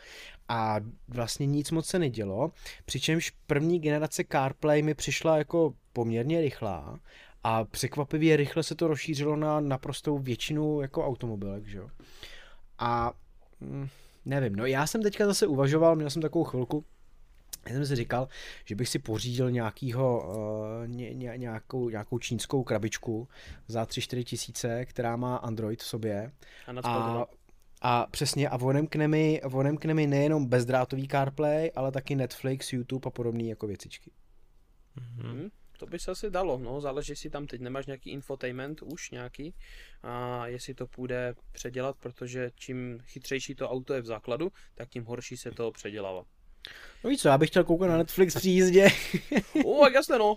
a 0.50 0.80
vlastně 1.08 1.46
nic 1.46 1.72
moc 1.72 1.86
se 1.86 2.00
nedělo, 2.00 2.52
přičemž 2.86 3.34
první 3.48 3.80
generace 3.80 4.24
CarPlay 4.32 4.82
mi 4.82 4.94
přišla 4.94 5.38
jako 5.38 5.74
poměrně 5.94 6.42
rychlá 6.42 7.00
a 7.44 7.64
překvapivě 7.64 8.38
rychle 8.38 8.64
se 8.64 8.76
to 8.76 8.88
rozšířilo 8.88 9.36
na 9.36 9.60
naprostou 9.60 10.18
většinu 10.18 10.82
jako 10.82 11.06
automobilek, 11.06 11.66
že 11.66 11.78
jo. 11.78 11.90
A 12.80 13.14
mm, 13.60 13.88
nevím, 14.26 14.56
no 14.56 14.66
já 14.66 14.88
jsem 14.88 15.04
teďka 15.04 15.26
zase 15.26 15.48
uvažoval, 15.48 15.96
měl 15.96 16.10
jsem 16.10 16.22
takovou 16.22 16.44
chvilku, 16.44 16.86
já 17.68 17.74
jsem 17.74 17.86
si 17.86 17.96
říkal, 17.96 18.28
že 18.66 18.76
bych 18.76 18.90
si 18.90 19.00
pořídil 19.00 19.52
nějakýho, 19.52 20.28
uh, 20.28 20.88
ně, 20.88 21.14
ně, 21.14 21.34
nějakou, 21.36 21.90
nějakou 21.90 22.20
čínskou 22.20 22.64
krabičku 22.64 23.28
za 23.68 23.84
3-4 23.86 24.24
tisíce, 24.24 24.86
která 24.86 25.16
má 25.16 25.36
Android 25.36 25.82
v 25.82 25.86
sobě. 25.86 26.32
A. 26.84 26.90
A, 26.90 27.26
a 27.82 28.08
přesně, 28.12 28.50
a 28.50 28.58
vonemkne 28.58 29.08
mi, 29.08 29.42
vonemkne 29.46 29.94
mi 29.94 30.08
nejenom 30.08 30.46
bezdrátový 30.46 31.08
CarPlay, 31.08 31.72
ale 31.76 31.92
taky 31.92 32.16
Netflix, 32.16 32.74
YouTube 32.74 33.08
a 33.08 33.10
podobné 33.10 33.44
jako 33.44 33.68
věcičky. 33.68 34.12
Mhm. 34.96 35.32
Hm, 35.32 35.50
to 35.78 35.86
by 35.86 36.00
se 36.00 36.12
asi 36.12 36.30
dalo, 36.30 36.58
no, 36.58 36.82
záleží, 36.82 37.12
jestli 37.12 37.30
tam 37.30 37.48
teď 37.48 37.62
nemáš 37.62 37.86
nějaký 37.86 38.10
infotainment 38.10 38.82
už 38.82 39.12
nějaký 39.12 39.54
a 40.04 40.48
jestli 40.48 40.74
to 40.74 40.88
půjde 40.88 41.36
předělat, 41.52 41.98
protože 41.98 42.52
čím 42.56 43.00
chytřejší 43.04 43.56
to 43.56 43.70
auto 43.70 43.94
je 43.94 44.02
v 44.02 44.06
základu, 44.06 44.52
tak 44.76 44.90
tím 44.90 45.06
horší 45.06 45.38
se 45.38 45.52
to 45.52 45.72
předělává. 45.72 46.24
No 47.04 47.10
víš 47.10 47.22
co, 47.22 47.28
já 47.28 47.38
bych 47.38 47.50
chtěl 47.50 47.64
koukat 47.64 47.90
na 47.90 47.98
Netflix 47.98 48.36
při 48.36 48.50
jízdě. 48.50 48.90
O, 49.66 49.82
tak 49.84 49.94
jasné 49.94 50.18
no. 50.18 50.36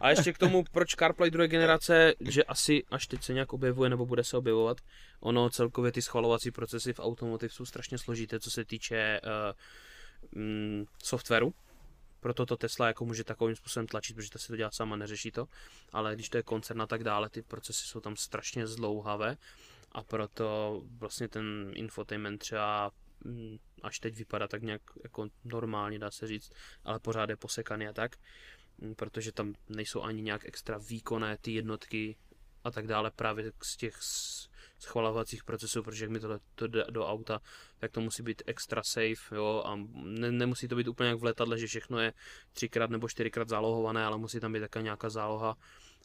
A 0.00 0.10
ještě 0.10 0.32
k 0.32 0.38
tomu, 0.38 0.64
proč 0.72 0.94
CarPlay 0.94 1.30
druhé 1.30 1.48
generace, 1.48 2.14
že 2.20 2.44
asi 2.44 2.82
až 2.90 3.06
teď 3.06 3.22
se 3.22 3.32
nějak 3.32 3.52
objevuje 3.52 3.90
nebo 3.90 4.06
bude 4.06 4.24
se 4.24 4.36
objevovat, 4.36 4.76
ono 5.20 5.50
celkově 5.50 5.92
ty 5.92 6.02
schvalovací 6.02 6.50
procesy 6.50 6.92
v 6.92 7.00
automotiv 7.00 7.54
jsou 7.54 7.64
strašně 7.64 7.98
složité, 7.98 8.40
co 8.40 8.50
se 8.50 8.64
týče 8.64 9.20
uh, 10.32 10.40
mm, 10.42 10.84
softwaru, 11.02 11.54
proto 12.20 12.46
to 12.46 12.56
Tesla 12.56 12.86
jako 12.86 13.04
může 13.04 13.24
takovým 13.24 13.56
způsobem 13.56 13.86
tlačit, 13.86 14.16
protože 14.16 14.30
ta 14.30 14.38
si 14.38 14.48
to 14.48 14.56
dělá 14.56 14.70
sama, 14.70 14.96
neřeší 14.96 15.30
to, 15.30 15.48
ale 15.92 16.14
když 16.14 16.28
to 16.28 16.36
je 16.36 16.42
koncern 16.42 16.82
a 16.82 16.86
tak 16.86 17.04
dále, 17.04 17.28
ty 17.28 17.42
procesy 17.42 17.86
jsou 17.86 18.00
tam 18.00 18.16
strašně 18.16 18.66
zdlouhavé 18.66 19.36
a 19.92 20.02
proto 20.02 20.82
vlastně 20.98 21.28
ten 21.28 21.72
infotainment 21.74 22.40
třeba 22.40 22.90
mm, 23.24 23.58
až 23.82 23.98
teď 23.98 24.16
vypadá 24.16 24.48
tak 24.48 24.62
nějak 24.62 24.82
jako 25.02 25.28
normálně, 25.44 25.98
dá 25.98 26.10
se 26.10 26.26
říct, 26.26 26.52
ale 26.84 27.00
pořád 27.00 27.30
je 27.30 27.36
posekaný 27.36 27.86
a 27.88 27.92
tak, 27.92 28.16
mm, 28.78 28.94
protože 28.94 29.32
tam 29.32 29.54
nejsou 29.68 30.02
ani 30.02 30.22
nějak 30.22 30.44
extra 30.44 30.78
výkonné 30.78 31.38
ty 31.40 31.52
jednotky 31.52 32.16
a 32.64 32.70
tak 32.70 32.86
dále 32.86 33.10
právě 33.10 33.52
z 33.62 33.76
těch 33.76 33.94
schvalovacích 34.78 35.44
procesů, 35.44 35.82
protože 35.82 36.04
jak 36.04 36.10
mi 36.10 36.20
to, 36.20 36.38
to 36.54 36.66
jde 36.66 36.84
do 36.90 37.06
auta, 37.06 37.40
tak 37.78 37.92
to 37.92 38.00
musí 38.00 38.22
být 38.22 38.42
extra 38.46 38.82
safe, 38.84 39.34
jo, 39.36 39.62
a 39.66 39.76
ne, 39.94 40.32
nemusí 40.32 40.68
to 40.68 40.76
být 40.76 40.88
úplně 40.88 41.08
jak 41.08 41.18
v 41.18 41.24
letadle, 41.24 41.58
že 41.58 41.66
všechno 41.66 41.98
je 41.98 42.12
třikrát 42.52 42.90
nebo 42.90 43.08
čtyřikrát 43.08 43.48
zálohované, 43.48 44.04
ale 44.04 44.18
musí 44.18 44.40
tam 44.40 44.52
být 44.52 44.60
také 44.60 44.82
nějaká 44.82 45.10
záloha. 45.10 45.56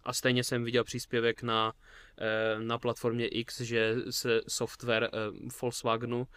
A 0.04 0.14
stejně 0.14 0.44
jsem 0.44 0.64
viděl 0.64 0.84
příspěvek 0.84 1.44
na, 1.44 1.74
eh, 2.18 2.60
na 2.60 2.78
platformě 2.78 3.28
X, 3.28 3.62
že 3.62 3.96
se 4.10 4.42
software 4.48 5.04
eh, 5.04 5.18
Volkswagenu 5.62 6.28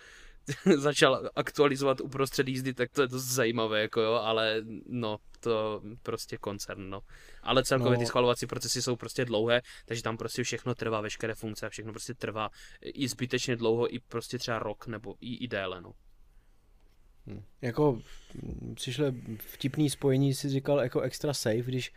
začal 0.76 1.31
aktualizovat 1.37 2.00
uprostřed 2.00 2.48
jízdy, 2.48 2.74
tak 2.74 2.90
to 2.90 3.03
je 3.03 3.09
dost 3.09 3.24
zajímavé, 3.24 3.81
jako 3.81 4.00
jo, 4.00 4.12
ale 4.12 4.62
no, 4.87 5.18
to 5.40 5.83
prostě 6.03 6.37
koncern, 6.37 6.90
no. 6.90 7.00
Ale 7.42 7.64
celkově 7.64 7.98
no. 7.98 8.00
ty 8.00 8.07
schvalovací 8.07 8.46
procesy 8.46 8.83
jsou 8.83 8.96
prostě 8.96 9.24
dlouhé, 9.24 9.62
takže 9.87 10.03
tam 10.03 10.16
prostě 10.16 10.42
všechno 10.42 10.74
trvá, 10.74 11.00
veškeré 11.00 11.35
funkce 11.35 11.66
a 11.66 11.70
všechno 11.70 11.92
prostě 11.92 12.14
trvá 12.14 12.50
i 12.83 13.09
zbytečně 13.09 13.57
dlouho, 13.57 13.94
i 13.94 13.98
prostě 13.98 14.38
třeba 14.38 14.59
rok 14.59 14.87
nebo 14.87 15.14
i, 15.20 15.37
i 15.37 15.48
déle, 15.48 15.81
no. 15.81 15.92
Hmm. 17.26 17.42
Jako 17.62 18.00
přišlo 18.74 19.07
vtipný 19.38 19.90
spojení, 19.90 20.35
si 20.35 20.48
říkal 20.48 20.79
jako 20.79 21.00
extra 21.00 21.35
safe, 21.35 21.62
když 21.62 21.92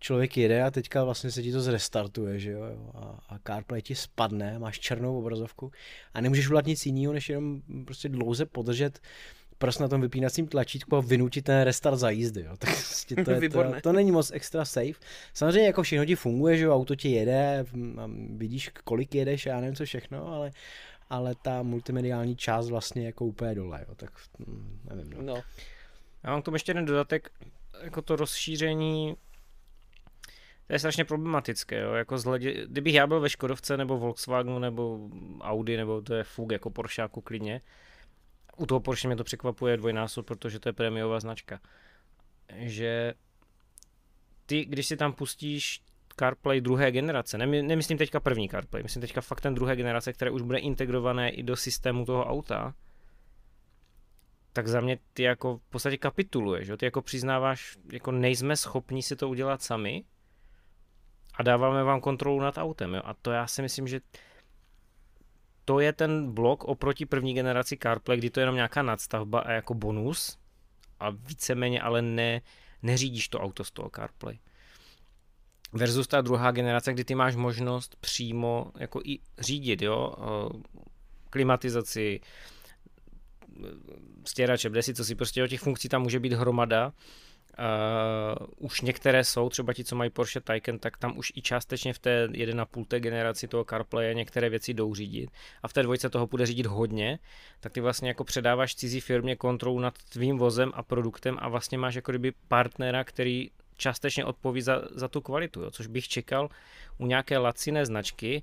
člověk 0.00 0.36
jede 0.36 0.62
a 0.62 0.70
teďka 0.70 1.04
vlastně 1.04 1.30
se 1.30 1.42
ti 1.42 1.52
to 1.52 1.60
zrestartuje, 1.60 2.38
že 2.38 2.50
jo, 2.50 2.62
a, 2.94 3.18
a 3.28 3.38
CarPlay 3.46 3.82
ti 3.82 3.94
spadne, 3.94 4.58
máš 4.58 4.80
černou 4.80 5.18
obrazovku 5.18 5.72
a 6.14 6.20
nemůžeš 6.20 6.46
udělat 6.46 6.66
nic 6.66 6.86
jiného, 6.86 7.12
než 7.12 7.28
jenom 7.28 7.62
prostě 7.84 8.08
dlouze 8.08 8.46
podržet 8.46 9.00
prostě 9.58 9.82
na 9.82 9.88
tom 9.88 10.00
vypínacím 10.00 10.46
tlačítku 10.46 10.96
a 10.96 11.00
vynutit 11.00 11.44
ten 11.44 11.62
restart 11.62 11.98
za 11.98 12.10
jízdy, 12.10 12.40
jo. 12.40 12.56
Tak 12.58 12.70
prostě 12.70 13.14
to, 13.24 13.30
je, 13.30 13.48
to, 13.48 13.64
to, 13.82 13.92
není 13.92 14.12
moc 14.12 14.30
extra 14.34 14.64
safe. 14.64 14.92
Samozřejmě 15.34 15.66
jako 15.66 15.82
všechno 15.82 16.04
ti 16.04 16.14
funguje, 16.14 16.56
že 16.56 16.64
jo, 16.64 16.74
auto 16.74 16.96
ti 16.96 17.10
jede, 17.10 17.64
vidíš 18.36 18.68
kolik 18.84 19.14
jedeš, 19.14 19.46
já 19.46 19.60
nevím 19.60 19.76
co 19.76 19.84
všechno, 19.84 20.26
ale 20.26 20.50
ale 21.10 21.34
ta 21.42 21.62
multimediální 21.62 22.36
část 22.36 22.68
vlastně 22.68 23.06
jako 23.06 23.24
úplně 23.24 23.54
dole, 23.54 23.84
jo, 23.88 23.94
tak 23.94 24.10
hm, 24.38 24.80
nevím. 24.84 25.10
No. 25.10 25.22
no. 25.22 25.42
Já 26.24 26.30
mám 26.30 26.42
k 26.42 26.44
tomu 26.44 26.54
ještě 26.54 26.70
jeden 26.70 26.84
dodatek, 26.84 27.30
jako 27.82 28.02
to 28.02 28.16
rozšíření 28.16 29.16
to 30.68 30.74
je 30.74 30.78
strašně 30.78 31.04
problematické, 31.04 31.80
jo? 31.80 31.92
Jako 31.92 32.18
zhledi... 32.18 32.66
kdybych 32.68 32.94
já 32.94 33.06
byl 33.06 33.20
ve 33.20 33.30
Škodovce 33.30 33.76
nebo 33.76 33.98
Volkswagenu 33.98 34.58
nebo 34.58 35.08
Audi 35.40 35.76
nebo 35.76 36.02
to 36.02 36.14
je 36.14 36.24
Fug 36.24 36.52
jako 36.52 36.70
Porscháku 36.70 37.20
klidně, 37.20 37.60
u 38.56 38.66
toho 38.66 38.80
Porsche 38.80 39.08
mě 39.08 39.16
to 39.16 39.24
překvapuje 39.24 39.76
dvojnásob, 39.76 40.26
protože 40.26 40.60
to 40.60 40.68
je 40.68 40.72
prémiová 40.72 41.20
značka, 41.20 41.60
že 42.56 43.14
ty, 44.46 44.64
když 44.64 44.86
si 44.86 44.96
tam 44.96 45.12
pustíš 45.12 45.82
CarPlay 46.18 46.60
druhé 46.60 46.90
generace, 46.92 47.38
nemyslím 47.38 47.98
teďka 47.98 48.20
první 48.20 48.48
CarPlay, 48.48 48.82
myslím 48.82 49.00
teďka 49.00 49.20
fakt 49.20 49.40
ten 49.40 49.54
druhé 49.54 49.76
generace, 49.76 50.12
které 50.12 50.30
už 50.30 50.42
bude 50.42 50.58
integrované 50.58 51.30
i 51.30 51.42
do 51.42 51.56
systému 51.56 52.04
toho 52.04 52.24
auta, 52.24 52.74
tak 54.52 54.68
za 54.68 54.80
mě 54.80 54.98
ty 55.12 55.22
jako 55.22 55.56
v 55.56 55.70
podstatě 55.70 55.96
kapituluješ, 55.96 56.66
že? 56.66 56.76
ty 56.76 56.84
jako 56.84 57.02
přiznáváš, 57.02 57.76
jako 57.92 58.12
nejsme 58.12 58.56
schopni 58.56 59.02
si 59.02 59.16
to 59.16 59.28
udělat 59.28 59.62
sami, 59.62 60.04
a 61.38 61.42
dáváme 61.42 61.84
vám 61.84 62.00
kontrolu 62.00 62.40
nad 62.40 62.58
autem. 62.58 62.94
Jo? 62.94 63.02
A 63.04 63.14
to 63.14 63.30
já 63.30 63.46
si 63.46 63.62
myslím, 63.62 63.88
že 63.88 64.00
to 65.64 65.80
je 65.80 65.92
ten 65.92 66.32
blok 66.32 66.64
oproti 66.64 67.06
první 67.06 67.34
generaci 67.34 67.76
CarPlay, 67.82 68.18
kdy 68.18 68.30
to 68.30 68.40
je 68.40 68.42
jenom 68.42 68.54
nějaká 68.54 68.82
nadstavba 68.82 69.40
a 69.40 69.52
jako 69.52 69.74
bonus 69.74 70.38
a 71.00 71.10
víceméně 71.10 71.80
ale 71.80 72.02
ne, 72.02 72.40
neřídíš 72.82 73.28
to 73.28 73.40
auto 73.40 73.64
z 73.64 73.70
toho 73.70 73.90
CarPlay. 73.96 74.38
Versus 75.72 76.06
ta 76.06 76.20
druhá 76.20 76.50
generace, 76.50 76.92
kdy 76.92 77.04
ty 77.04 77.14
máš 77.14 77.36
možnost 77.36 77.96
přímo 78.00 78.72
jako 78.78 79.00
i 79.04 79.18
řídit, 79.38 79.82
jo, 79.82 80.14
klimatizaci, 81.30 82.20
stěrače, 84.26 84.82
si, 84.82 84.94
co 84.94 85.04
si 85.04 85.14
prostě 85.14 85.44
o 85.44 85.46
těch 85.46 85.60
funkcí 85.60 85.88
tam 85.88 86.02
může 86.02 86.20
být 86.20 86.32
hromada 86.32 86.92
Uh, 87.58 88.46
už 88.56 88.80
některé 88.80 89.24
jsou, 89.24 89.48
třeba 89.48 89.72
ti, 89.72 89.84
co 89.84 89.96
mají 89.96 90.10
Porsche 90.10 90.40
Taycan, 90.40 90.78
tak 90.78 90.96
tam 90.96 91.18
už 91.18 91.32
i 91.36 91.42
částečně 91.42 91.92
v 91.92 91.98
té 91.98 92.26
1,5 92.26 92.98
generaci 92.98 93.48
toho 93.48 93.64
CarPlay 93.64 94.14
některé 94.14 94.50
věci 94.50 94.74
jdou 94.74 94.94
řídit. 94.94 95.30
A 95.62 95.68
v 95.68 95.72
té 95.72 95.82
dvojce 95.82 96.10
toho 96.10 96.26
bude 96.26 96.46
řídit 96.46 96.66
hodně, 96.66 97.18
tak 97.60 97.72
ty 97.72 97.80
vlastně 97.80 98.08
jako 98.08 98.24
předáváš 98.24 98.74
cizí 98.74 99.00
firmě 99.00 99.36
kontrolu 99.36 99.80
nad 99.80 99.94
tvým 99.98 100.38
vozem 100.38 100.72
a 100.74 100.82
produktem 100.82 101.36
a 101.40 101.48
vlastně 101.48 101.78
máš 101.78 101.94
jako 101.94 102.12
kdyby 102.12 102.32
partnera, 102.48 103.04
který 103.04 103.50
částečně 103.76 104.24
odpoví 104.24 104.62
za, 104.62 104.82
za 104.90 105.08
tu 105.08 105.20
kvalitu, 105.20 105.62
jo, 105.62 105.70
což 105.70 105.86
bych 105.86 106.08
čekal 106.08 106.48
u 106.98 107.06
nějaké 107.06 107.38
laciné 107.38 107.86
značky, 107.86 108.42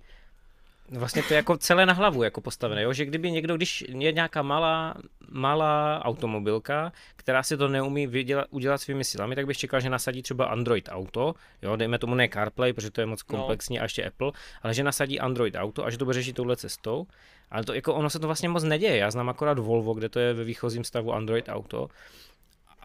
Vlastně 0.89 1.23
to 1.23 1.33
je 1.33 1.35
jako 1.35 1.57
celé 1.57 1.85
na 1.85 1.93
hlavu 1.93 2.23
jako 2.23 2.41
postavené, 2.41 2.81
jo? 2.81 2.93
že 2.93 3.05
kdyby 3.05 3.31
někdo, 3.31 3.55
když 3.55 3.85
je 3.87 4.11
nějaká 4.11 4.41
malá, 4.41 4.95
malá 5.29 6.05
automobilka, 6.05 6.91
která 7.15 7.43
si 7.43 7.57
to 7.57 7.67
neumí 7.67 8.07
vydělat, 8.07 8.47
udělat 8.49 8.77
svými 8.77 9.03
silami, 9.03 9.35
tak 9.35 9.45
bych 9.45 9.57
čekal, 9.57 9.79
že 9.79 9.89
nasadí 9.89 10.21
třeba 10.21 10.45
Android 10.45 10.89
Auto, 10.91 11.33
jo, 11.61 11.75
dejme 11.75 11.99
tomu 11.99 12.15
ne 12.15 12.29
CarPlay, 12.29 12.73
protože 12.73 12.91
to 12.91 13.01
je 13.01 13.07
moc 13.07 13.23
no. 13.29 13.37
komplexní 13.37 13.75
no. 13.75 13.81
a 13.81 13.83
ještě 13.83 14.03
Apple, 14.03 14.31
ale 14.61 14.73
že 14.73 14.83
nasadí 14.83 15.19
Android 15.19 15.55
Auto 15.55 15.85
a 15.85 15.89
že 15.89 15.97
to 15.97 16.05
bude 16.05 16.13
řešit 16.13 16.33
touhle 16.33 16.55
cestou. 16.55 17.07
Ale 17.51 17.63
to 17.63 17.73
jako 17.73 17.93
ono 17.93 18.09
se 18.09 18.19
to 18.19 18.27
vlastně 18.27 18.49
moc 18.49 18.63
neděje. 18.63 18.97
Já 18.97 19.11
znám 19.11 19.29
akorát 19.29 19.59
Volvo, 19.59 19.93
kde 19.93 20.09
to 20.09 20.19
je 20.19 20.33
ve 20.33 20.43
výchozím 20.43 20.83
stavu 20.83 21.13
Android 21.13 21.49
Auto 21.49 21.87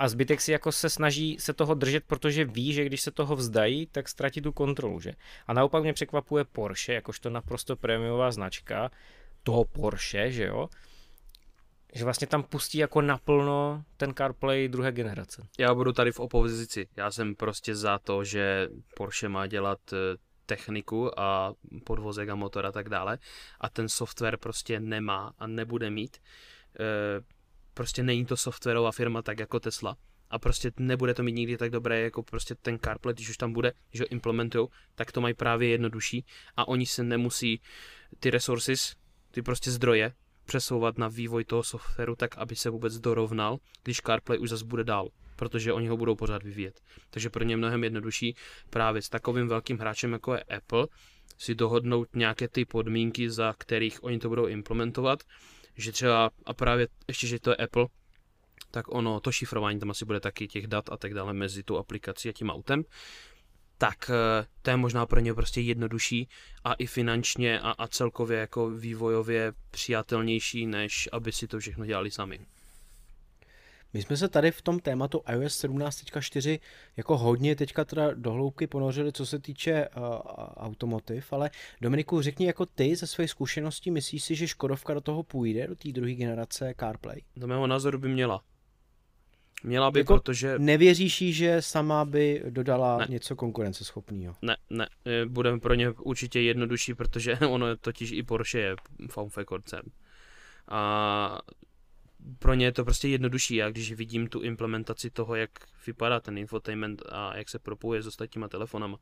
a 0.01 0.09
zbytek 0.09 0.41
si 0.41 0.53
jako 0.53 0.73
se 0.73 0.91
snaží 0.91 1.37
se 1.41 1.53
toho 1.53 1.75
držet, 1.75 2.05
protože 2.07 2.45
ví, 2.45 2.73
že 2.73 2.85
když 2.85 3.01
se 3.01 3.11
toho 3.11 3.37
vzdají, 3.37 3.87
tak 3.87 4.09
ztratí 4.09 4.41
tu 4.41 4.53
kontrolu, 4.53 5.01
že? 5.01 5.13
A 5.47 5.53
naopak 5.53 5.83
mě 5.83 5.93
překvapuje 5.93 6.45
Porsche, 6.45 6.95
jakožto 6.95 7.31
naprosto 7.31 7.77
prémiová 7.77 8.31
značka 8.31 8.91
toho 9.43 9.65
Porsche, 9.65 10.31
že 10.31 10.45
jo? 10.45 10.69
Že 11.95 12.05
vlastně 12.05 12.27
tam 12.27 12.43
pustí 12.43 12.79
jako 12.79 13.01
naplno 13.01 13.85
ten 13.97 14.15
CarPlay 14.15 14.69
druhé 14.69 14.93
generace. 14.93 15.47
Já 15.59 15.75
budu 15.75 15.93
tady 15.93 16.13
v 16.13 16.21
opozici. 16.21 16.89
Já 16.97 17.11
jsem 17.11 17.35
prostě 17.35 17.75
za 17.75 17.99
to, 17.99 18.25
že 18.25 18.69
Porsche 18.97 19.29
má 19.29 19.47
dělat 19.47 19.79
eh, 19.93 19.97
techniku 20.47 21.21
a 21.21 21.55
podvozek 21.85 22.29
a 22.29 22.35
motor 22.35 22.67
a 22.67 22.73
tak 22.73 22.89
dále 22.89 23.19
a 23.61 23.69
ten 23.69 23.89
software 23.89 24.37
prostě 24.37 24.81
nemá 24.81 25.33
a 25.39 25.47
nebude 25.47 25.91
mít. 25.91 26.17
E, 26.81 27.40
prostě 27.75 28.03
není 28.03 28.27
to 28.27 28.37
softwarová 28.37 28.93
firma 28.93 29.23
tak 29.23 29.39
jako 29.39 29.61
Tesla. 29.61 29.97
A 30.31 30.39
prostě 30.39 30.73
nebude 30.79 31.15
to 31.15 31.23
mít 31.23 31.33
nikdy 31.33 31.57
tak 31.57 31.71
dobré 31.71 32.01
jako 32.01 32.23
prostě 32.23 32.55
ten 32.55 32.79
CarPlay, 32.79 33.15
když 33.15 33.31
už 33.31 33.37
tam 33.37 33.53
bude, 33.53 33.73
když 33.91 34.01
ho 34.01 34.07
implementují, 34.07 34.69
tak 34.95 35.13
to 35.13 35.21
mají 35.21 35.35
právě 35.35 35.69
jednodušší. 35.69 36.25
A 36.57 36.69
oni 36.69 36.87
se 36.87 37.03
nemusí 37.03 37.61
ty 38.21 38.31
resources, 38.31 38.95
ty 39.31 39.43
prostě 39.43 39.71
zdroje 39.71 40.13
přesouvat 40.45 40.99
na 40.99 41.09
vývoj 41.09 41.45
toho 41.45 41.63
softwaru 41.63 42.17
tak, 42.17 42.39
aby 42.39 42.57
se 42.57 42.71
vůbec 42.71 42.99
dorovnal, 42.99 43.59
když 43.83 44.01
CarPlay 44.01 44.39
už 44.39 44.49
zase 44.49 44.65
bude 44.65 44.85
dál, 44.85 45.09
protože 45.37 45.73
oni 45.73 45.89
ho 45.89 45.97
budou 45.97 46.15
pořád 46.15 46.43
vyvíjet. 46.43 46.81
Takže 47.11 47.31
pro 47.31 47.45
ně 47.45 47.57
mnohem 47.57 47.85
jednodušší 47.85 48.37
právě 48.71 49.03
s 49.03 49.09
takovým 49.09 49.49
velkým 49.49 49.79
hráčem 49.79 50.13
jako 50.13 50.35
je 50.35 50.43
Apple 50.43 50.87
si 51.39 51.55
dohodnout 51.55 52.09
nějaké 52.15 52.49
ty 52.49 52.65
podmínky, 52.65 53.31
za 53.31 53.55
kterých 53.59 54.05
oni 54.05 54.19
to 54.19 54.29
budou 54.29 54.47
implementovat 54.47 55.23
že 55.77 55.93
třeba, 55.93 56.31
a 56.47 56.55
právě 56.55 56.89
ještě, 57.09 57.27
že 57.27 57.41
to 57.41 57.51
je 57.51 57.57
Apple, 57.57 57.87
tak 58.71 58.95
ono, 58.95 59.21
to 59.21 59.33
šifrování 59.33 59.81
tam 59.81 59.91
asi 59.91 60.05
bude 60.05 60.21
taky 60.21 60.49
těch 60.49 60.67
dat 60.67 60.93
a 60.93 60.97
tak 60.97 61.15
dále 61.15 61.33
mezi 61.33 61.63
tou 61.63 61.77
aplikací 61.77 62.29
a 62.29 62.33
tím 62.33 62.51
autem, 62.51 62.85
tak 63.79 64.11
eh, 64.11 64.47
to 64.63 64.71
je 64.71 64.77
možná 64.77 65.07
pro 65.07 65.21
ně 65.21 65.35
prostě 65.35 65.61
jednodušší 65.61 66.29
a 66.65 66.75
i 66.75 66.87
finančně 66.87 67.61
a, 67.61 67.71
a 67.71 67.89
celkově 67.89 68.39
jako 68.39 68.71
vývojově 68.71 69.53
přijatelnější, 69.71 70.67
než 70.67 71.09
aby 71.13 71.33
si 71.33 71.47
to 71.47 71.59
všechno 71.59 71.87
dělali 71.87 72.11
sami. 72.11 72.41
My 73.93 74.03
jsme 74.03 74.17
se 74.17 74.29
tady 74.29 74.51
v 74.51 74.63
tom 74.63 74.79
tématu 74.79 75.23
iOS 75.33 75.65
17.4 75.65 76.61
jako 76.97 77.19
hodně 77.19 77.57
teďka 77.57 77.85
teda 77.85 78.15
dohloubky 78.15 78.67
ponořili, 78.67 79.13
co 79.13 79.27
se 79.27 79.39
týče 79.39 79.89
uh, 79.97 80.03
automotiv, 80.57 81.33
ale 81.33 81.51
Dominiku, 81.81 82.23
řekni 82.23 82.47
jako 82.47 82.67
ty 82.67 82.97
ze 82.97 83.07
své 83.07 83.29
zkušenosti, 83.29 83.91
myslíš 83.91 84.25
si, 84.25 84.35
že 84.35 84.49
Škodovka 84.49 84.95
do 84.95 85.01
toho 85.01 85.23
půjde, 85.23 85.67
do 85.67 85.77
té 85.77 85.93
druhé 85.93 86.13
generace 86.15 86.75
CarPlay? 86.81 87.21
Do 87.37 87.47
mého 87.47 87.67
názoru 87.67 87.99
by 87.99 88.09
měla. 88.09 88.43
Měla 89.65 89.91
by, 89.91 90.01
Jako 90.01 90.15
protože... 90.15 90.59
Nevěříš 90.59 91.21
jí, 91.21 91.33
že 91.33 91.63
sama 91.63 92.05
by 92.05 92.43
dodala 92.51 92.99
Ne. 92.99 93.07
něco 93.09 93.37
konkurenceschopného? 93.37 94.37
Ne, 94.43 94.57
ne, 94.71 94.89
eh, 95.07 95.27
bude 95.27 95.59
pro 95.59 95.75
ně 95.75 95.91
určitě 95.91 96.41
jednodušší, 96.41 96.95
protože 96.95 97.39
ono 97.51 97.77
totiž 97.77 98.13
i 98.13 98.23
Porsche 98.23 98.59
je 98.59 98.77
Found 99.11 99.33
koncern. 99.45 99.87
A 100.69 101.39
pro 102.39 102.55
ně 102.55 102.67
je 102.67 102.73
to 102.73 102.85
prostě 102.85 103.09
jednodušší. 103.09 103.55
Já 103.57 103.71
když 103.71 103.93
vidím 103.93 104.29
tu 104.29 104.41
implementaci 104.41 105.11
toho, 105.11 105.35
jak 105.35 105.51
vypadá 105.87 106.21
ten 106.21 106.39
infotainment 106.39 107.03
a 107.09 107.37
jak 107.37 107.49
se 107.49 107.59
propojuje 107.59 108.03
s 108.03 108.07
ostatníma 108.07 108.49
telefonama, 108.49 108.99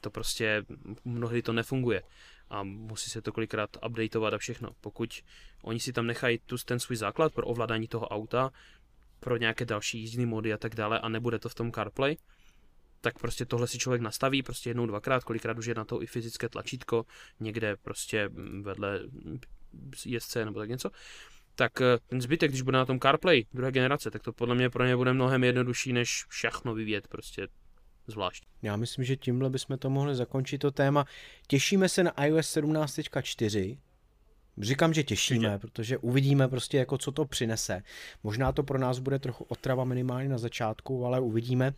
to 0.00 0.10
prostě 0.10 0.64
mnohdy 1.04 1.42
to 1.42 1.52
nefunguje 1.52 2.02
a 2.50 2.62
musí 2.62 3.10
se 3.10 3.22
to 3.22 3.32
kolikrát 3.32 3.76
updateovat 3.86 4.34
a 4.34 4.38
všechno. 4.38 4.70
Pokud 4.80 5.22
oni 5.62 5.80
si 5.80 5.92
tam 5.92 6.06
nechají 6.06 6.38
tu, 6.38 6.56
ten 6.64 6.80
svůj 6.80 6.96
základ 6.96 7.34
pro 7.34 7.46
ovládání 7.46 7.88
toho 7.88 8.08
auta, 8.08 8.50
pro 9.20 9.36
nějaké 9.36 9.64
další 9.64 10.00
jízdní 10.00 10.26
mody 10.26 10.52
a 10.52 10.58
tak 10.58 10.74
dále 10.74 11.00
a 11.00 11.08
nebude 11.08 11.38
to 11.38 11.48
v 11.48 11.54
tom 11.54 11.72
CarPlay, 11.72 12.16
tak 13.00 13.18
prostě 13.18 13.46
tohle 13.46 13.66
si 13.66 13.78
člověk 13.78 14.02
nastaví 14.02 14.42
prostě 14.42 14.70
jednou, 14.70 14.86
dvakrát, 14.86 15.24
kolikrát 15.24 15.58
už 15.58 15.66
je 15.66 15.74
na 15.74 15.84
to 15.84 16.02
i 16.02 16.06
fyzické 16.06 16.48
tlačítko, 16.48 17.06
někde 17.40 17.76
prostě 17.76 18.30
vedle 18.60 19.00
jezdce 20.06 20.44
nebo 20.44 20.58
tak 20.58 20.68
něco, 20.68 20.90
tak 21.54 21.80
eh, 21.80 21.98
ten 22.06 22.20
zbytek, 22.20 22.50
když 22.50 22.62
bude 22.62 22.78
na 22.78 22.86
tom 22.86 23.00
CarPlay 23.00 23.44
druhé 23.54 23.72
generace, 23.72 24.10
tak 24.10 24.22
to 24.22 24.32
podle 24.32 24.54
mě 24.54 24.70
pro 24.70 24.86
ně 24.86 24.96
bude 24.96 25.12
mnohem 25.12 25.44
jednodušší, 25.44 25.92
než 25.92 26.24
všechno 26.28 26.74
vyvíjet 26.74 27.08
prostě 27.08 27.48
zvlášť. 28.06 28.44
Já 28.62 28.76
myslím, 28.76 29.04
že 29.04 29.16
tímhle 29.16 29.50
bychom 29.50 29.78
to 29.78 29.90
mohli 29.90 30.14
zakončit 30.14 30.58
to 30.58 30.70
téma. 30.70 31.04
Těšíme 31.46 31.88
se 31.88 32.02
na 32.04 32.24
iOS 32.24 32.56
17.4. 32.56 33.78
Říkám, 34.58 34.94
že 34.94 35.02
těšíme, 35.02 35.48
Určitě. 35.48 35.58
protože 35.58 35.98
uvidíme 35.98 36.48
prostě, 36.48 36.78
jako 36.78 36.98
co 36.98 37.12
to 37.12 37.24
přinese. 37.24 37.82
Možná 38.22 38.52
to 38.52 38.62
pro 38.62 38.78
nás 38.78 38.98
bude 38.98 39.18
trochu 39.18 39.44
otrava 39.44 39.84
minimálně 39.84 40.28
na 40.28 40.38
začátku, 40.38 41.06
ale 41.06 41.20
uvidíme, 41.20 41.74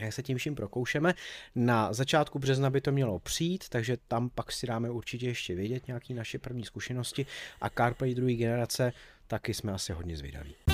jak 0.00 0.12
se 0.12 0.22
tím 0.22 0.38
vším 0.38 0.54
prokoušeme. 0.54 1.14
Na 1.54 1.92
začátku 1.92 2.38
března 2.38 2.70
by 2.70 2.80
to 2.80 2.92
mělo 2.92 3.18
přijít, 3.18 3.68
takže 3.68 3.96
tam 4.08 4.30
pak 4.30 4.52
si 4.52 4.66
dáme 4.66 4.90
určitě 4.90 5.26
ještě 5.26 5.54
vědět 5.54 5.86
nějaké 5.86 6.14
naše 6.14 6.38
první 6.38 6.64
zkušenosti 6.64 7.26
a 7.60 7.70
CarPlay 7.70 8.14
druhé 8.14 8.34
generace 8.34 8.92
taky 9.26 9.54
jsme 9.54 9.72
asi 9.72 9.92
hodně 9.92 10.16
zvědaví. 10.16 10.67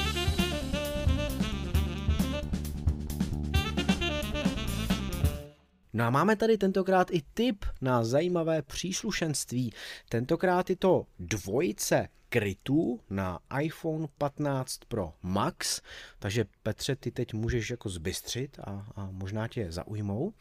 No 5.95 6.05
a 6.05 6.11
máme 6.11 6.37
tady 6.37 6.59
tentokrát 6.59 7.11
i 7.11 7.23
tip 7.35 7.65
na 7.81 8.05
zajímavé 8.05 8.63
příslušenství. 8.63 9.73
Tentokrát 10.09 10.71
je 10.71 10.77
to 10.77 11.07
dvojice 11.19 12.09
krytů 12.29 13.01
na 13.11 13.39
iPhone 13.61 14.07
15 14.19 14.79
Pro 14.89 15.13
Max, 15.23 15.81
takže 16.19 16.45
Petře, 16.63 16.97
ty 16.97 17.11
teď 17.11 17.35
můžeš 17.35 17.71
jako 17.71 17.89
zbystřit 17.89 18.59
a, 18.59 18.87
a 18.97 19.09
možná 19.11 19.49
tě 19.49 19.73
zaujmou. 19.73 20.33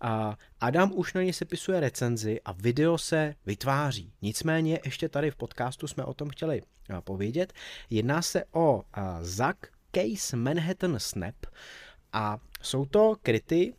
A 0.00 0.36
Adam 0.60 0.92
už 0.94 1.14
na 1.14 1.22
ně 1.22 1.32
sepisuje 1.32 1.80
recenzi 1.80 2.40
a 2.44 2.52
video 2.52 2.98
se 2.98 3.34
vytváří. 3.46 4.12
Nicméně 4.22 4.80
ještě 4.84 5.08
tady 5.08 5.30
v 5.30 5.36
podcastu 5.36 5.86
jsme 5.86 6.04
o 6.04 6.14
tom 6.14 6.28
chtěli 6.28 6.62
povědět. 7.04 7.52
Jedná 7.90 8.22
se 8.22 8.44
o 8.52 8.82
a, 8.92 9.18
ZAC 9.22 9.56
Case 9.92 10.36
Manhattan 10.36 10.98
Snap 10.98 11.46
a 12.12 12.38
jsou 12.62 12.84
to 12.84 13.16
kryty, 13.22 13.74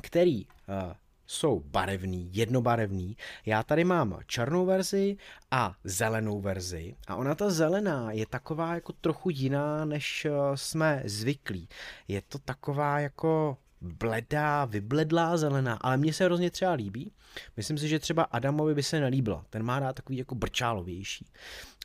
který 0.00 0.46
uh, 0.46 0.92
jsou 1.26 1.60
barevný, 1.60 2.30
jednobarevný. 2.32 3.16
Já 3.46 3.62
tady 3.62 3.84
mám 3.84 4.18
černou 4.26 4.66
verzi 4.66 5.16
a 5.50 5.74
zelenou 5.84 6.40
verzi. 6.40 6.96
A 7.06 7.16
ona 7.16 7.34
ta 7.34 7.50
zelená 7.50 8.12
je 8.12 8.26
taková 8.26 8.74
jako 8.74 8.92
trochu 8.92 9.30
jiná, 9.30 9.84
než 9.84 10.26
uh, 10.30 10.54
jsme 10.54 11.02
zvyklí. 11.04 11.68
Je 12.08 12.22
to 12.22 12.38
taková 12.38 13.00
jako 13.00 13.56
bledá, 13.80 14.64
vybledlá 14.64 15.36
zelená, 15.36 15.78
ale 15.80 15.96
mně 15.96 16.12
se 16.12 16.24
hrozně 16.24 16.50
třeba 16.50 16.72
líbí. 16.72 17.12
Myslím 17.56 17.78
si, 17.78 17.88
že 17.88 17.98
třeba 17.98 18.22
Adamovi 18.22 18.74
by 18.74 18.82
se 18.82 19.00
nelíbila. 19.00 19.44
Ten 19.50 19.62
má 19.62 19.78
rád 19.80 19.92
takový 19.92 20.18
jako 20.18 20.34
brčálovější 20.34 21.26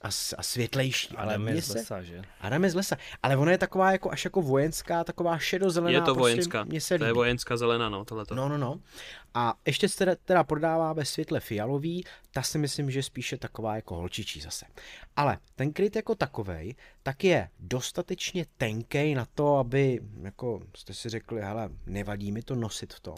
a, 0.05 0.09
a 0.37 0.43
světlejší. 0.43 1.15
Ale 1.17 1.35
Ale 1.35 1.37
mně 1.37 1.61
z 1.61 1.65
se... 1.65 1.77
lesa, 1.77 2.01
že? 2.01 2.21
Adam 2.41 2.63
je 2.63 2.69
z 2.69 2.75
lesa, 2.75 2.97
ale 3.23 3.37
ona 3.37 3.51
je 3.51 3.57
taková 3.57 3.91
jako 3.91 4.11
až 4.11 4.25
jako 4.25 4.41
vojenská, 4.41 5.03
taková 5.03 5.37
šedozelená. 5.37 5.91
je 5.91 6.01
to 6.01 6.05
prostě 6.05 6.19
vojenská, 6.19 6.65
se 6.79 6.97
to 6.97 7.03
je 7.03 7.09
líbí. 7.09 7.15
vojenská 7.15 7.57
zelená, 7.57 7.89
no, 7.89 8.05
tohleto. 8.05 8.35
No, 8.35 8.49
no, 8.49 8.57
no. 8.57 8.79
A 9.37 9.53
ještě 9.65 9.89
se 9.89 9.97
teda, 9.97 10.15
teda 10.15 10.43
prodává 10.43 10.93
ve 10.93 11.05
světle 11.05 11.39
fialový, 11.39 12.03
ta 12.31 12.41
si 12.41 12.57
myslím, 12.57 12.91
že 12.91 13.03
spíše 13.03 13.37
taková 13.37 13.75
jako 13.75 13.95
holčičí 13.95 14.41
zase. 14.41 14.65
Ale 15.15 15.37
ten 15.55 15.73
kryt 15.73 15.95
jako 15.95 16.15
takovej, 16.15 16.75
tak 17.03 17.23
je 17.23 17.49
dostatečně 17.59 18.45
tenkej 18.57 19.15
na 19.15 19.25
to, 19.25 19.57
aby, 19.57 20.01
jako 20.21 20.61
jste 20.77 20.93
si 20.93 21.09
řekli, 21.09 21.41
hele, 21.41 21.69
nevadí 21.85 22.31
mi 22.31 22.41
to 22.41 22.55
nosit 22.55 22.93
v 22.93 22.99
tom. 22.99 23.15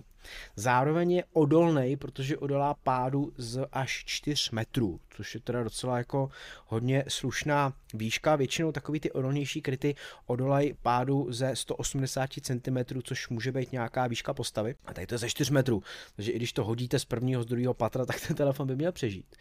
Zároveň 0.55 1.11
je 1.11 1.23
odolný, 1.33 1.97
protože 1.97 2.37
odolá 2.37 2.73
pádu 2.73 3.33
z 3.37 3.67
až 3.71 4.03
4 4.05 4.49
metrů, 4.51 4.99
což 5.09 5.33
je 5.33 5.41
teda 5.41 5.63
docela 5.63 5.97
jako 5.97 6.29
hodně 6.65 7.03
slušná 7.07 7.73
výška. 7.93 8.35
Většinou 8.35 8.71
takový 8.71 8.99
ty 8.99 9.11
odolnější 9.11 9.61
kryty 9.61 9.95
odolají 10.25 10.73
pádu 10.81 11.27
ze 11.29 11.55
180 11.55 12.29
cm, 12.41 13.01
což 13.03 13.29
může 13.29 13.51
být 13.51 13.71
nějaká 13.71 14.07
výška 14.07 14.33
postavy. 14.33 14.75
A 14.85 14.93
tady 14.93 15.07
to 15.07 15.13
je 15.15 15.17
ze 15.17 15.29
4 15.29 15.53
metrů, 15.53 15.83
takže 16.15 16.31
i 16.31 16.35
když 16.35 16.53
to 16.53 16.63
hodíte 16.63 16.99
z 16.99 17.05
prvního, 17.05 17.43
z 17.43 17.45
druhého 17.45 17.73
patra, 17.73 18.05
tak 18.05 18.27
ten 18.27 18.35
telefon 18.35 18.67
by 18.67 18.75
měl 18.75 18.91
přežít. 18.91 19.35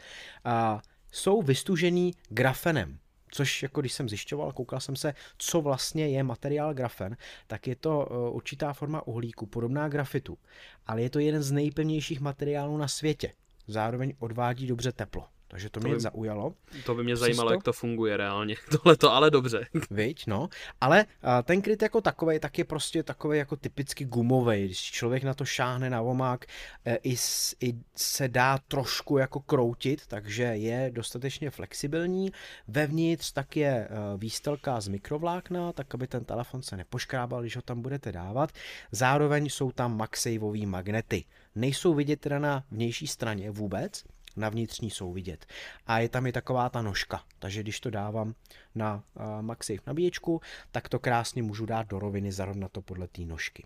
A 0.44 0.82
jsou 1.12 1.42
vystužený 1.42 2.14
grafenem, 2.28 2.98
což 3.30 3.62
jako 3.62 3.80
když 3.80 3.92
jsem 3.92 4.08
zjišťoval, 4.08 4.52
koukal 4.52 4.80
jsem 4.80 4.96
se, 4.96 5.14
co 5.38 5.60
vlastně 5.60 6.08
je 6.08 6.22
materiál 6.22 6.74
grafen, 6.74 7.16
tak 7.46 7.66
je 7.66 7.76
to 7.76 8.06
uh, 8.10 8.36
určitá 8.36 8.72
forma 8.72 9.06
uhlíku, 9.06 9.46
podobná 9.46 9.88
grafitu, 9.88 10.38
ale 10.86 11.02
je 11.02 11.10
to 11.10 11.18
jeden 11.18 11.42
z 11.42 11.52
nejpevnějších 11.52 12.20
materiálů 12.20 12.76
na 12.76 12.88
světě. 12.88 13.32
Zároveň 13.66 14.14
odvádí 14.18 14.66
dobře 14.66 14.92
teplo. 14.92 15.24
Takže 15.48 15.70
to, 15.70 15.80
To 15.80 15.86
mě 15.86 15.94
by- 15.94 16.00
zaujalo. 16.00 16.54
To 16.86 16.94
by 16.94 17.04
mě 17.04 17.14
Přesto- 17.14 17.20
zajímalo, 17.20 17.50
jak 17.50 17.62
to 17.62 17.72
funguje 17.72 18.16
reálně. 18.16 18.54
Tohle 18.70 18.96
to 18.96 19.12
ale 19.12 19.30
dobře. 19.30 19.66
Viď, 19.90 20.26
no. 20.26 20.48
Ale 20.80 21.06
a, 21.22 21.42
ten 21.42 21.62
kryt 21.62 21.82
jako 21.82 22.00
takový, 22.00 22.38
tak 22.40 22.58
je 22.58 22.64
prostě 22.64 23.02
takový 23.02 23.38
jako 23.38 23.56
typicky 23.56 24.04
gumový. 24.04 24.64
Když 24.64 24.80
člověk 24.82 25.22
na 25.22 25.34
to 25.34 25.44
šáhne 25.44 25.90
na 25.90 26.02
omák, 26.02 26.46
e, 26.84 26.96
i, 26.96 27.16
s- 27.16 27.56
i 27.60 27.74
se 27.96 28.28
dá 28.28 28.58
trošku 28.58 29.18
jako 29.18 29.40
kroutit, 29.40 30.06
takže 30.06 30.42
je 30.42 30.90
dostatečně 30.94 31.50
flexibilní. 31.50 32.32
Vevnitř 32.68 33.32
tak 33.32 33.56
je 33.56 33.68
e, 33.68 33.88
výstelka 34.16 34.80
z 34.80 34.88
mikrovlákna, 34.88 35.72
tak 35.72 35.94
aby 35.94 36.06
ten 36.06 36.24
telefon 36.24 36.62
se 36.62 36.76
nepoškrábal, 36.76 37.40
když 37.40 37.56
ho 37.56 37.62
tam 37.62 37.82
budete 37.82 38.12
dávat. 38.12 38.52
Zároveň 38.92 39.48
jsou 39.48 39.72
tam 39.72 39.96
MagSafeové 39.96 40.66
magnety. 40.66 41.24
Nejsou 41.54 41.94
vidět 41.94 42.20
teda 42.20 42.38
na 42.38 42.64
vnější 42.70 43.06
straně 43.06 43.50
vůbec, 43.50 44.04
na 44.36 44.48
vnitřní 44.48 44.90
jsou 44.90 45.12
vidět. 45.12 45.46
A 45.86 45.98
je 45.98 46.08
tam 46.08 46.26
i 46.26 46.32
taková 46.32 46.68
ta 46.68 46.82
nožka, 46.82 47.22
takže 47.38 47.62
když 47.62 47.80
to 47.80 47.90
dávám 47.90 48.34
na 48.74 49.04
MagSafe 49.40 49.80
nabíječku, 49.86 50.40
tak 50.72 50.88
to 50.88 50.98
krásně 50.98 51.42
můžu 51.42 51.66
dát 51.66 51.86
do 51.88 51.98
roviny 51.98 52.32
zarovnat 52.32 52.72
to 52.72 52.82
podle 52.82 53.08
té 53.08 53.22
nožky. 53.22 53.64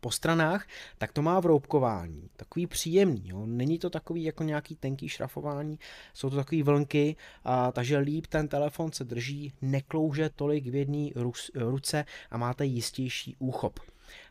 Po 0.00 0.10
stranách, 0.10 0.66
tak 0.98 1.12
to 1.12 1.22
má 1.22 1.40
vroubkování, 1.40 2.30
takový 2.36 2.66
příjemný, 2.66 3.22
jo? 3.24 3.46
není 3.46 3.78
to 3.78 3.90
takový 3.90 4.24
jako 4.24 4.42
nějaký 4.42 4.76
tenký 4.76 5.08
šrafování, 5.08 5.78
jsou 6.14 6.30
to 6.30 6.36
takové 6.36 6.62
vlnky, 6.62 7.16
a, 7.44 7.72
takže 7.72 7.98
líp 7.98 8.26
ten 8.26 8.48
telefon 8.48 8.92
se 8.92 9.04
drží, 9.04 9.52
neklouže 9.62 10.30
tolik 10.30 10.66
v 10.66 10.74
jedné 10.74 11.10
ruce 11.54 12.04
a 12.30 12.36
máte 12.36 12.64
jistější 12.64 13.36
úchop. 13.38 13.80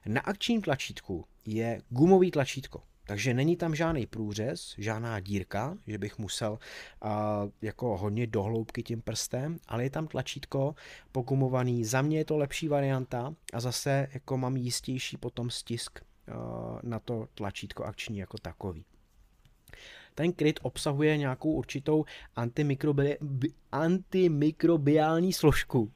Na 0.06 0.22
akčním 0.22 0.62
tlačítku 0.62 1.26
je 1.45 1.82
gumový 1.89 2.32
tlačítko, 2.32 2.84
takže 3.12 3.34
není 3.34 3.55
tam 3.55 3.76
žádný 3.76 4.05
průřez, 4.05 4.76
žádná 4.78 5.20
dírka, 5.20 5.78
že 5.88 5.97
bych 5.97 6.18
musel 6.18 6.51
uh, 6.51 7.09
jako 7.62 7.97
hodně 7.97 8.28
dohloubky 8.28 8.84
tím 8.84 9.01
prstem, 9.01 9.57
ale 9.68 9.84
je 9.84 9.89
tam 9.89 10.07
tlačítko 10.07 10.76
pogumovaný. 11.12 11.86
Za 11.86 12.01
mě 12.01 12.18
je 12.18 12.26
to 12.26 12.38
lepší 12.38 12.68
varianta 12.68 13.36
a 13.53 13.59
zase 13.59 14.07
jako 14.14 14.38
mám 14.38 14.57
jistější 14.57 15.18
potom 15.18 15.49
stisk 15.49 15.99
uh, 15.99 16.80
na 16.84 16.99
to 16.99 17.28
tlačítko 17.34 17.84
akční 17.84 18.18
jako 18.18 18.38
takový. 18.38 18.86
Ten 20.16 20.34
kryt 20.34 20.59
obsahuje 20.64 21.18
nějakou 21.18 21.51
určitou 21.51 22.05
antimikrobi- 22.36 23.18
bi- 23.22 23.53
antimikrobiální 23.72 25.34
složku, 25.34 25.91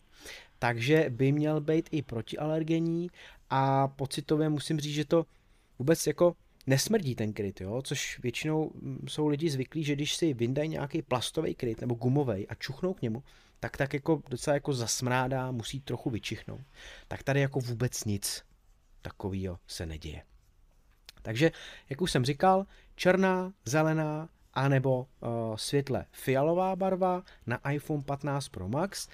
takže 0.59 1.05
by 1.09 1.31
měl 1.31 1.61
být 1.61 1.89
i 1.91 2.01
protialergenní 2.01 3.09
a 3.49 3.87
pocitově 3.87 4.49
musím 4.49 4.79
říct, 4.79 4.93
že 4.93 5.05
to 5.05 5.25
vůbec 5.79 6.07
jako 6.07 6.35
nesmrdí 6.67 7.15
ten 7.15 7.33
kryt, 7.33 7.61
jo? 7.61 7.81
což 7.81 8.19
většinou 8.19 8.71
mm, 8.75 9.05
jsou 9.07 9.27
lidi 9.27 9.49
zvyklí, 9.49 9.83
že 9.83 9.95
když 9.95 10.15
si 10.15 10.33
vyndají 10.33 10.69
nějaký 10.69 11.01
plastový 11.01 11.55
kryt 11.55 11.81
nebo 11.81 11.95
gumový 11.95 12.47
a 12.47 12.55
čuchnou 12.55 12.93
k 12.93 13.01
němu, 13.01 13.23
tak 13.59 13.77
tak 13.77 13.93
jako 13.93 14.21
docela 14.29 14.53
jako 14.53 14.73
zasmrádá, 14.73 15.51
musí 15.51 15.81
trochu 15.81 16.09
vyčichnout. 16.09 16.61
Tak 17.07 17.23
tady 17.23 17.41
jako 17.41 17.59
vůbec 17.59 18.03
nic 18.05 18.43
takového 19.01 19.59
se 19.67 19.85
neděje. 19.85 20.23
Takže, 21.21 21.51
jak 21.89 22.01
už 22.01 22.11
jsem 22.11 22.25
říkal, 22.25 22.65
černá, 22.95 23.53
zelená, 23.65 24.29
anebo 24.53 24.99
uh, 24.99 25.55
světle 25.55 26.05
fialová 26.11 26.75
barva 26.75 27.23
na 27.47 27.71
iPhone 27.71 28.03
15 28.03 28.49
Pro 28.49 28.67
Max, 28.69 29.07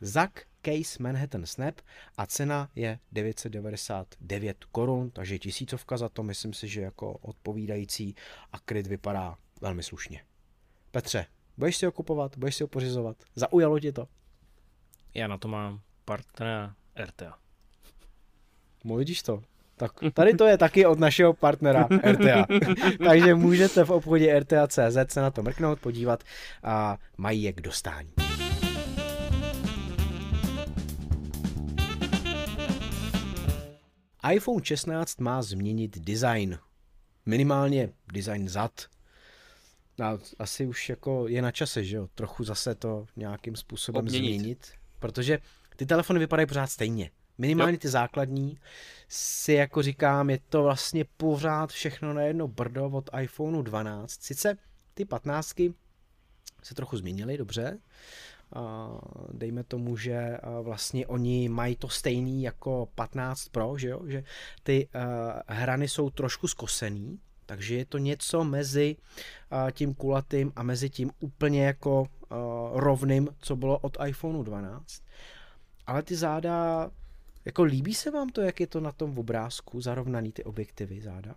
ZAC 0.00 0.32
case 0.64 1.02
Manhattan 1.02 1.46
Snap 1.46 1.80
a 2.16 2.26
cena 2.26 2.68
je 2.74 2.98
999 3.12 4.64
korun, 4.64 5.10
takže 5.10 5.38
tisícovka 5.38 5.96
za 5.96 6.08
to, 6.08 6.22
myslím 6.22 6.52
si, 6.52 6.68
že 6.68 6.80
jako 6.80 7.12
odpovídající 7.12 8.14
a 8.52 8.58
kryt 8.58 8.86
vypadá 8.86 9.36
velmi 9.60 9.82
slušně. 9.82 10.24
Petře, 10.90 11.26
budeš 11.56 11.76
si 11.76 11.86
ho 11.86 11.92
kupovat, 11.92 12.38
budeš 12.38 12.54
si 12.54 12.64
ho 12.64 12.68
pořizovat? 12.68 13.16
Zaujalo 13.34 13.80
ti 13.80 13.92
to? 13.92 14.08
Já 15.14 15.28
na 15.28 15.38
to 15.38 15.48
mám 15.48 15.80
partnera 16.04 16.74
RTA. 17.04 17.38
No 18.84 18.96
vidíš 18.96 19.22
to. 19.22 19.42
Tak 19.76 19.92
tady 20.14 20.34
to 20.34 20.46
je 20.46 20.58
taky 20.58 20.86
od 20.86 20.98
našeho 20.98 21.34
partnera 21.34 21.88
RTA. 22.12 22.46
Takže 23.06 23.34
můžete 23.34 23.84
v 23.84 23.90
obchodě 23.90 24.40
RTA.cz 24.40 25.12
se 25.12 25.20
na 25.20 25.30
to 25.30 25.42
mrknout, 25.42 25.80
podívat 25.80 26.24
a 26.62 26.98
mají 27.16 27.42
je 27.42 27.52
k 27.52 27.60
dostání. 27.60 28.23
iPhone 34.32 34.64
16 34.64 35.20
má 35.20 35.42
změnit 35.42 35.98
design. 35.98 36.58
Minimálně 37.26 37.92
design 38.12 38.48
zad. 38.48 38.86
A 40.02 40.18
asi 40.38 40.66
už 40.66 40.88
jako 40.88 41.28
je 41.28 41.42
na 41.42 41.50
čase, 41.50 41.84
že 41.84 41.96
jo? 41.96 42.08
Trochu 42.14 42.44
zase 42.44 42.74
to 42.74 43.06
nějakým 43.16 43.56
způsobem 43.56 44.04
Obměnit. 44.04 44.38
změnit. 44.38 44.72
Protože 44.98 45.38
ty 45.76 45.86
telefony 45.86 46.18
vypadají 46.18 46.46
pořád 46.46 46.66
stejně. 46.66 47.10
Minimálně 47.38 47.78
ty 47.78 47.88
základní 47.88 48.58
si 49.08 49.52
jako 49.52 49.82
říkám, 49.82 50.30
je 50.30 50.38
to 50.48 50.62
vlastně 50.62 51.04
pořád 51.16 51.70
všechno 51.70 52.12
na 52.12 52.22
jedno 52.22 52.48
brdo 52.48 52.86
od 52.86 53.10
iPhoneu 53.20 53.62
12. 53.62 54.22
Sice 54.22 54.56
ty 54.94 55.04
15 55.04 55.54
se 56.62 56.74
trochu 56.74 56.96
změnily, 56.96 57.38
dobře. 57.38 57.78
Dejme 59.32 59.64
tomu, 59.64 59.96
že 59.96 60.38
vlastně 60.62 61.06
oni 61.06 61.48
mají 61.48 61.76
to 61.76 61.88
stejný 61.88 62.42
jako 62.42 62.88
15 62.94 63.48
Pro, 63.48 63.78
že 63.78 63.88
jo? 63.88 64.00
Že 64.06 64.24
ty 64.62 64.88
hrany 65.46 65.88
jsou 65.88 66.10
trošku 66.10 66.48
skosený, 66.48 67.18
takže 67.46 67.74
je 67.76 67.84
to 67.84 67.98
něco 67.98 68.44
mezi 68.44 68.96
tím 69.72 69.94
kulatým 69.94 70.52
a 70.56 70.62
mezi 70.62 70.90
tím 70.90 71.10
úplně 71.20 71.64
jako 71.66 72.06
rovným, 72.72 73.28
co 73.40 73.56
bylo 73.56 73.78
od 73.78 73.96
iPhoneu 74.06 74.42
12. 74.42 75.02
Ale 75.86 76.02
ty 76.02 76.16
záda, 76.16 76.90
jako 77.44 77.62
líbí 77.62 77.94
se 77.94 78.10
vám 78.10 78.28
to, 78.28 78.40
jak 78.40 78.60
je 78.60 78.66
to 78.66 78.80
na 78.80 78.92
tom 78.92 79.18
obrázku, 79.18 79.80
zarovnaný 79.80 80.32
ty 80.32 80.44
objektivy 80.44 81.00
záda? 81.00 81.34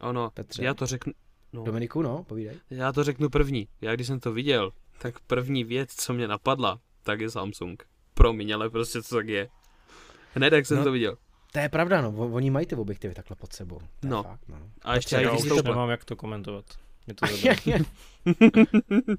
Ono, 0.00 0.30
Petře? 0.30 0.64
já 0.64 0.74
to 0.74 0.86
řeknu, 0.86 1.12
no, 1.52 1.64
Dominiku, 1.64 2.02
no, 2.02 2.24
povídej. 2.24 2.56
já 2.70 2.92
to 2.92 3.04
řeknu 3.04 3.28
první. 3.28 3.68
Já 3.80 3.94
když 3.94 4.06
jsem 4.06 4.20
to 4.20 4.32
viděl, 4.32 4.72
tak 5.02 5.20
první 5.20 5.64
věc, 5.64 5.94
co 5.94 6.12
mě 6.12 6.28
napadla, 6.28 6.80
tak 7.02 7.20
je 7.20 7.30
Samsung. 7.30 7.84
Promiň, 8.14 8.54
ale 8.54 8.70
prostě 8.70 9.02
to 9.02 9.16
tak 9.16 9.28
je. 9.28 9.48
Hned 10.34 10.52
jak 10.52 10.66
jsem 10.66 10.76
No. 10.78 10.84
to 10.84 10.92
viděl. 10.92 11.16
To 11.52 11.58
je 11.58 11.68
pravda, 11.68 12.00
no, 12.00 12.10
oni 12.10 12.50
mají 12.50 12.66
ty 12.66 12.74
objektivy 12.76 13.14
takhle 13.14 13.36
pod 13.36 13.52
sebou. 13.52 13.78
To 13.78 13.84
je 14.06 14.10
No. 14.10 14.22
Fakt, 14.22 14.48
no. 14.48 14.56
A 14.82 14.94
ještě 14.94 15.16
Já 15.16 15.30
když 15.30 15.42
už 15.42 15.48
to- 15.48 15.62
nemám 15.62 15.90
jak 15.90 16.04
to 16.04 16.16
komentovat. 16.16 16.64
Je 17.06 17.14
to. 17.14 17.26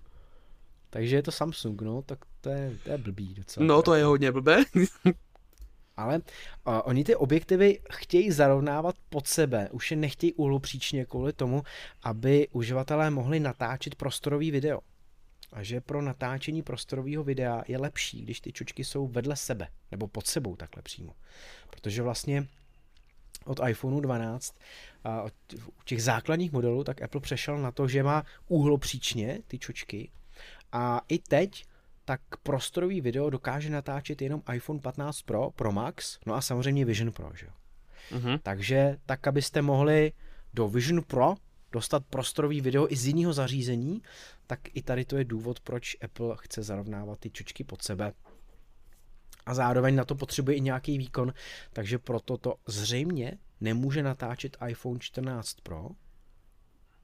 Takže 0.89 1.15
je 1.15 1.23
to 1.23 1.31
Samsung, 1.31 1.81
no, 1.81 2.01
tak 2.01 2.19
to 2.41 2.49
je, 2.49 2.77
to 2.83 2.89
je 2.89 2.97
blbý 2.97 3.33
docela. 3.33 3.65
No 3.65 3.81
to 3.81 3.93
je 3.93 4.03
hodně 4.05 4.31
blbé. 4.31 4.63
Ale 5.97 6.15
uh, 6.15 6.79
oni 6.83 7.03
ty 7.03 7.15
objektivy 7.15 7.79
chtějí 7.91 8.31
zarovnávat 8.31 8.95
pod 9.09 9.27
sebe, 9.27 9.69
už 9.71 9.91
je 9.91 9.97
nechtějí 9.97 10.33
uhlopříčně 10.33 11.05
kvůli 11.05 11.33
tomu, 11.33 11.63
aby 12.03 12.47
uživatelé 12.51 13.09
mohli 13.09 13.39
natáčet 13.39 13.95
prostorový 13.95 14.51
video. 14.51 14.79
A 15.53 15.63
že 15.63 15.81
pro 15.81 16.01
natáčení 16.01 16.63
prostorového 16.63 17.23
videa 17.23 17.63
je 17.67 17.77
lepší, 17.77 18.21
když 18.21 18.41
ty 18.41 18.51
čočky 18.51 18.83
jsou 18.83 19.07
vedle 19.07 19.35
sebe, 19.35 19.67
nebo 19.91 20.07
pod 20.07 20.27
sebou 20.27 20.55
takhle 20.55 20.83
přímo. 20.83 21.15
Protože 21.69 22.01
vlastně 22.01 22.47
od 23.45 23.59
iPhoneu 23.67 23.99
12 23.99 24.55
a 25.03 25.21
od 25.21 25.33
u 25.67 25.83
těch 25.85 26.03
základních 26.03 26.51
modelů, 26.51 26.83
tak 26.83 27.01
Apple 27.01 27.21
přešel 27.21 27.57
na 27.57 27.71
to, 27.71 27.87
že 27.87 28.03
má 28.03 28.23
úhlopříčně 28.47 29.39
ty 29.47 29.59
čočky 29.59 30.11
a 30.71 31.01
i 31.07 31.19
teď 31.19 31.65
tak 32.05 32.21
prostorový 32.43 33.01
video 33.01 33.29
dokáže 33.29 33.69
natáčet 33.69 34.21
jenom 34.21 34.41
iPhone 34.53 34.79
15 34.79 35.21
Pro, 35.21 35.51
Pro 35.51 35.71
Max, 35.71 36.19
no 36.25 36.33
a 36.33 36.41
samozřejmě 36.41 36.85
Vision 36.85 37.11
Pro, 37.11 37.31
že 37.35 37.45
jo. 37.45 37.51
Mhm. 38.19 38.39
Takže 38.43 38.97
tak, 39.05 39.27
abyste 39.27 39.61
mohli 39.61 40.11
do 40.53 40.67
Vision 40.67 41.03
Pro 41.03 41.35
dostat 41.73 42.05
prostorový 42.05 42.61
video 42.61 42.87
i 42.89 42.95
z 42.95 43.07
jiného 43.07 43.33
zařízení, 43.33 44.01
tak 44.47 44.59
i 44.73 44.81
tady 44.81 45.05
to 45.05 45.17
je 45.17 45.23
důvod, 45.23 45.59
proč 45.59 45.97
Apple 46.01 46.35
chce 46.39 46.63
zarovnávat 46.63 47.19
ty 47.19 47.29
čočky 47.29 47.63
pod 47.63 47.81
sebe. 47.81 48.13
A 49.45 49.53
zároveň 49.53 49.95
na 49.95 50.05
to 50.05 50.15
potřebuje 50.15 50.57
i 50.57 50.61
nějaký 50.61 50.97
výkon, 50.97 51.33
takže 51.73 51.99
proto 51.99 52.37
to 52.37 52.55
zřejmě 52.67 53.37
nemůže 53.61 54.03
natáčet 54.03 54.57
iPhone 54.67 54.99
14 54.99 55.53
Pro. 55.61 55.89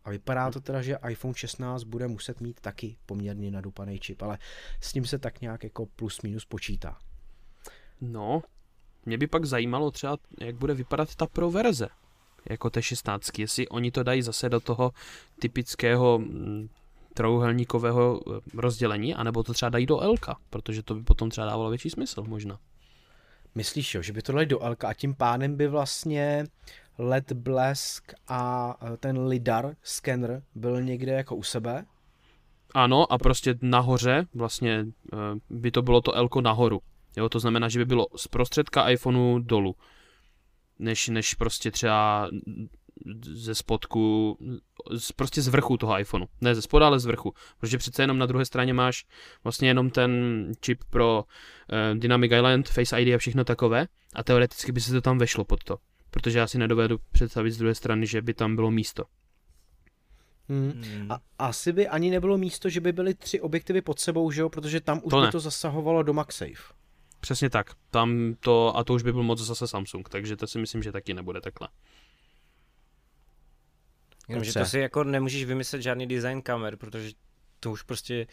A 0.04 0.10
vypadá 0.10 0.52
to 0.52 0.62
teda, 0.62 0.82
že 0.82 0.98
iPhone 1.10 1.34
16 1.34 1.84
bude 1.84 2.08
muset 2.08 2.42
mít 2.42 2.60
taky 2.62 2.98
poměrně 3.06 3.52
nadupaný 3.52 4.00
čip, 4.00 4.22
ale 4.22 4.38
s 4.82 4.94
ním 4.94 5.06
se 5.06 5.20
tak 5.20 5.42
nějak 5.42 5.64
jako 5.64 5.86
plus 5.86 6.22
minus 6.22 6.46
počítá. 6.46 6.98
No, 8.02 8.42
mě 9.06 9.18
by 9.18 9.28
pak 9.28 9.46
zajímalo 9.46 9.92
třeba, 9.92 10.18
jak 10.42 10.56
bude 10.56 10.74
vypadat 10.74 11.16
ta 11.16 11.28
pro 11.28 11.52
verze. 11.52 11.88
Jako 12.50 12.70
té 12.70 12.82
16, 12.82 13.40
jestli 13.40 13.68
oni 13.68 13.92
to 13.92 14.04
dají 14.04 14.22
zase 14.22 14.50
do 14.50 14.60
toho 14.60 14.92
typického 15.40 16.20
mm, 16.20 16.70
trouhelníkového 17.14 18.20
eh, 18.28 18.40
rozdělení, 18.54 19.16
anebo 19.16 19.44
to 19.44 19.54
třeba 19.54 19.70
dají 19.70 19.86
do 19.86 20.00
L, 20.00 20.16
protože 20.50 20.84
to 20.84 20.96
by 20.96 21.04
potom 21.04 21.30
třeba 21.30 21.48
dávalo 21.48 21.70
větší 21.70 21.90
smysl 21.90 22.24
možná. 22.28 22.60
Myslíš, 23.56 23.96
jo, 23.96 24.02
že 24.02 24.14
by 24.14 24.22
to 24.22 24.32
dali 24.32 24.46
do 24.46 24.60
L 24.60 24.76
a 24.88 24.94
tím 24.94 25.16
pádem 25.16 25.56
by 25.56 25.68
vlastně 25.68 26.46
LED 26.98 27.32
blesk 27.32 28.14
a 28.28 28.76
e, 28.94 28.98
ten 28.98 29.20
lidar 29.20 29.76
scanner 29.84 30.44
byl 30.56 30.82
někde 30.82 31.12
jako 31.12 31.36
u 31.36 31.44
sebe? 31.44 31.86
Ano, 32.74 33.14
a 33.14 33.18
prostě 33.18 33.56
nahoře 33.62 34.26
vlastně 34.34 34.86
eh, 35.14 35.18
by 35.50 35.72
to 35.72 35.82
bylo 35.82 36.02
to 36.02 36.14
L 36.14 36.30
nahoru. 36.42 36.82
Jo, 37.18 37.30
to 37.30 37.40
znamená, 37.40 37.70
že 37.70 37.80
by 37.80 37.86
bylo 37.86 38.08
z 38.16 38.28
prostředka 38.28 38.90
iPhoneu 38.90 39.40
dolů. 39.40 39.76
Než, 40.80 41.08
než 41.08 41.34
prostě 41.34 41.72
třeba 41.72 42.30
ze 43.22 43.56
spodku, 43.56 44.38
z, 44.98 45.12
prostě 45.12 45.42
z 45.42 45.48
vrchu 45.48 45.78
toho 45.78 46.00
iPhoneu. 46.00 46.26
Ne 46.42 46.56
ze 46.56 46.62
spoda, 46.62 46.88
ale 46.88 47.00
z 47.00 47.06
vrchu. 47.06 47.34
Protože 47.60 47.78
přece 47.78 48.04
jenom 48.04 48.18
na 48.18 48.26
druhé 48.26 48.46
straně 48.46 48.74
máš 48.74 49.06
vlastně 49.44 49.68
jenom 49.68 49.90
ten 49.90 50.12
čip 50.62 50.84
pro 50.90 51.24
uh, 51.24 52.00
Dynamic 52.00 52.32
Island, 52.32 52.70
Face 52.70 53.02
ID 53.02 53.16
a 53.16 53.18
všechno 53.18 53.44
takové. 53.44 53.88
A 54.16 54.24
teoreticky 54.24 54.72
by 54.72 54.82
se 54.82 54.92
to 54.92 55.02
tam 55.02 55.18
vešlo 55.18 55.46
pod 55.46 55.64
to. 55.64 55.78
Protože 56.12 56.40
já 56.40 56.48
si 56.48 56.58
nedovedu 56.58 57.00
představit 57.12 57.52
z 57.52 57.58
druhé 57.58 57.76
strany, 57.76 58.08
že 58.08 58.22
by 58.22 58.34
tam 58.34 58.56
bylo 58.56 58.72
místo. 58.72 59.04
Hmm. 60.50 60.72
Hmm. 60.72 61.12
A 61.12 61.20
asi 61.40 61.74
by 61.74 61.88
ani 61.88 62.12
nebylo 62.12 62.38
místo, 62.38 62.70
že 62.70 62.82
by 62.82 62.92
byly 62.92 63.14
tři 63.14 63.42
objektivy 63.42 63.82
pod 63.82 64.00
sebou, 64.00 64.32
že 64.32 64.42
jo? 64.42 64.50
Protože 64.50 64.82
tam 64.82 65.02
už 65.04 65.12
To 65.12 65.20
by 65.20 65.26
ne. 65.26 65.32
to 65.32 65.40
zasahovalo 65.40 66.04
do 66.04 66.14
MagSafe. 66.14 66.74
Přesně 67.20 67.50
tak. 67.50 67.72
Tam 67.92 68.36
to, 68.40 68.78
a 68.78 68.84
to 68.84 68.94
už 68.94 69.04
by 69.04 69.12
byl 69.14 69.24
moc 69.24 69.40
zase 69.40 69.68
Samsung, 69.68 70.10
takže 70.10 70.36
to 70.36 70.48
si 70.48 70.60
myslím, 70.60 70.84
že 70.84 70.92
taky 70.92 71.14
nebude 71.14 71.42
takhle. 71.42 71.68
Jenomže 74.30 74.54
to 74.54 74.66
si 74.66 74.80
jako 74.80 75.04
nemůžeš 75.04 75.44
vymyslet 75.46 75.82
žádný 75.82 76.08
design 76.08 76.42
kamer, 76.42 76.76
protože 76.76 77.12
to 77.60 77.72
už 77.72 77.84
prostě 77.84 78.28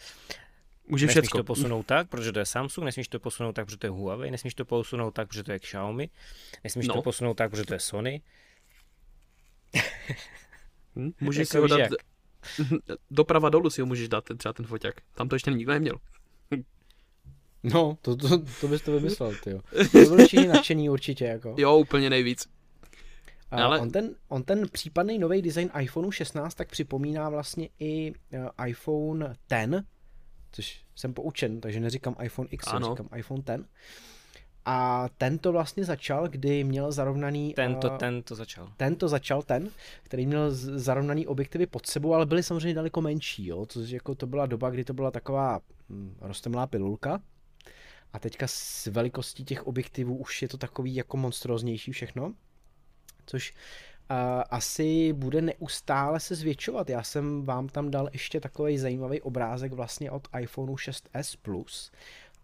Může 0.87 1.05
nesmíš 1.05 1.21
všecko. 1.23 1.37
to 1.37 1.43
posunout 1.43 1.85
tak, 1.85 2.09
protože 2.09 2.31
to 2.31 2.39
je 2.39 2.45
Samsung, 2.45 2.85
nesmíš 2.85 3.07
to 3.07 3.19
posunout 3.19 3.53
tak, 3.53 3.65
protože 3.65 3.77
to 3.77 3.87
je 3.87 3.91
Huawei, 3.91 4.31
nesmíš 4.31 4.53
to 4.55 4.65
posunout 4.65 5.11
tak, 5.11 5.27
protože 5.27 5.43
to 5.43 5.51
je 5.51 5.59
Xiaomi, 5.59 6.09
nesmíš 6.63 6.87
No. 6.87 6.93
to 6.93 7.01
posunout 7.01 7.33
tak, 7.33 7.49
protože 7.51 7.63
to 7.65 7.73
je 7.73 7.79
Sony. 7.79 8.21
Hm? 10.95 11.11
Můžeš 11.21 11.39
Jako 11.39 11.51
si 11.51 11.57
ho 11.57 11.67
dát 11.67 11.77
jak. 11.79 11.91
doprava 13.11 13.49
dolů 13.49 13.69
si 13.69 13.81
ho 13.81 13.87
můžeš 13.87 14.09
dát, 14.09 14.23
ten, 14.23 14.37
třeba 14.37 14.53
ten 14.53 14.65
foťák. 14.65 14.95
Tam 15.15 15.29
to 15.29 15.35
ještě 15.35 15.51
nikdo 15.51 15.71
neměl. 15.71 15.95
No, 17.63 17.97
to, 18.01 18.15
to, 18.15 18.27
to 18.61 18.67
bys 18.67 18.81
to 18.81 18.91
vymyslel, 18.91 19.33
ty 19.43 19.51
jo. 19.51 19.59
To 19.91 19.97
byli 20.09 20.25
všichni 20.25 20.47
nadšení 20.53 20.89
určitě, 20.89 21.25
jako. 21.25 21.55
Jo, 21.57 21.77
úplně 21.77 22.09
nejvíc. 22.09 22.47
A 23.51 23.63
Ale- 23.63 23.79
on, 23.79 23.91
ten, 23.91 24.15
on 24.27 24.43
ten 24.43 24.69
případný 24.69 25.19
nový 25.19 25.41
design 25.41 25.69
iPhoneu 25.81 26.11
16 26.11 26.55
tak 26.55 26.69
připomíná 26.69 27.29
vlastně 27.29 27.69
i 27.79 28.13
eh, 28.33 28.67
iPhone 28.69 29.35
10, 29.49 29.83
což 30.51 30.81
jsem 30.95 31.13
poučen, 31.13 31.61
takže 31.61 31.79
neříkám 31.79 32.15
iPhone 32.23 32.49
X, 32.51 32.67
Ano. 32.67 32.89
říkám 32.89 33.09
iPhone 33.15 33.43
10. 33.45 33.65
A 34.65 35.09
ten 35.17 35.37
to 35.37 35.51
vlastně 35.51 35.85
začal, 35.85 36.27
kdy 36.27 36.63
měl 36.63 36.91
zarovnaný... 36.91 37.53
Tento, 37.53 37.93
eh, 37.93 37.97
ten 37.97 38.23
to 38.23 38.35
začal. 38.35 38.71
ten 38.77 38.95
to 38.95 39.07
začal 39.07 39.41
ten, 39.41 39.69
který 40.03 40.25
měl 40.25 40.51
zarovnaný 40.51 41.27
objektivy 41.27 41.65
pod 41.65 41.85
sebou, 41.85 42.13
ale 42.13 42.25
byly 42.25 42.43
samozřejmě 42.43 42.73
daleko 42.73 43.01
menší, 43.01 43.47
jo, 43.47 43.65
což 43.65 43.89
jako 43.89 44.15
to 44.15 44.27
byla 44.27 44.45
doba, 44.45 44.69
kdy 44.69 44.83
to 44.83 44.93
byla 44.93 45.11
taková 45.11 45.59
hm, 45.89 46.17
rostomlá 46.21 46.67
pilulka. 46.67 47.21
A 48.13 48.19
teďka 48.19 48.47
s 48.47 48.85
velikostí 48.85 49.45
těch 49.45 49.67
objektivů 49.67 50.17
už 50.17 50.41
je 50.41 50.47
to 50.47 50.57
takový 50.57 50.95
jako 50.95 51.17
monstróznější 51.17 51.91
všechno, 51.91 52.33
což 53.25 53.51
uh, 53.51 54.17
asi 54.49 55.13
bude 55.13 55.41
neustále 55.41 56.19
se 56.19 56.35
zvětšovat. 56.35 56.89
Já 56.89 57.03
jsem 57.03 57.45
vám 57.45 57.69
tam 57.69 57.91
dal 57.91 58.09
ještě 58.13 58.39
takový 58.39 58.77
zajímavý 58.77 59.21
obrázek 59.21 59.73
vlastně 59.73 60.11
od 60.11 60.27
iPhoneu 60.39 60.75
6s 60.75 61.37
Plus 61.41 61.91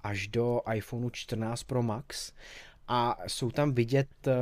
až 0.04 0.28
do 0.28 0.62
iPhoneu 0.74 1.10
14 1.10 1.64
Pro 1.64 1.84
Max 1.84 2.34
a 2.88 3.18
jsou 3.28 3.52
tam 3.52 3.72
vidět 3.72 4.10
uh, 4.28 4.34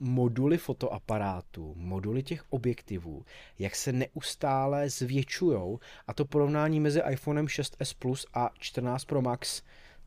moduly 0.00 0.58
fotoaparátu, 0.58 1.74
moduly 1.76 2.22
těch 2.22 2.44
objektivů, 2.52 3.24
jak 3.58 3.76
se 3.76 3.92
neustále 3.92 4.90
zvětšujou 4.90 5.78
a 6.06 6.14
to 6.14 6.24
porovnání 6.24 6.80
mezi 6.80 7.02
iPhonem 7.10 7.46
6s 7.46 7.96
Plus 7.98 8.26
a 8.34 8.50
14 8.58 9.04
Pro 9.04 9.22
Max, 9.22 9.62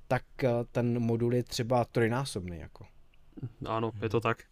tak 0.10 0.24
uh, 0.44 0.50
ten 0.72 1.00
modul 1.00 1.34
je 1.34 1.44
třeba 1.44 1.86
trojnásobný 1.86 2.60
jako. 2.60 2.86
Ano, 3.66 3.92
je 4.02 4.10
to 4.10 4.20
tak. 4.20 4.44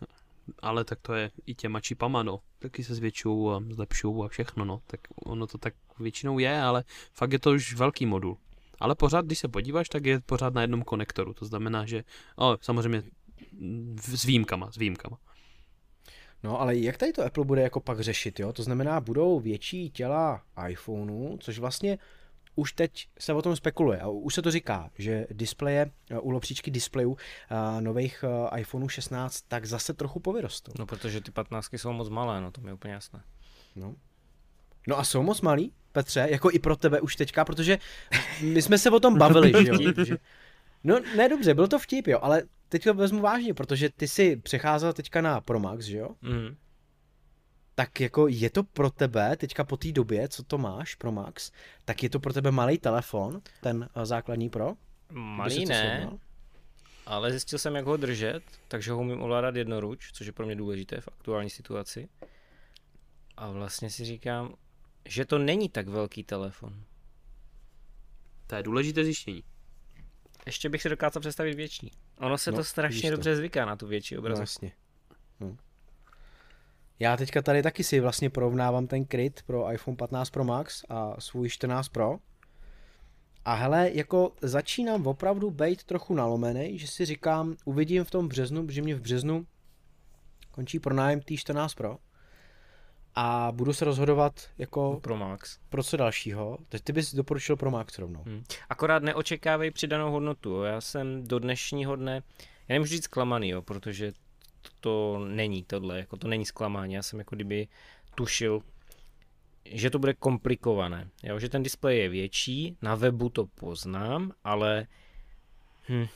Ale 0.59 0.83
tak 0.83 0.99
to 1.01 1.13
je 1.13 1.31
i 1.45 1.55
těma 1.55 1.79
čipama, 1.79 2.23
no. 2.23 2.39
Taky 2.59 2.83
se 2.83 2.95
zvětšují 2.95 3.51
a 3.51 3.73
zlepšují 3.73 4.25
a 4.25 4.27
všechno, 4.27 4.65
no. 4.65 4.81
Tak 4.87 4.99
ono 5.25 5.47
to 5.47 5.57
tak 5.57 5.73
většinou 5.99 6.39
je, 6.39 6.61
ale 6.61 6.83
fakt 7.13 7.31
je 7.31 7.39
to 7.39 7.51
už 7.51 7.73
velký 7.73 8.05
modul. 8.05 8.37
Ale 8.79 8.95
pořád, 8.95 9.25
když 9.25 9.39
se 9.39 9.47
podíváš, 9.47 9.89
tak 9.89 10.05
je 10.05 10.19
pořád 10.19 10.53
na 10.53 10.61
jednom 10.61 10.81
konektoru. 10.81 11.33
To 11.33 11.45
znamená, 11.45 11.85
že 11.85 12.03
o, 12.35 12.57
samozřejmě 12.61 13.03
s 14.01 14.25
výjimkama, 14.25 14.71
s 14.71 14.77
výjimkama. 14.77 15.17
No 16.43 16.61
ale 16.61 16.77
jak 16.77 16.97
tady 16.97 17.13
to 17.13 17.25
Apple 17.25 17.45
bude 17.45 17.61
jako 17.61 17.79
pak 17.79 17.99
řešit, 17.99 18.39
jo? 18.39 18.53
To 18.53 18.63
znamená, 18.63 19.01
budou 19.01 19.39
větší 19.39 19.89
těla 19.89 20.41
iPhoneu, 20.69 21.37
což 21.37 21.59
vlastně 21.59 21.97
už 22.57 22.73
teď 22.73 23.07
se 23.19 23.33
o 23.33 23.41
tom 23.41 23.55
spekuluje 23.55 23.99
a 23.99 24.07
už 24.07 24.35
se 24.35 24.41
to 24.41 24.51
říká, 24.51 24.89
že 24.97 25.27
displeje, 25.31 25.91
u 26.21 26.29
lopříčky 26.29 26.71
displejů 26.71 27.17
nových 27.79 28.23
iPhoneů 28.57 28.89
16 28.89 29.41
tak 29.47 29.65
zase 29.65 29.93
trochu 29.93 30.19
povyrostou. 30.19 30.71
No 30.79 30.85
protože 30.85 31.21
ty 31.21 31.31
15 31.31 31.73
jsou 31.73 31.91
moc 31.91 32.09
malé, 32.09 32.41
no 32.41 32.51
to 32.51 32.61
mi 32.61 32.69
je 32.69 32.73
úplně 32.73 32.93
jasné. 32.93 33.23
No. 33.75 33.95
No 34.87 34.99
a 34.99 35.03
jsou 35.03 35.23
moc 35.23 35.41
malý, 35.41 35.73
Petře, 35.91 36.27
jako 36.29 36.51
i 36.51 36.59
pro 36.59 36.75
tebe 36.75 37.01
už 37.01 37.15
teďka, 37.15 37.45
protože 37.45 37.77
my 38.41 38.61
jsme 38.61 38.77
se 38.77 38.89
o 38.89 38.99
tom 38.99 39.17
bavili, 39.17 39.65
že 39.65 40.11
jo? 40.11 40.17
No 40.83 40.99
ne, 41.15 41.29
dobře, 41.29 41.53
byl 41.53 41.67
to 41.67 41.79
vtip, 41.79 42.07
jo, 42.07 42.19
ale 42.21 42.43
teď 42.69 42.83
to 42.83 42.93
vezmu 42.93 43.21
vážně, 43.21 43.53
protože 43.53 43.89
ty 43.89 44.07
si 44.07 44.35
přecházel 44.35 44.93
teďka 44.93 45.21
na 45.21 45.41
Pro 45.41 45.59
Max, 45.59 45.85
že 45.85 45.97
jo? 45.97 46.09
Mm. 46.21 46.55
Tak 47.77 47.99
jako 47.99 48.27
je 48.27 48.49
to 48.49 48.63
pro 48.63 48.89
tebe, 48.89 49.37
teďka 49.37 49.63
po 49.63 49.77
té 49.77 49.91
době, 49.91 50.27
co 50.27 50.43
to 50.43 50.57
máš, 50.57 50.95
Pro 50.95 51.11
Max, 51.11 51.51
tak 51.85 52.03
je 52.03 52.09
to 52.09 52.19
pro 52.19 52.33
tebe 52.33 52.51
malý 52.51 52.77
telefon, 52.77 53.41
ten 53.61 53.89
uh, 53.95 54.03
základní 54.03 54.49
Pro? 54.49 54.73
Malý 55.11 55.65
ne, 55.65 56.09
ale 57.05 57.31
zjistil 57.31 57.59
jsem, 57.59 57.75
jak 57.75 57.85
ho 57.85 57.97
držet, 57.97 58.43
takže 58.67 58.91
ho 58.91 58.99
umím 58.99 59.21
ovládat 59.21 59.55
jednoruč, 59.55 60.11
což 60.11 60.27
je 60.27 60.33
pro 60.33 60.45
mě 60.45 60.55
důležité 60.55 61.01
v 61.01 61.07
aktuální 61.07 61.49
situaci. 61.49 62.09
A 63.37 63.51
vlastně 63.51 63.89
si 63.89 64.05
říkám, 64.05 64.55
že 65.05 65.25
to 65.25 65.37
není 65.37 65.69
tak 65.69 65.87
velký 65.87 66.23
telefon. 66.23 66.83
To 68.47 68.55
je 68.55 68.63
důležité 68.63 69.03
zjištění. 69.03 69.43
Ještě 70.45 70.69
bych 70.69 70.81
si 70.81 70.89
dokázal 70.89 71.21
představit 71.21 71.55
větší. 71.55 71.91
Ono 72.17 72.37
se 72.37 72.51
no, 72.51 72.57
to 72.57 72.63
strašně 72.63 73.09
to. 73.09 73.15
dobře 73.15 73.35
zvyká 73.35 73.65
na 73.65 73.75
tu 73.75 73.87
větší 73.87 74.17
obrazovku. 74.17 74.39
No, 74.39 74.43
jasně. 74.43 74.71
No. 75.39 75.57
Já 76.99 77.17
teďka 77.17 77.41
tady 77.41 77.63
taky 77.63 77.83
si 77.83 77.99
vlastně 77.99 78.29
porovnávám 78.29 78.87
ten 78.87 79.05
kryt 79.05 79.41
pro 79.45 79.71
iPhone 79.71 79.97
15 79.97 80.29
Pro 80.29 80.43
Max 80.43 80.83
a 80.89 81.21
svůj 81.21 81.49
14 81.49 81.89
Pro. 81.89 82.17
A 83.45 83.53
hele, 83.53 83.89
jako 83.93 84.31
začínám 84.41 85.07
opravdu 85.07 85.51
být 85.51 85.83
trochu 85.83 86.13
nalomený, 86.15 86.79
že 86.79 86.87
si 86.87 87.05
říkám, 87.05 87.55
uvidím 87.65 88.03
v 88.03 88.11
tom 88.11 88.27
březnu, 88.27 88.69
že 88.69 88.81
mě 88.81 88.95
v 88.95 89.01
březnu 89.01 89.45
končí 90.51 90.79
pronájem 90.79 91.21
t 91.21 91.37
14 91.37 91.73
Pro 91.73 91.97
a 93.19 93.51
budu 93.51 93.73
se 93.73 93.85
rozhodovat 93.85 94.49
jako 94.57 94.99
pro 95.03 95.17
Max. 95.17 95.59
Pro 95.69 95.83
co 95.83 95.97
dalšího. 95.97 96.57
Teď 96.69 96.81
ty 96.83 96.93
bys 96.93 97.13
doporučil 97.13 97.55
pro 97.55 97.71
Max 97.71 97.99
rovnou. 97.99 98.23
Hmm. 98.25 98.43
Akorát 98.69 99.03
neočekávej 99.03 99.71
přidanou 99.71 100.11
hodnotu. 100.11 100.63
Já 100.63 100.81
jsem 100.81 101.27
do 101.27 101.39
dnešního 101.39 101.95
dne, 101.95 102.23
já 102.67 102.73
nemůžu 102.73 102.89
říct 102.89 103.03
zklamaný, 103.03 103.49
jo, 103.49 103.61
protože 103.61 104.13
to, 104.87 105.25
není 105.27 105.63
tohle, 105.63 105.99
jako 105.99 106.17
to 106.17 106.27
není 106.27 106.45
zklamání. 106.45 106.93
Já 106.93 107.03
jsem 107.03 107.19
jako 107.19 107.35
kdyby 107.35 107.67
tušil, 108.15 108.61
že 109.65 109.89
to 109.89 109.99
bude 109.99 110.13
komplikované. 110.13 111.09
Jo, 111.23 111.39
že 111.39 111.49
ten 111.49 111.63
displej 111.63 111.99
je 111.99 112.09
větší, 112.09 112.77
na 112.81 112.95
webu 112.95 113.29
to 113.29 113.45
poznám, 113.45 114.31
ale 114.43 114.87
hm, 115.89 116.07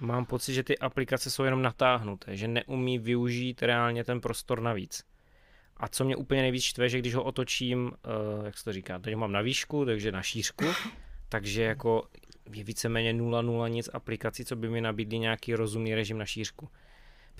mám 0.00 0.26
pocit, 0.26 0.54
že 0.54 0.62
ty 0.62 0.78
aplikace 0.78 1.30
jsou 1.30 1.44
jenom 1.44 1.62
natáhnuté, 1.62 2.36
že 2.36 2.48
neumí 2.48 2.98
využít 2.98 3.62
reálně 3.62 4.04
ten 4.04 4.20
prostor 4.20 4.60
navíc. 4.60 5.04
A 5.76 5.88
co 5.88 6.04
mě 6.04 6.16
úplně 6.16 6.42
nejvíc 6.42 6.62
štve, 6.62 6.88
že 6.88 6.98
když 6.98 7.14
ho 7.14 7.24
otočím, 7.24 7.86
uh, 7.86 8.44
jak 8.44 8.58
se 8.58 8.64
to 8.64 8.72
říká, 8.72 8.98
teď 8.98 9.14
ho 9.14 9.20
mám 9.20 9.32
na 9.32 9.40
výšku, 9.40 9.84
takže 9.84 10.12
na 10.12 10.22
šířku, 10.22 10.64
takže 11.28 11.62
jako 11.62 12.08
je 12.52 12.64
víceméně 12.64 13.14
0,0 13.14 13.68
nic 13.68 13.88
aplikací, 13.92 14.44
co 14.44 14.56
by 14.56 14.68
mi 14.68 14.80
nabídly 14.80 15.18
nějaký 15.18 15.54
rozumný 15.54 15.94
režim 15.94 16.18
na 16.18 16.26
šířku. 16.26 16.68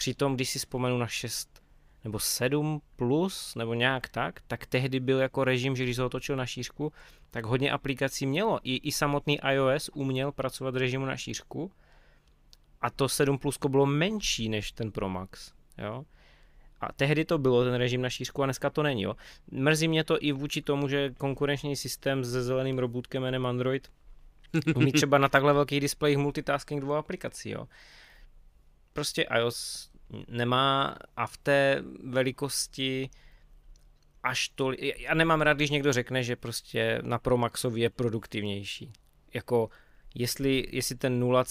Přitom, 0.01 0.35
když 0.35 0.51
si 0.51 0.59
vzpomenu 0.59 0.99
na 0.99 1.07
6 1.07 1.63
nebo 2.05 2.19
7 2.19 2.83
plus, 2.97 3.55
nebo 3.55 3.75
nějak 3.75 4.09
tak, 4.09 4.41
tak 4.47 4.67
tehdy 4.67 5.01
byl 5.01 5.19
jako 5.19 5.45
režim, 5.45 5.77
že 5.77 5.85
když 5.85 5.97
se 5.97 6.05
otočil 6.05 6.37
na 6.37 6.47
šířku, 6.47 6.93
tak 7.31 7.45
hodně 7.45 7.71
aplikací 7.71 8.27
mělo. 8.27 8.61
I, 8.63 8.77
i 8.77 8.93
samotný 8.93 9.39
iOS 9.53 9.91
uměl 9.95 10.33
pracovat 10.33 10.77
režimu 10.77 11.07
na 11.07 11.17
šířku 11.17 11.73
a 12.81 12.91
to 12.91 13.09
7 13.09 13.39
plusko 13.39 13.69
bylo 13.69 13.87
menší 13.87 14.49
než 14.49 14.73
ten 14.73 14.93
Pro 14.93 15.09
Max. 15.09 15.53
Jo? 15.79 16.05
A 16.81 16.93
tehdy 16.93 17.25
to 17.25 17.39
bylo 17.39 17.65
ten 17.65 17.75
režim 17.75 18.03
na 18.03 18.11
šířku 18.11 18.43
a 18.43 18.47
dneska 18.47 18.71
to 18.71 18.83
není. 18.83 19.03
Jo. 19.03 19.17
Mrzí 19.51 19.89
mě 19.89 20.05
to 20.05 20.23
i 20.23 20.33
vůči 20.33 20.63
tomu, 20.63 20.89
že 20.89 21.11
konkurenční 21.11 21.77
systém 21.77 22.25
se 22.25 22.43
zeleným 22.43 22.79
robotkem 22.79 23.23
jménem 23.23 23.47
Android 23.47 23.89
umí 24.75 24.93
třeba 24.93 25.19
na 25.19 25.29
takhle 25.29 25.53
velkých 25.53 25.81
displejích 25.81 26.19
multitasking 26.19 26.81
dvou 26.81 26.95
aplikací. 26.95 27.51
Jo. 27.51 27.69
Prostě 28.93 29.27
iOS 29.39 29.90
nemá 30.29 30.97
a 31.17 31.27
v 31.27 31.37
té 31.37 31.83
velikosti 32.05 33.11
až 34.23 34.49
to. 34.49 34.73
Já 34.97 35.15
nemám 35.15 35.41
rád, 35.41 35.57
když 35.57 35.71
někdo 35.71 35.93
řekne, 35.93 36.23
že 36.23 36.37
prostě 36.37 36.99
na 37.03 37.19
Pro 37.19 37.37
Maxovi 37.37 37.81
je 37.81 37.91
produktivnější. 37.91 38.93
Jako 39.35 39.71
jestli, 40.15 40.69
jestli 40.71 40.95
ten 40.95 41.21
0, 41.21 41.45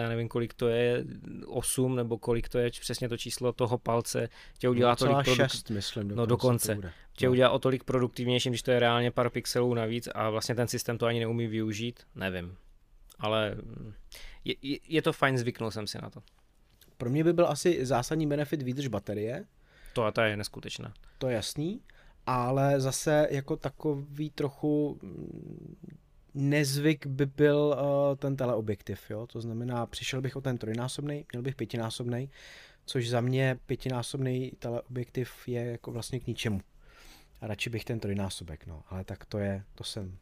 já 0.00 0.08
nevím 0.08 0.28
kolik 0.28 0.54
to 0.54 0.68
je, 0.68 1.04
8 1.46 1.96
nebo 1.96 2.18
kolik 2.18 2.48
to 2.48 2.58
je 2.58 2.70
přesně 2.70 3.08
to 3.08 3.16
číslo 3.16 3.52
toho 3.52 3.78
palce, 3.78 4.28
tě 4.58 4.68
udělá 4.68 4.96
tolik 4.96 5.24
produk... 5.24 5.50
6, 5.50 5.70
myslím, 5.70 6.08
dokonce. 6.08 6.20
No 6.20 6.26
dokonce. 6.26 6.92
Tě 7.16 7.26
no. 7.26 7.32
udělá 7.32 7.50
o 7.50 7.58
tolik 7.58 7.84
produktivnějším, 7.84 8.52
když 8.52 8.62
to 8.62 8.70
je 8.70 8.80
reálně 8.80 9.10
pár 9.10 9.30
pixelů 9.30 9.74
navíc 9.74 10.08
a 10.14 10.30
vlastně 10.30 10.54
ten 10.54 10.68
systém 10.68 10.98
to 10.98 11.06
ani 11.06 11.20
neumí 11.20 11.46
využít, 11.46 12.00
nevím. 12.14 12.56
Ale 13.18 13.56
je, 14.44 14.54
je, 14.62 14.78
je 14.88 15.02
to 15.02 15.12
fajn, 15.12 15.38
zvyknul 15.38 15.70
jsem 15.70 15.86
si 15.86 15.98
na 16.02 16.10
to. 16.10 16.22
Pro 16.96 17.10
mě 17.10 17.24
by 17.24 17.32
byl 17.32 17.46
asi 17.46 17.86
zásadní 17.86 18.26
benefit 18.26 18.62
výdrž 18.62 18.86
baterie. 18.86 19.44
To 19.92 20.04
a 20.04 20.12
ta 20.12 20.26
je 20.26 20.36
neskutečná. 20.36 20.94
To 21.18 21.28
je 21.28 21.34
jasný, 21.34 21.80
ale 22.26 22.80
zase 22.80 23.28
jako 23.30 23.56
takový 23.56 24.30
trochu 24.30 25.00
nezvyk 26.34 27.06
by 27.06 27.26
byl 27.26 27.58
uh, 27.58 28.16
ten 28.16 28.36
teleobjektiv, 28.36 29.10
jo? 29.10 29.26
to 29.26 29.40
znamená, 29.40 29.86
přišel 29.86 30.20
bych 30.20 30.36
o 30.36 30.40
ten 30.40 30.58
trojnásobný, 30.58 31.26
měl 31.32 31.42
bych 31.42 31.54
pětinásobný, 31.54 32.30
což 32.86 33.08
za 33.08 33.20
mě 33.20 33.58
pětinásobný 33.66 34.52
teleobjektiv 34.58 35.48
je 35.48 35.64
jako 35.64 35.92
vlastně 35.92 36.20
k 36.20 36.26
ničemu. 36.26 36.60
A 37.40 37.46
radši 37.46 37.70
bych 37.70 37.84
ten 37.84 38.00
trojnásobek, 38.00 38.66
no, 38.66 38.82
ale 38.88 39.04
tak 39.04 39.24
to 39.24 39.38
je, 39.38 39.64
to 39.74 39.84
jsem, 39.84 40.18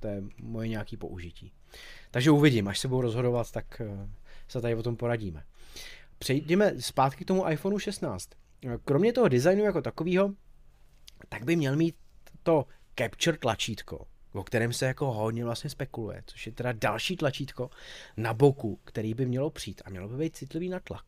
to 0.00 0.08
je 0.08 0.22
moje 0.40 0.68
nějaký 0.68 0.96
použití. 0.96 1.52
Takže 2.10 2.30
uvidím, 2.30 2.68
až 2.68 2.78
se 2.78 2.88
budu 2.88 3.00
rozhodovat, 3.00 3.50
tak 3.50 3.82
uh, 3.84 4.08
se 4.48 4.60
tady 4.60 4.74
o 4.74 4.82
tom 4.82 4.96
poradíme. 4.96 5.44
Přejdeme 6.24 6.72
zpátky 6.80 7.24
k 7.24 7.28
tomu 7.28 7.48
iPhoneu 7.50 7.78
16. 7.78 8.28
Kromě 8.84 9.12
toho 9.12 9.28
designu 9.28 9.64
jako 9.64 9.82
takového, 9.82 10.34
tak 11.28 11.44
by 11.44 11.56
měl 11.56 11.76
mít 11.76 11.96
to 12.42 12.66
capture 12.98 13.38
tlačítko, 13.38 14.06
o 14.32 14.44
kterém 14.44 14.72
se 14.72 14.86
jako 14.86 15.12
hodně 15.12 15.44
vlastně 15.44 15.70
spekuluje, 15.70 16.22
což 16.26 16.46
je 16.46 16.52
teda 16.52 16.72
další 16.72 17.16
tlačítko 17.16 17.70
na 18.16 18.34
boku, 18.34 18.80
který 18.84 19.14
by 19.14 19.26
mělo 19.26 19.50
přijít 19.50 19.82
a 19.84 19.90
mělo 19.90 20.08
by 20.08 20.16
být 20.16 20.36
citlivý 20.36 20.68
na 20.68 20.80
tlak. 20.80 21.04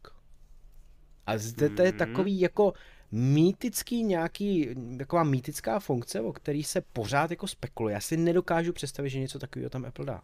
A 1.26 1.38
zde 1.38 1.68
to 1.68 1.82
je 1.82 1.88
mhm. 1.88 1.98
takový 1.98 2.40
jako 2.40 2.72
mýtický 3.12 4.02
nějaký, 4.02 4.68
taková 4.98 5.24
mýtická 5.24 5.80
funkce, 5.80 6.20
o 6.20 6.32
který 6.32 6.64
se 6.64 6.80
pořád 6.80 7.30
jako 7.30 7.48
spekuluje. 7.48 7.92
Já 7.92 8.00
si 8.00 8.16
nedokážu 8.16 8.72
představit, 8.72 9.10
že 9.10 9.20
něco 9.20 9.38
takového 9.38 9.70
tam 9.70 9.84
Apple 9.84 10.06
dá. 10.06 10.22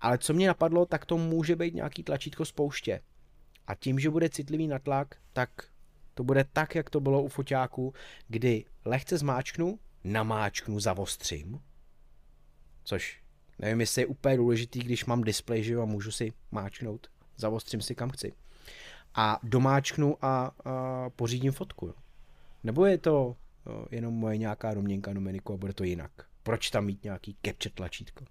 Ale 0.00 0.18
co 0.18 0.32
mě 0.32 0.48
napadlo, 0.48 0.86
tak 0.86 1.06
to 1.06 1.18
může 1.18 1.56
být 1.56 1.74
nějaký 1.74 2.02
tlačítko 2.02 2.44
spouště. 2.44 3.00
A 3.66 3.74
tím, 3.74 3.98
že 3.98 4.10
bude 4.10 4.28
citlivý 4.28 4.68
na 4.68 4.78
tlak, 4.78 5.14
tak 5.32 5.50
to 6.14 6.24
bude 6.24 6.44
tak, 6.52 6.74
jak 6.74 6.90
to 6.90 7.00
bylo 7.00 7.22
u 7.22 7.28
foťáku, 7.28 7.94
kdy 8.28 8.64
lehce 8.84 9.18
zmáčknu, 9.18 9.78
namáčknu, 10.04 10.80
zavostřím 10.80 11.60
Což 12.84 13.20
nevím, 13.58 13.80
jestli 13.80 14.02
je 14.02 14.06
úplně 14.06 14.36
důležitý, 14.36 14.78
když 14.78 15.04
mám 15.04 15.24
displej, 15.24 15.62
že 15.62 15.76
a 15.76 15.84
můžu 15.84 16.10
si 16.10 16.32
máčknout, 16.50 17.06
zavostřím 17.36 17.80
si 17.80 17.94
kam 17.94 18.10
chci. 18.10 18.32
A 19.14 19.40
domáčknu 19.42 20.24
a, 20.24 20.50
a 20.64 21.10
pořídím 21.10 21.52
fotku. 21.52 21.86
Jo. 21.86 21.94
Nebo 22.64 22.86
je 22.86 22.98
to 22.98 23.36
jo, 23.66 23.86
jenom 23.90 24.14
moje 24.14 24.36
nějaká 24.36 24.74
domněnka 24.74 25.12
Dominiku 25.12 25.52
a 25.52 25.56
bude 25.56 25.72
to 25.72 25.84
jinak? 25.84 26.10
Proč 26.42 26.70
tam 26.70 26.84
mít 26.84 27.04
nějaký 27.04 27.36
capture 27.46 27.72
tlačítko? 27.74 28.24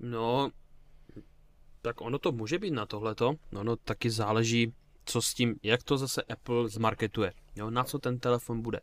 No, 0.00 0.50
Tak 1.86 2.00
ono 2.00 2.18
to 2.18 2.32
může 2.32 2.58
být 2.58 2.70
na 2.70 2.86
tohleto, 2.86 3.34
no, 3.52 3.64
no 3.64 3.76
taky 3.76 4.10
záleží, 4.10 4.72
co 5.04 5.22
s 5.22 5.34
tím, 5.34 5.54
jak 5.62 5.82
to 5.82 5.98
zase 5.98 6.22
Apple 6.22 6.68
zmarketuje, 6.68 7.32
jo, 7.56 7.70
na 7.70 7.84
co 7.84 7.98
ten 7.98 8.18
telefon 8.18 8.62
bude. 8.62 8.80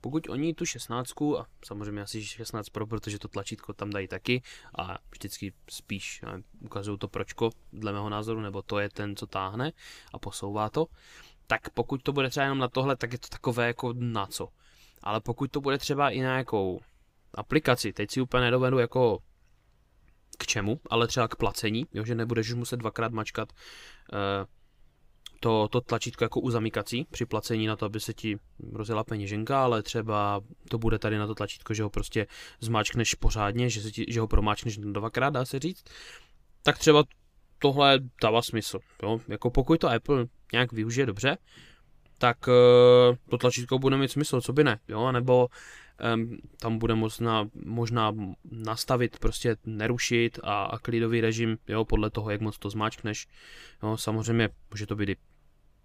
Pokud 0.00 0.28
oni 0.28 0.54
tu 0.54 0.64
16, 0.64 1.22
a 1.38 1.46
samozřejmě 1.64 2.02
asi 2.02 2.24
16 2.24 2.68
Pro, 2.68 2.86
protože 2.86 3.18
to 3.18 3.28
tlačítko 3.28 3.72
tam 3.72 3.90
dají 3.90 4.08
taky 4.08 4.42
a 4.78 4.98
vždycky 5.10 5.52
spíš 5.70 6.20
ukazují 6.60 6.98
to 6.98 7.08
pročko, 7.08 7.50
dle 7.72 7.92
mého 7.92 8.08
názoru, 8.08 8.40
nebo 8.40 8.62
to 8.62 8.78
je 8.78 8.88
ten, 8.88 9.16
co 9.16 9.26
táhne 9.26 9.72
a 10.12 10.18
posouvá 10.18 10.70
to, 10.70 10.86
tak 11.46 11.70
pokud 11.70 12.02
to 12.02 12.12
bude 12.12 12.30
třeba 12.30 12.44
jenom 12.44 12.58
na 12.58 12.68
tohle, 12.68 12.96
tak 12.96 13.12
je 13.12 13.18
to 13.18 13.28
takové 13.28 13.66
jako 13.66 13.92
na 13.96 14.26
co. 14.26 14.48
Ale 15.02 15.20
pokud 15.20 15.50
to 15.50 15.60
bude 15.60 15.78
třeba 15.78 16.10
i 16.10 16.20
na 16.20 16.28
nějakou 16.28 16.80
aplikaci, 17.34 17.92
teď 17.92 18.10
si 18.10 18.20
úplně 18.20 18.44
nedovedu 18.44 18.78
jako 18.78 19.18
k 20.38 20.46
čemu, 20.46 20.80
ale 20.90 21.06
třeba 21.06 21.28
k 21.28 21.36
placení, 21.36 21.86
jo, 21.92 22.04
že 22.04 22.14
nebudeš 22.14 22.48
už 22.48 22.54
muset 22.54 22.76
dvakrát 22.76 23.12
mačkat 23.12 23.52
uh, 23.52 24.18
to, 25.40 25.68
to 25.68 25.80
tlačítko 25.80 26.24
jako 26.24 26.40
u 26.40 26.50
zamykací 26.50 27.06
při 27.10 27.26
placení 27.26 27.66
na 27.66 27.76
to, 27.76 27.86
aby 27.86 28.00
se 28.00 28.14
ti 28.14 28.38
rozjela 28.72 29.04
peněženka, 29.04 29.64
ale 29.64 29.82
třeba 29.82 30.40
to 30.70 30.78
bude 30.78 30.98
tady 30.98 31.18
na 31.18 31.26
to 31.26 31.34
tlačítko, 31.34 31.74
že 31.74 31.82
ho 31.82 31.90
prostě 31.90 32.26
zmáčkneš 32.60 33.14
pořádně, 33.14 33.70
že, 33.70 33.80
se 33.80 33.90
ti, 33.90 34.04
že 34.08 34.20
ho 34.20 34.28
promáčkneš 34.28 34.76
dvakrát, 34.76 35.30
dá 35.30 35.44
se 35.44 35.58
říct, 35.58 35.84
tak 36.62 36.78
třeba 36.78 37.04
tohle 37.58 38.00
dává 38.22 38.42
smysl. 38.42 38.78
Jo? 39.02 39.20
Jako 39.28 39.50
pokud 39.50 39.80
to 39.80 39.90
Apple 39.90 40.26
nějak 40.52 40.72
využije 40.72 41.06
dobře, 41.06 41.38
tak 42.18 42.48
uh, 42.48 43.16
to 43.30 43.38
tlačítko 43.38 43.78
bude 43.78 43.96
mít 43.96 44.08
smysl, 44.08 44.40
co 44.40 44.52
by 44.52 44.64
ne, 44.64 44.78
jo, 44.88 45.12
nebo 45.12 45.48
tam 46.60 46.78
bude 46.78 46.94
možná, 46.94 47.48
možná 47.64 48.14
nastavit, 48.50 49.18
prostě 49.18 49.56
nerušit 49.64 50.38
a, 50.42 50.64
a 50.64 50.78
klidový 50.78 51.20
režim, 51.20 51.58
jo, 51.68 51.84
podle 51.84 52.10
toho, 52.10 52.30
jak 52.30 52.40
moc 52.40 52.58
to 52.58 52.70
zmáčkneš, 52.70 53.26
jo, 53.82 53.96
samozřejmě 53.96 54.48
může 54.70 54.86
to 54.86 54.96
být 54.96 55.18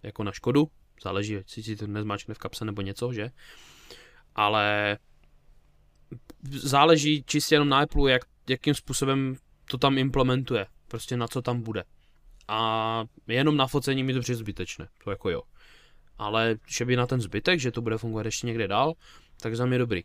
jako 0.02 0.24
na 0.24 0.32
škodu, 0.32 0.68
záleží, 1.02 1.32
jestli 1.32 1.62
si 1.62 1.76
to 1.76 1.86
nezmáčkne 1.86 2.34
v 2.34 2.38
kapse 2.38 2.64
nebo 2.64 2.82
něco, 2.82 3.12
že, 3.12 3.30
ale 4.34 4.98
záleží 6.50 7.24
čistě 7.26 7.54
jenom 7.54 7.68
na 7.68 7.80
Apple, 7.80 8.10
jak, 8.12 8.22
jakým 8.48 8.74
způsobem 8.74 9.36
to 9.70 9.78
tam 9.78 9.98
implementuje, 9.98 10.66
prostě 10.88 11.16
na 11.16 11.28
co 11.28 11.42
tam 11.42 11.62
bude. 11.62 11.84
A 12.48 13.04
jenom 13.26 13.56
na 13.56 13.66
focení 13.66 14.04
mi 14.04 14.14
to 14.14 14.20
přijde 14.20 14.36
zbytečné, 14.36 14.88
to 15.04 15.10
jako 15.10 15.30
jo. 15.30 15.42
Ale 16.18 16.56
že 16.68 16.84
by 16.84 16.96
na 16.96 17.06
ten 17.06 17.20
zbytek, 17.20 17.60
že 17.60 17.70
to 17.70 17.82
bude 17.82 17.98
fungovat 17.98 18.26
ještě 18.26 18.46
někde 18.46 18.68
dál, 18.68 18.94
tak 19.42 19.56
za 19.56 19.66
mě 19.66 19.78
dobrý. 19.78 20.04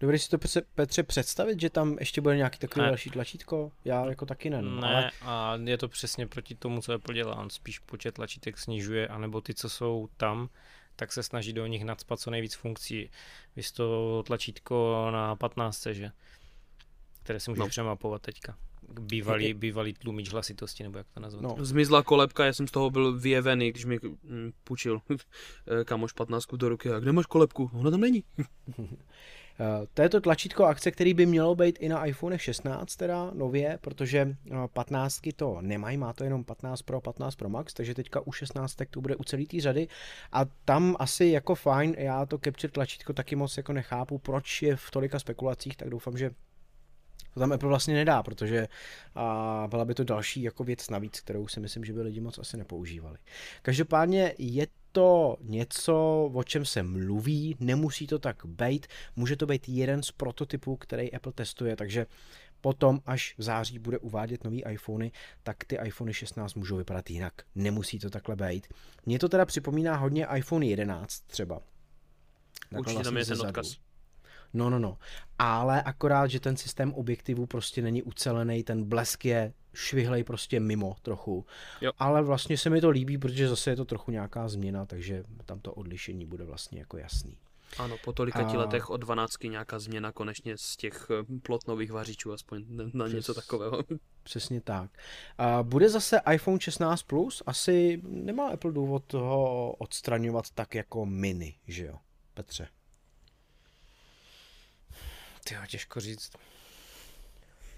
Dobrý 0.00 0.18
si 0.18 0.28
to 0.30 0.38
Petře 0.74 1.02
představit, 1.02 1.60
že 1.60 1.70
tam 1.70 1.96
ještě 2.00 2.20
bude 2.20 2.36
nějaký 2.36 2.58
takový 2.58 2.82
ne. 2.82 2.88
další 2.88 3.10
tlačítko? 3.10 3.72
Já 3.84 4.06
jako 4.06 4.26
taky 4.26 4.50
ne. 4.50 4.62
No, 4.62 4.80
ne, 4.80 4.88
ale... 4.88 5.10
a 5.22 5.58
je 5.64 5.78
to 5.78 5.88
přesně 5.88 6.26
proti 6.26 6.54
tomu, 6.54 6.82
co 6.82 6.92
Apple 6.92 7.14
dělá. 7.14 7.36
On 7.36 7.50
spíš 7.50 7.78
počet 7.78 8.12
tlačítek 8.12 8.58
snižuje, 8.58 9.08
anebo 9.08 9.40
ty, 9.40 9.54
co 9.54 9.68
jsou 9.68 10.08
tam, 10.16 10.48
tak 10.96 11.12
se 11.12 11.22
snaží 11.22 11.52
do 11.52 11.66
nich 11.66 11.84
nadspat 11.84 12.20
co 12.20 12.30
nejvíc 12.30 12.54
funkcí. 12.54 13.10
Vy 13.56 13.62
to 13.76 14.22
tlačítko 14.26 15.08
na 15.10 15.36
15, 15.36 15.86
že? 15.90 16.10
Které 17.22 17.40
si 17.40 17.50
můžeš 17.50 17.60
no. 17.60 17.68
přemapovat 17.68 18.22
teďka 18.22 18.56
bývalý, 19.00 19.54
bývalý 19.54 19.94
tlumič 19.94 20.32
hlasitosti, 20.32 20.82
nebo 20.82 20.98
jak 20.98 21.06
to 21.14 21.20
nazvat. 21.20 21.42
No. 21.42 21.64
Zmizla 21.64 22.02
kolebka, 22.02 22.44
já 22.44 22.52
jsem 22.52 22.68
z 22.68 22.70
toho 22.70 22.90
byl 22.90 23.18
vyjevený, 23.18 23.70
když 23.70 23.84
mi 23.84 23.98
mm, 24.22 24.52
půjčil 24.64 25.00
eh, 25.10 25.84
kamoš 25.84 26.12
15 26.12 26.46
do 26.54 26.68
ruky. 26.68 26.90
A 26.90 26.98
kde 26.98 27.12
máš 27.12 27.26
kolebku? 27.26 27.70
Ona 27.74 27.90
tam 27.90 28.00
není. 28.00 28.24
Eh, 29.60 29.86
to 29.94 30.02
je 30.02 30.08
to 30.08 30.20
tlačítko 30.20 30.64
akce, 30.64 30.90
který 30.90 31.14
by 31.14 31.26
mělo 31.26 31.54
být 31.54 31.78
i 31.80 31.88
na 31.88 32.06
iPhone 32.06 32.38
16 32.38 32.96
teda 32.96 33.30
nově, 33.34 33.78
protože 33.80 34.36
15 34.72 35.26
eh, 35.26 35.32
to 35.32 35.58
nemají, 35.60 35.96
má 35.96 36.12
to 36.12 36.24
jenom 36.24 36.44
15 36.44 36.82
Pro, 36.82 37.00
15 37.00 37.34
Pro 37.34 37.48
Max, 37.48 37.74
takže 37.74 37.94
teďka 37.94 38.20
u 38.20 38.32
16 38.32 38.76
to 38.90 39.00
bude 39.00 39.16
u 39.16 39.24
celé 39.24 39.46
té 39.46 39.60
řady 39.60 39.88
a 40.32 40.44
tam 40.64 40.96
asi 40.98 41.24
jako 41.24 41.54
fajn, 41.54 41.94
já 41.98 42.26
to 42.26 42.38
capture 42.38 42.70
tlačítko 42.70 43.12
taky 43.12 43.36
moc 43.36 43.56
jako 43.56 43.72
nechápu, 43.72 44.18
proč 44.18 44.62
je 44.62 44.76
v 44.76 44.90
tolika 44.90 45.18
spekulacích, 45.18 45.76
tak 45.76 45.90
doufám, 45.90 46.18
že 46.18 46.30
to 47.34 47.40
tam 47.40 47.52
Apple 47.52 47.68
vlastně 47.68 47.94
nedá, 47.94 48.22
protože 48.22 48.68
a 49.14 49.66
byla 49.70 49.84
by 49.84 49.94
to 49.94 50.04
další 50.04 50.42
jako 50.42 50.64
věc 50.64 50.90
navíc, 50.90 51.20
kterou 51.20 51.48
si 51.48 51.60
myslím, 51.60 51.84
že 51.84 51.92
by 51.92 52.02
lidi 52.02 52.20
moc 52.20 52.38
asi 52.38 52.56
nepoužívali. 52.56 53.18
Každopádně 53.62 54.34
je 54.38 54.66
to 54.92 55.36
něco, 55.40 56.30
o 56.34 56.44
čem 56.44 56.64
se 56.64 56.82
mluví, 56.82 57.56
nemusí 57.60 58.06
to 58.06 58.18
tak 58.18 58.46
být, 58.46 58.86
může 59.16 59.36
to 59.36 59.46
být 59.46 59.68
jeden 59.68 60.02
z 60.02 60.10
prototypů, 60.10 60.76
který 60.76 61.12
Apple 61.12 61.32
testuje, 61.32 61.76
takže 61.76 62.06
potom, 62.60 63.00
až 63.06 63.34
v 63.38 63.42
září 63.42 63.78
bude 63.78 63.98
uvádět 63.98 64.44
nový 64.44 64.64
iPhony, 64.64 65.12
tak 65.42 65.64
ty 65.64 65.78
iPhony 65.84 66.14
16 66.14 66.54
můžou 66.54 66.76
vypadat 66.76 67.10
jinak. 67.10 67.32
Nemusí 67.54 67.98
to 67.98 68.10
takhle 68.10 68.36
být. 68.36 68.66
Mně 69.06 69.18
to 69.18 69.28
teda 69.28 69.44
připomíná 69.44 69.96
hodně 69.96 70.26
iPhone 70.36 70.66
11 70.66 71.20
třeba. 71.20 71.60
Určitě 72.78 73.02
tam 73.02 73.16
je 73.16 73.26
ten 73.26 73.40
odkaz. 73.40 73.76
No, 74.54 74.70
no, 74.70 74.78
no. 74.78 74.98
Ale 75.38 75.82
akorát, 75.82 76.26
že 76.26 76.40
ten 76.40 76.56
systém 76.56 76.92
objektivů 76.92 77.46
prostě 77.46 77.82
není 77.82 78.02
ucelený, 78.02 78.64
ten 78.64 78.84
blesk 78.84 79.24
je 79.24 79.52
švihlej 79.74 80.24
prostě 80.24 80.60
mimo 80.60 80.96
trochu. 81.02 81.46
Jo. 81.80 81.92
Ale 81.98 82.22
vlastně 82.22 82.58
se 82.58 82.70
mi 82.70 82.80
to 82.80 82.90
líbí, 82.90 83.18
protože 83.18 83.48
zase 83.48 83.70
je 83.70 83.76
to 83.76 83.84
trochu 83.84 84.10
nějaká 84.10 84.48
změna, 84.48 84.86
takže 84.86 85.24
tam 85.46 85.60
to 85.60 85.72
odlišení 85.72 86.26
bude 86.26 86.44
vlastně 86.44 86.78
jako 86.78 86.96
jasný. 86.96 87.38
Ano, 87.78 87.96
po 88.04 88.12
tolika 88.12 88.38
a... 88.38 88.58
letech 88.58 88.90
od 88.90 88.96
12 88.96 89.44
nějaká 89.44 89.78
změna 89.78 90.12
konečně 90.12 90.58
z 90.58 90.76
těch 90.76 91.06
eh, 91.10 91.38
plotnových 91.42 91.92
vařičů, 91.92 92.32
aspoň 92.32 92.64
na 92.92 93.04
Přes... 93.04 93.14
něco 93.14 93.34
takového. 93.34 93.84
Přesně 94.22 94.60
tak. 94.60 94.90
A 95.38 95.62
bude 95.62 95.88
zase 95.88 96.20
iPhone 96.32 96.60
16 96.60 97.02
Plus? 97.02 97.42
Asi 97.46 98.00
nemá 98.02 98.48
Apple 98.48 98.72
důvod 98.72 99.04
toho 99.06 99.72
odstraňovat 99.72 100.50
tak 100.50 100.74
jako 100.74 101.06
mini, 101.06 101.54
že 101.66 101.86
jo, 101.86 101.96
Petře? 102.34 102.68
Ty 105.44 105.54
těžko 105.68 106.00
říct. 106.00 106.32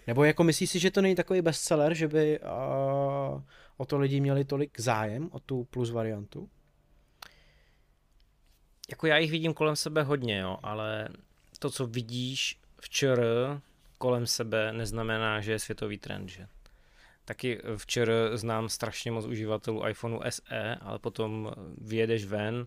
Nebo 0.07 0.25
jako 0.25 0.45
myslíš 0.45 0.71
si, 0.71 0.79
že 0.79 0.91
to 0.91 1.03
není 1.03 1.15
takový 1.15 1.43
bestseller, 1.43 1.95
že 1.95 2.09
by 2.09 2.41
uh, 2.41 3.43
o 3.77 3.85
to 3.87 3.99
lidi 3.99 4.21
měli 4.21 4.45
tolik 4.45 4.81
zájem, 4.81 5.29
o 5.33 5.41
tu 5.41 5.65
plus 5.65 5.91
variantu? 5.91 6.49
Jako 8.91 9.07
já 9.07 9.19
jich 9.19 9.31
vidím 9.31 9.55
kolem 9.55 9.77
sebe 9.77 10.03
hodně, 10.03 10.39
jo, 10.39 10.59
ale 10.63 11.09
to, 11.59 11.71
co 11.71 11.87
vidíš 11.87 12.61
včera 12.81 13.63
kolem 13.99 14.27
sebe, 14.27 14.73
neznamená, 14.73 15.41
že 15.41 15.53
je 15.53 15.59
světový 15.59 15.99
trend, 15.99 16.29
že? 16.29 16.49
Taky 17.25 17.61
včera 17.77 18.37
znám 18.37 18.69
strašně 18.69 19.11
moc 19.11 19.25
uživatelů 19.25 19.89
iPhoneu 19.89 20.21
SE, 20.31 20.77
ale 20.81 20.99
potom 20.99 21.53
vyjedeš 21.79 22.25
ven, 22.25 22.67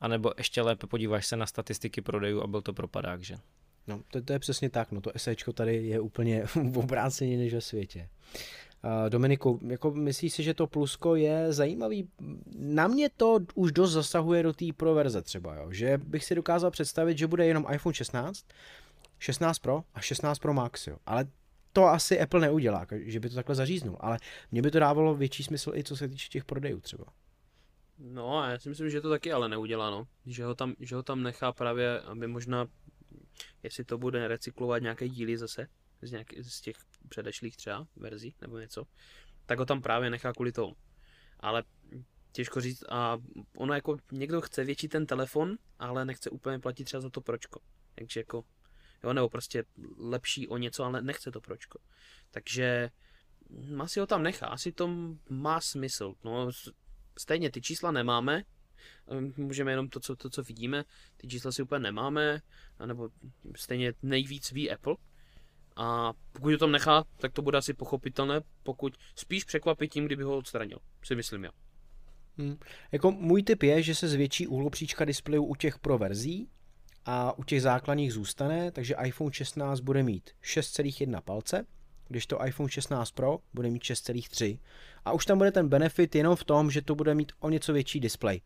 anebo 0.00 0.32
ještě 0.38 0.62
lépe 0.62 0.86
podíváš 0.86 1.26
se 1.26 1.36
na 1.36 1.46
statistiky 1.46 2.00
prodejů 2.00 2.42
a 2.42 2.46
byl 2.46 2.62
to 2.62 2.72
propadák, 2.72 3.22
že? 3.22 3.36
No, 3.90 4.00
to, 4.10 4.22
to 4.22 4.32
je 4.32 4.38
přesně 4.38 4.70
tak, 4.70 4.92
no 4.92 5.00
to 5.00 5.10
SEčko 5.16 5.52
tady 5.52 5.86
je 5.86 6.00
úplně 6.00 6.44
v 6.54 6.78
obrácení 6.78 7.36
než 7.36 7.54
ve 7.54 7.60
světě. 7.60 8.08
Dominiku, 9.08 9.60
jako 9.66 9.90
myslíš 9.90 10.32
si, 10.32 10.42
že 10.42 10.54
to 10.54 10.66
plusko 10.66 11.14
je 11.16 11.52
zajímavý? 11.52 12.08
Na 12.56 12.86
mě 12.86 13.08
to 13.16 13.38
už 13.54 13.72
dost 13.72 13.92
zasahuje 13.92 14.42
do 14.42 14.52
té 14.52 14.64
pro 14.76 14.94
verze 14.94 15.22
třeba, 15.22 15.54
jo? 15.54 15.72
že 15.72 15.98
bych 15.98 16.24
si 16.24 16.34
dokázal 16.34 16.70
představit, 16.70 17.18
že 17.18 17.26
bude 17.26 17.46
jenom 17.46 17.66
iPhone 17.72 17.94
16, 17.94 18.46
16 19.18 19.58
Pro 19.58 19.82
a 19.94 20.00
16 20.00 20.38
Pro 20.38 20.54
Max, 20.54 20.86
jo? 20.86 20.96
ale 21.06 21.24
to 21.72 21.84
asi 21.84 22.20
Apple 22.20 22.40
neudělá, 22.40 22.86
že 22.90 23.20
by 23.20 23.28
to 23.28 23.34
takhle 23.34 23.54
zaříznul, 23.54 23.96
ale 24.00 24.18
mně 24.52 24.62
by 24.62 24.70
to 24.70 24.78
dávalo 24.78 25.14
větší 25.14 25.42
smysl 25.42 25.72
i 25.74 25.84
co 25.84 25.96
se 25.96 26.08
týče 26.08 26.28
těch 26.28 26.44
prodejů 26.44 26.80
třeba. 26.80 27.04
No, 28.02 28.44
já 28.50 28.58
si 28.58 28.68
myslím, 28.68 28.90
že 28.90 29.00
to 29.00 29.10
taky 29.10 29.32
ale 29.32 29.48
neudělá, 29.48 29.90
no. 29.90 30.06
Že 30.26 30.44
ho 30.44 30.54
tam, 30.54 30.74
že 30.80 30.96
ho 30.96 31.02
tam 31.02 31.22
nechá 31.22 31.52
právě, 31.52 32.00
aby 32.00 32.26
možná 32.26 32.66
jestli 33.62 33.84
to 33.84 33.98
bude 33.98 34.28
recyklovat 34.28 34.82
nějaké 34.82 35.08
díly 35.08 35.38
zase 35.38 35.68
z, 36.02 36.10
nějaký, 36.10 36.42
z 36.42 36.60
těch 36.60 36.76
předešlých 37.08 37.56
třeba 37.56 37.86
verzí 37.96 38.34
nebo 38.40 38.58
něco, 38.58 38.84
tak 39.46 39.58
ho 39.58 39.66
tam 39.66 39.82
právě 39.82 40.10
nechá 40.10 40.32
kvůli 40.32 40.52
tomu. 40.52 40.76
Ale 41.40 41.64
těžko 42.32 42.60
říct 42.60 42.84
a 42.88 43.18
ono 43.56 43.74
jako 43.74 43.96
někdo 44.12 44.40
chce 44.40 44.64
větší 44.64 44.88
ten 44.88 45.06
telefon, 45.06 45.56
ale 45.78 46.04
nechce 46.04 46.30
úplně 46.30 46.58
platit 46.58 46.84
třeba 46.84 47.00
za 47.00 47.10
to 47.10 47.20
pročko. 47.20 47.60
Takže 47.94 48.20
jako, 48.20 48.44
jo, 49.04 49.12
nebo 49.12 49.28
prostě 49.28 49.64
lepší 49.98 50.48
o 50.48 50.56
něco, 50.56 50.84
ale 50.84 51.02
nechce 51.02 51.30
to 51.30 51.40
pročko. 51.40 51.78
Takže 52.30 52.90
asi 53.78 54.00
ho 54.00 54.06
tam 54.06 54.22
nechá, 54.22 54.46
asi 54.46 54.72
to 54.72 54.88
má 55.30 55.60
smysl. 55.60 56.14
No, 56.24 56.50
stejně 57.18 57.50
ty 57.50 57.60
čísla 57.60 57.90
nemáme, 57.90 58.42
můžeme 59.36 59.72
jenom 59.72 59.88
to, 59.88 60.00
co, 60.00 60.16
to, 60.16 60.30
co 60.30 60.42
vidíme, 60.42 60.84
ty 61.16 61.28
čísla 61.28 61.52
si 61.52 61.62
úplně 61.62 61.80
nemáme, 61.80 62.40
nebo 62.86 63.08
stejně 63.56 63.92
nejvíc 64.02 64.52
ví 64.52 64.70
Apple. 64.70 64.96
A 65.76 66.12
pokud 66.32 66.50
to 66.50 66.58
tam 66.58 66.72
nechá, 66.72 67.04
tak 67.16 67.32
to 67.32 67.42
bude 67.42 67.58
asi 67.58 67.74
pochopitelné, 67.74 68.40
pokud 68.62 68.96
spíš 69.16 69.44
překvapí 69.44 69.88
tím, 69.88 70.06
kdyby 70.06 70.22
ho 70.22 70.36
odstranil, 70.36 70.78
si 71.04 71.14
myslím 71.14 71.44
já. 71.44 71.50
Hmm. 72.38 72.56
Jako 72.92 73.10
můj 73.10 73.42
tip 73.42 73.62
je, 73.62 73.82
že 73.82 73.94
se 73.94 74.08
zvětší 74.08 74.46
úhlopříčka 74.46 75.04
displejů 75.04 75.44
u 75.44 75.54
těch 75.54 75.78
pro 75.78 75.98
verzí 75.98 76.48
a 77.04 77.38
u 77.38 77.44
těch 77.44 77.62
základních 77.62 78.12
zůstane, 78.12 78.70
takže 78.70 78.94
iPhone 79.04 79.32
16 79.32 79.80
bude 79.80 80.02
mít 80.02 80.30
6,1 80.42 81.20
palce, 81.20 81.66
když 82.08 82.26
to 82.26 82.44
iPhone 82.44 82.70
16 82.70 83.10
Pro 83.10 83.38
bude 83.54 83.70
mít 83.70 83.82
6,3 83.82 84.58
a 85.04 85.12
už 85.12 85.26
tam 85.26 85.38
bude 85.38 85.52
ten 85.52 85.68
benefit 85.68 86.14
jenom 86.14 86.36
v 86.36 86.44
tom, 86.44 86.70
že 86.70 86.82
to 86.82 86.94
bude 86.94 87.14
mít 87.14 87.32
o 87.38 87.50
něco 87.50 87.72
větší 87.72 88.00
display. 88.00 88.40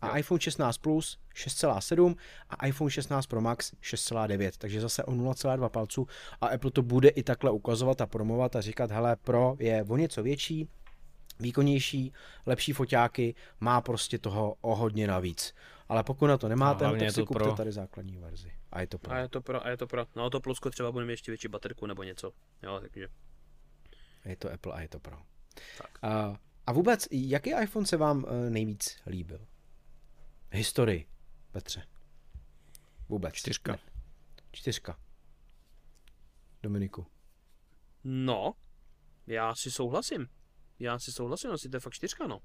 A 0.00 0.08
jo. 0.08 0.16
iPhone 0.16 0.40
16 0.40 0.78
Plus 0.78 1.18
6,7 1.34 2.16
a 2.50 2.66
iPhone 2.66 2.90
16 2.90 3.26
Pro 3.26 3.40
Max 3.40 3.72
6,9, 3.72 4.50
takže 4.58 4.80
zase 4.80 5.04
o 5.04 5.12
0,2 5.12 5.68
palců 5.68 6.06
a 6.40 6.46
Apple 6.46 6.70
to 6.70 6.82
bude 6.82 7.08
i 7.08 7.22
takhle 7.22 7.50
ukazovat 7.50 8.00
a 8.00 8.06
promovat 8.06 8.56
a 8.56 8.60
říkat, 8.60 8.90
hele, 8.90 9.16
Pro 9.16 9.56
je 9.58 9.84
o 9.88 9.96
něco 9.96 10.22
větší, 10.22 10.68
výkonnější, 11.40 12.12
lepší 12.46 12.72
foťáky, 12.72 13.34
má 13.60 13.80
prostě 13.80 14.18
toho 14.18 14.56
o 14.60 14.76
hodně 14.76 15.06
navíc. 15.06 15.54
Ale 15.88 16.04
pokud 16.04 16.26
na 16.26 16.38
to 16.38 16.48
nemáte, 16.48 16.84
no, 16.84 16.96
tak 16.96 17.10
si 17.10 17.24
kupte 17.24 17.44
pro. 17.44 17.52
tady 17.54 17.72
základní 17.72 18.18
verzi. 18.18 18.52
A 18.72 18.80
je 18.80 18.86
to 18.86 18.98
pro. 18.98 19.12
A 19.12 19.18
je 19.18 19.28
to 19.28 19.40
pro, 19.40 19.66
a 19.66 19.70
je 19.70 19.76
to 19.76 19.86
pro. 19.86 20.06
No 20.16 20.30
to 20.30 20.40
plusko 20.40 20.70
třeba 20.70 20.92
bude 20.92 21.04
mít 21.04 21.12
ještě 21.12 21.30
větší 21.30 21.48
baterku 21.48 21.86
nebo 21.86 22.02
něco. 22.02 22.32
Jo, 22.62 22.80
takže. 22.80 23.08
Je 24.24 24.36
to 24.36 24.52
Apple 24.52 24.72
a 24.72 24.80
je 24.80 24.88
to 24.88 25.00
pro. 25.00 25.16
Tak. 25.78 25.98
A, 26.02 26.36
a 26.66 26.72
vůbec, 26.72 27.08
jaký 27.10 27.50
iPhone 27.62 27.86
se 27.86 27.96
vám 27.96 28.24
eh, 28.28 28.50
nejvíc 28.50 28.98
líbil? 29.06 29.46
Historii, 30.52 31.06
Petře. 31.52 31.82
Vůbec. 33.08 33.34
Čtyřka. 33.34 33.78
Čtyřka. 34.52 34.96
Dominiku. 36.62 37.06
No, 38.04 38.52
já 39.26 39.54
si 39.54 39.70
souhlasím. 39.70 40.26
Já 40.78 40.98
si 40.98 41.12
souhlasím, 41.12 41.50
asi 41.50 41.68
to 41.68 41.76
je 41.76 41.80
fakt 41.80 41.92
čtyřka, 41.92 42.26
no. 42.26 42.40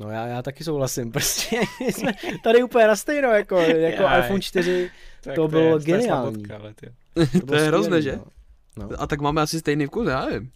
No 0.00 0.10
já, 0.10 0.26
já 0.26 0.42
taky 0.42 0.64
souhlasím, 0.64 1.12
prostě 1.12 1.60
jsme 1.80 2.12
tady 2.44 2.62
úplně 2.62 2.86
na 2.86 2.96
stejno, 2.96 3.28
jako, 3.28 3.58
jako 3.60 4.02
Jaj. 4.02 4.20
iPhone 4.20 4.40
4, 4.42 4.90
to, 5.20 5.34
to 5.34 5.48
bylo 5.48 5.78
je, 5.78 5.84
geniální. 5.84 6.42
To, 6.42 6.54
ale 6.54 6.74
to, 6.74 6.86
to 7.46 7.54
je 7.54 7.62
hrozné, 7.66 8.02
že? 8.02 8.18
No. 8.76 8.88
A 8.98 9.06
tak 9.06 9.20
máme 9.20 9.42
asi 9.42 9.60
stejný 9.60 9.86
vkus, 9.86 10.08
já 10.08 10.26
nevím. 10.26 10.52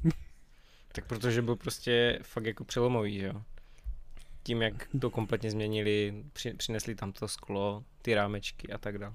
Tak 0.92 1.06
protože 1.06 1.42
byl 1.42 1.56
prostě 1.56 2.18
fakt 2.22 2.44
jako 2.46 2.64
přelomový, 2.64 3.18
že 3.18 3.26
jo? 3.26 3.42
Tím, 4.46 4.62
jak 4.62 4.88
to 5.00 5.10
kompletně 5.10 5.50
změnili, 5.50 6.24
při, 6.32 6.54
přinesli 6.54 6.94
tam 6.94 7.12
to 7.12 7.28
sklo, 7.28 7.84
ty 8.02 8.14
rámečky 8.14 8.72
a 8.72 8.78
tak 8.78 8.98
dále. 8.98 9.14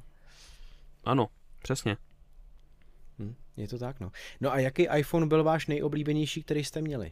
Ano, 1.04 1.30
přesně. 1.62 1.98
Hm, 3.20 3.36
je 3.58 3.68
to 3.68 3.80
tak, 3.80 4.00
no. 4.00 4.12
No 4.42 4.52
a 4.52 4.60
jaký 4.60 4.88
iPhone 4.98 5.28
byl 5.28 5.44
váš 5.44 5.68
nejoblíbenější, 5.68 6.44
který 6.44 6.64
jste 6.64 6.82
měli? 6.82 7.12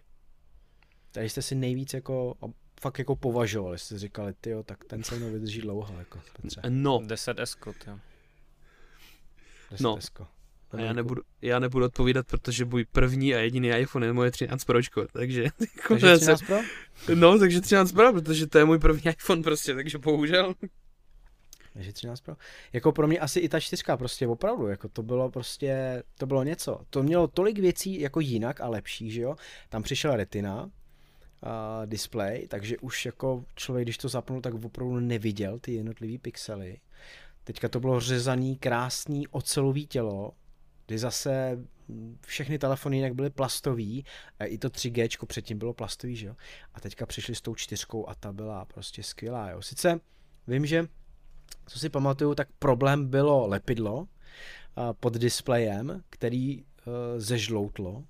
Tady 1.11 1.29
jste 1.29 1.41
si 1.41 1.55
nejvíc 1.55 1.93
jako 1.93 2.35
fakt 2.81 2.99
jako 2.99 3.15
považovali, 3.15 3.79
jste 3.79 3.99
říkali, 3.99 4.33
ty 4.33 4.51
tak 4.63 4.83
ten 4.83 5.03
se 5.03 5.15
mnou 5.15 5.31
vydrží 5.31 5.61
dlouho, 5.61 5.99
jako 5.99 6.21
Petře. 6.41 6.61
No. 6.69 7.01
10 7.05 7.39
S, 7.39 7.57
jo. 7.87 7.99
10 9.71 9.83
no. 9.83 9.99
A 10.71 10.81
já 10.81 10.93
nebudu, 10.93 11.21
já 11.41 11.59
nebudu 11.59 11.85
odpovídat, 11.85 12.27
protože 12.27 12.65
můj 12.65 12.85
první 12.85 13.35
a 13.35 13.39
jediný 13.39 13.69
iPhone 13.69 14.05
je 14.05 14.13
moje 14.13 14.31
13 14.31 14.63
Pročko, 14.63 15.07
takže... 15.13 15.45
Takže 15.87 16.17
13 16.17 16.41
Pro? 16.41 16.57
No, 17.15 17.39
takže 17.39 17.61
13 17.61 17.91
Pro, 17.91 18.13
protože 18.13 18.47
to 18.47 18.57
je 18.57 18.65
můj 18.65 18.79
první 18.79 19.01
iPhone 19.11 19.43
prostě, 19.43 19.75
takže 19.75 19.97
bohužel. 19.97 20.53
Takže 21.73 21.93
13 21.93 22.21
Pro. 22.21 22.35
Jako 22.73 22.91
pro 22.91 23.07
mě 23.07 23.19
asi 23.19 23.39
i 23.39 23.49
ta 23.49 23.59
čtyřka 23.59 23.97
prostě 23.97 24.27
opravdu, 24.27 24.67
jako 24.67 24.89
to 24.89 25.03
bylo 25.03 25.31
prostě, 25.31 26.03
to 26.17 26.25
bylo 26.25 26.43
něco. 26.43 26.81
To 26.89 27.03
mělo 27.03 27.27
tolik 27.27 27.59
věcí 27.59 28.01
jako 28.01 28.19
jinak 28.19 28.61
a 28.61 28.67
lepší, 28.67 29.11
že 29.11 29.21
jo. 29.21 29.35
Tam 29.69 29.83
přišla 29.83 30.15
retina, 30.15 30.63
uh, 30.63 31.85
display, 31.85 32.47
takže 32.47 32.77
už 32.77 33.05
jako 33.05 33.45
člověk, 33.55 33.85
když 33.85 33.97
to 33.97 34.09
zapnul, 34.09 34.41
tak 34.41 34.53
opravdu 34.53 34.99
neviděl 34.99 35.59
ty 35.59 35.73
jednotlivé 35.73 36.17
pixely. 36.17 36.77
Teďka 37.43 37.69
to 37.69 37.79
bylo 37.79 37.99
řezaný, 37.99 38.57
krásný 38.57 39.27
ocelový 39.27 39.87
tělo, 39.87 40.31
kdy 40.87 40.97
zase 40.97 41.59
všechny 42.25 42.59
telefony 42.59 42.97
jinak 42.97 43.13
byly 43.13 43.29
plastový, 43.29 44.05
i 44.43 44.57
to 44.57 44.69
3G 44.69 45.25
předtím 45.25 45.59
bylo 45.59 45.73
plastový, 45.73 46.15
že 46.15 46.27
jo? 46.27 46.35
A 46.73 46.79
teďka 46.79 47.05
přišli 47.05 47.35
s 47.35 47.41
tou 47.41 47.55
čtyřkou 47.55 48.09
a 48.09 48.15
ta 48.15 48.33
byla 48.33 48.65
prostě 48.65 49.03
skvělá, 49.03 49.49
jo? 49.49 49.61
Sice 49.61 49.99
vím, 50.47 50.65
že 50.65 50.87
co 51.67 51.79
si 51.79 51.89
pamatuju, 51.89 52.35
tak 52.35 52.47
problém 52.59 53.07
bylo 53.07 53.47
lepidlo 53.47 54.07
pod 54.99 55.13
displejem, 55.13 56.03
který 56.09 56.63
uh, 56.63 56.93
zežloutlo, 57.17 58.03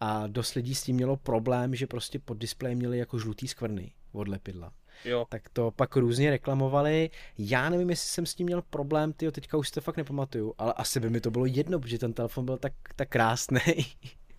a 0.00 0.26
dost 0.26 0.54
lidí 0.54 0.74
s 0.74 0.82
tím 0.82 0.96
mělo 0.96 1.16
problém, 1.16 1.74
že 1.74 1.86
prostě 1.86 2.18
pod 2.18 2.38
displejem 2.38 2.78
měli 2.78 2.98
jako 2.98 3.18
žlutý 3.18 3.48
skvrny 3.48 3.92
od 4.12 4.28
lepidla. 4.28 4.72
Jo. 5.04 5.26
Tak 5.28 5.48
to 5.48 5.70
pak 5.70 5.96
různě 5.96 6.30
reklamovali. 6.30 7.10
Já 7.38 7.70
nevím, 7.70 7.90
jestli 7.90 8.08
jsem 8.08 8.26
s 8.26 8.34
tím 8.34 8.46
měl 8.46 8.62
problém, 8.62 9.12
ty 9.12 9.32
teďka 9.32 9.56
už 9.56 9.68
si 9.68 9.74
to 9.74 9.80
fakt 9.80 9.96
nepamatuju, 9.96 10.54
ale 10.58 10.72
asi 10.72 11.00
by 11.00 11.10
mi 11.10 11.20
to 11.20 11.30
bylo 11.30 11.46
jedno, 11.46 11.80
protože 11.80 11.98
ten 11.98 12.12
telefon 12.12 12.44
byl 12.44 12.56
tak, 12.56 12.72
tak 12.96 13.08
krásný. 13.08 13.60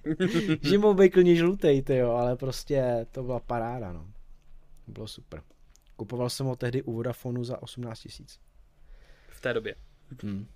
že 0.62 0.78
mohl 0.78 0.94
být 0.94 1.10
klidně 1.10 1.36
žlutý, 1.36 1.84
jo, 1.90 2.12
ale 2.12 2.36
prostě 2.36 3.06
to 3.12 3.24
byla 3.24 3.40
paráda, 3.40 3.94
no. 3.94 4.08
Bylo 4.88 5.08
super. 5.08 5.42
Kupoval 5.96 6.30
jsem 6.30 6.46
ho 6.46 6.56
tehdy 6.56 6.82
u 6.82 6.94
Vodafonu 6.94 7.44
za 7.44 7.62
18 7.62 8.00
tisíc. 8.00 8.40
V 9.30 9.42
té 9.42 9.54
době. 9.54 9.76
Hmm. 10.24 10.48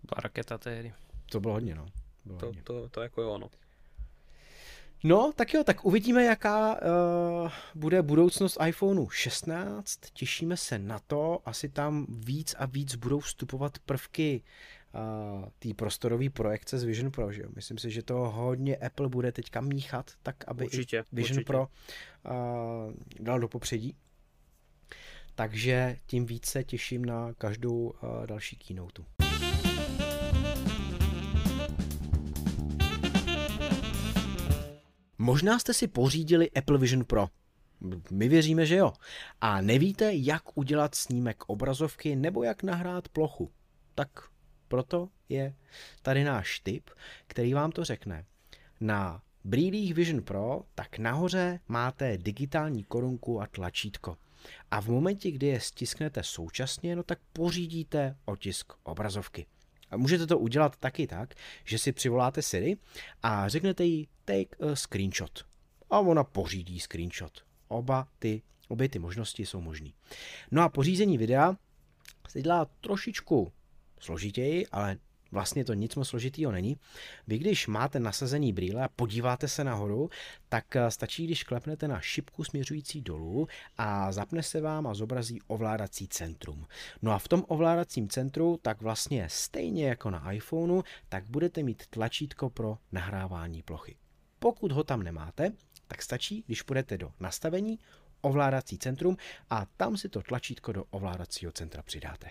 To 0.00 0.06
byla 0.06 0.20
raketa 0.22 0.58
tehdy. 0.58 0.94
To 1.30 1.40
bylo 1.40 1.54
hodně, 1.54 1.74
no. 1.74 1.86
Bylo 2.24 2.38
to, 2.38 2.46
hodně. 2.46 2.62
to, 2.62 2.88
to 2.88 3.02
jako 3.02 3.22
jo, 3.22 3.30
ono. 3.30 3.48
No, 5.04 5.32
tak 5.36 5.54
jo, 5.54 5.64
tak 5.64 5.84
uvidíme, 5.84 6.24
jaká 6.24 6.74
uh, 6.74 7.50
bude 7.74 8.02
budoucnost 8.02 8.58
iPhoneu 8.66 9.08
16. 9.10 10.00
Těšíme 10.12 10.56
se 10.56 10.78
na 10.78 10.98
to. 10.98 11.42
Asi 11.44 11.68
tam 11.68 12.06
víc 12.08 12.54
a 12.58 12.66
víc 12.66 12.94
budou 12.94 13.20
vstupovat 13.20 13.78
prvky 13.78 14.42
uh, 14.94 15.48
té 15.58 15.74
prostorové 15.74 16.30
projekce 16.30 16.78
z 16.78 16.84
Vision 16.84 17.10
Pro. 17.10 17.32
Že 17.32 17.42
jo? 17.42 17.48
Myslím 17.54 17.78
si, 17.78 17.90
že 17.90 18.02
to 18.02 18.14
hodně 18.14 18.76
Apple 18.76 19.08
bude 19.08 19.32
teďka 19.32 19.60
míchat, 19.60 20.10
tak 20.22 20.36
aby 20.46 20.64
určitě, 20.64 21.04
Vision 21.12 21.36
určitě. 21.36 21.44
Pro 21.44 21.60
uh, 21.60 22.92
dal 23.20 23.40
do 23.40 23.48
popředí. 23.48 23.96
Takže 25.34 25.96
tím 26.06 26.26
více 26.26 26.64
těším 26.64 27.04
na 27.04 27.32
každou 27.32 27.76
uh, 27.76 28.26
další 28.26 28.56
keynote. 28.56 29.25
Možná 35.26 35.58
jste 35.58 35.74
si 35.74 35.88
pořídili 35.88 36.50
Apple 36.50 36.78
Vision 36.78 37.04
Pro. 37.04 37.28
My 38.10 38.28
věříme, 38.28 38.66
že 38.66 38.76
jo. 38.76 38.92
A 39.40 39.60
nevíte, 39.60 40.10
jak 40.14 40.42
udělat 40.58 40.94
snímek 40.94 41.44
obrazovky 41.46 42.16
nebo 42.16 42.42
jak 42.42 42.62
nahrát 42.62 43.08
plochu. 43.08 43.52
Tak 43.94 44.08
proto 44.68 45.08
je 45.28 45.54
tady 46.02 46.24
náš 46.24 46.60
tip, 46.60 46.90
který 47.26 47.54
vám 47.54 47.72
to 47.72 47.84
řekne. 47.84 48.24
Na 48.80 49.22
brýlích 49.44 49.94
Vision 49.94 50.22
Pro 50.22 50.62
tak 50.74 50.98
nahoře 50.98 51.60
máte 51.68 52.18
digitální 52.18 52.84
korunku 52.84 53.40
a 53.40 53.46
tlačítko. 53.46 54.16
A 54.70 54.80
v 54.80 54.88
momentě, 54.88 55.30
kdy 55.30 55.46
je 55.46 55.60
stisknete 55.60 56.22
současně, 56.22 56.96
no 56.96 57.02
tak 57.02 57.18
pořídíte 57.32 58.16
otisk 58.24 58.72
obrazovky. 58.82 59.46
A 59.90 59.96
můžete 59.96 60.26
to 60.26 60.38
udělat 60.38 60.76
taky 60.76 61.06
tak, 61.06 61.34
že 61.64 61.78
si 61.78 61.92
přivoláte 61.92 62.42
Siri 62.42 62.76
a 63.22 63.48
řeknete 63.48 63.84
jí 63.84 64.08
take 64.24 64.56
a 64.72 64.76
screenshot. 64.76 65.46
A 65.90 66.00
ona 66.00 66.24
pořídí 66.24 66.80
screenshot. 66.80 67.44
Oba 67.68 68.08
ty, 68.18 68.42
obě 68.68 68.88
ty 68.88 68.98
možnosti 68.98 69.46
jsou 69.46 69.60
možné. 69.60 69.90
No 70.50 70.62
a 70.62 70.68
pořízení 70.68 71.18
videa 71.18 71.56
se 72.28 72.42
dělá 72.42 72.64
trošičku 72.64 73.52
složitěji, 74.00 74.66
ale 74.66 74.96
Vlastně 75.32 75.64
to 75.64 75.74
nic 75.74 75.94
moc 75.94 76.08
složitýho 76.08 76.52
není. 76.52 76.76
Vy 77.26 77.38
když 77.38 77.66
máte 77.66 78.00
nasazený 78.00 78.52
brýle 78.52 78.84
a 78.84 78.88
podíváte 78.88 79.48
se 79.48 79.64
nahoru, 79.64 80.10
tak 80.48 80.76
eh, 80.76 80.90
stačí, 80.90 81.24
když 81.24 81.44
klepnete 81.44 81.88
na 81.88 82.00
šipku 82.00 82.44
směřující 82.44 83.00
dolů 83.00 83.48
a 83.78 84.12
zapne 84.12 84.42
se 84.42 84.60
vám 84.60 84.86
a 84.86 84.94
zobrazí 84.94 85.40
ovládací 85.46 86.08
centrum. 86.08 86.66
No 87.02 87.12
a 87.12 87.18
v 87.18 87.28
tom 87.28 87.44
ovládacím 87.48 88.08
centru, 88.08 88.58
tak 88.62 88.82
vlastně 88.82 89.26
stejně 89.30 89.88
jako 89.88 90.10
na 90.10 90.32
iPhoneu, 90.32 90.82
tak 91.08 91.24
budete 91.24 91.62
mít 91.62 91.86
tlačítko 91.90 92.50
pro 92.50 92.78
nahrávání 92.92 93.62
plochy. 93.62 93.96
Pokud 94.38 94.72
ho 94.72 94.84
tam 94.84 95.02
nemáte, 95.02 95.52
tak 95.88 96.02
stačí, 96.02 96.44
když 96.46 96.62
půjdete 96.62 96.98
do 96.98 97.12
nastavení, 97.20 97.78
ovládací 98.20 98.78
centrum 98.78 99.16
a 99.50 99.66
tam 99.76 99.96
si 99.96 100.08
to 100.08 100.22
tlačítko 100.22 100.72
do 100.72 100.84
ovládacího 100.90 101.52
centra 101.52 101.82
přidáte. 101.82 102.30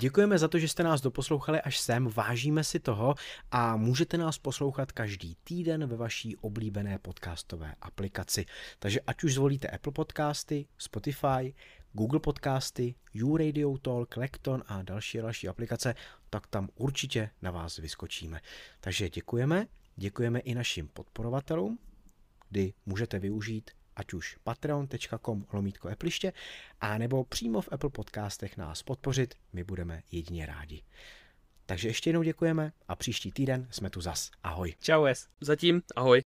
Děkujeme 0.00 0.38
za 0.38 0.48
to, 0.48 0.58
že 0.58 0.68
jste 0.68 0.82
nás 0.82 1.00
doposlouchali 1.00 1.60
až 1.60 1.78
sem, 1.78 2.08
vážíme 2.08 2.64
si 2.64 2.80
toho 2.80 3.14
a 3.50 3.76
můžete 3.76 4.18
nás 4.18 4.38
poslouchat 4.38 4.92
každý 4.92 5.36
týden 5.44 5.86
ve 5.86 5.96
vaší 5.96 6.36
oblíbené 6.36 6.98
podcastové 6.98 7.74
aplikaci. 7.80 8.46
Takže 8.78 9.00
ať 9.00 9.24
už 9.24 9.34
zvolíte 9.34 9.68
Apple 9.68 9.92
Podcasty, 9.92 10.66
Spotify, 10.78 11.54
Google 11.92 12.20
Podcasty, 12.20 12.94
YouRadio 13.14 13.78
Talk, 13.78 14.16
Lekton 14.16 14.62
a 14.66 14.82
další 14.82 15.18
další 15.18 15.48
aplikace, 15.48 15.94
tak 16.30 16.46
tam 16.46 16.68
určitě 16.74 17.30
na 17.42 17.50
vás 17.50 17.76
vyskočíme. 17.76 18.40
Takže 18.80 19.08
děkujeme, 19.08 19.66
děkujeme 19.96 20.40
i 20.40 20.54
našim 20.54 20.88
podporovatelům, 20.88 21.78
kdy 22.50 22.72
můžete 22.86 23.18
využít 23.18 23.70
ať 23.98 24.12
už 24.12 24.36
patreon.com 24.42 25.46
lomítko 25.52 25.88
epliště, 25.88 26.32
a 26.80 26.98
nebo 26.98 27.24
přímo 27.24 27.60
v 27.60 27.68
Apple 27.72 27.90
podcastech 27.90 28.56
nás 28.56 28.82
podpořit, 28.82 29.34
my 29.52 29.64
budeme 29.64 30.02
jedině 30.12 30.46
rádi. 30.46 30.82
Takže 31.66 31.88
ještě 31.88 32.10
jednou 32.10 32.22
děkujeme 32.22 32.72
a 32.88 32.96
příští 32.96 33.32
týden 33.32 33.68
jsme 33.70 33.90
tu 33.90 34.00
zas. 34.00 34.30
Ahoj. 34.42 34.74
Čau, 34.80 35.04
es. 35.04 35.28
Zatím 35.40 35.82
ahoj. 35.96 36.27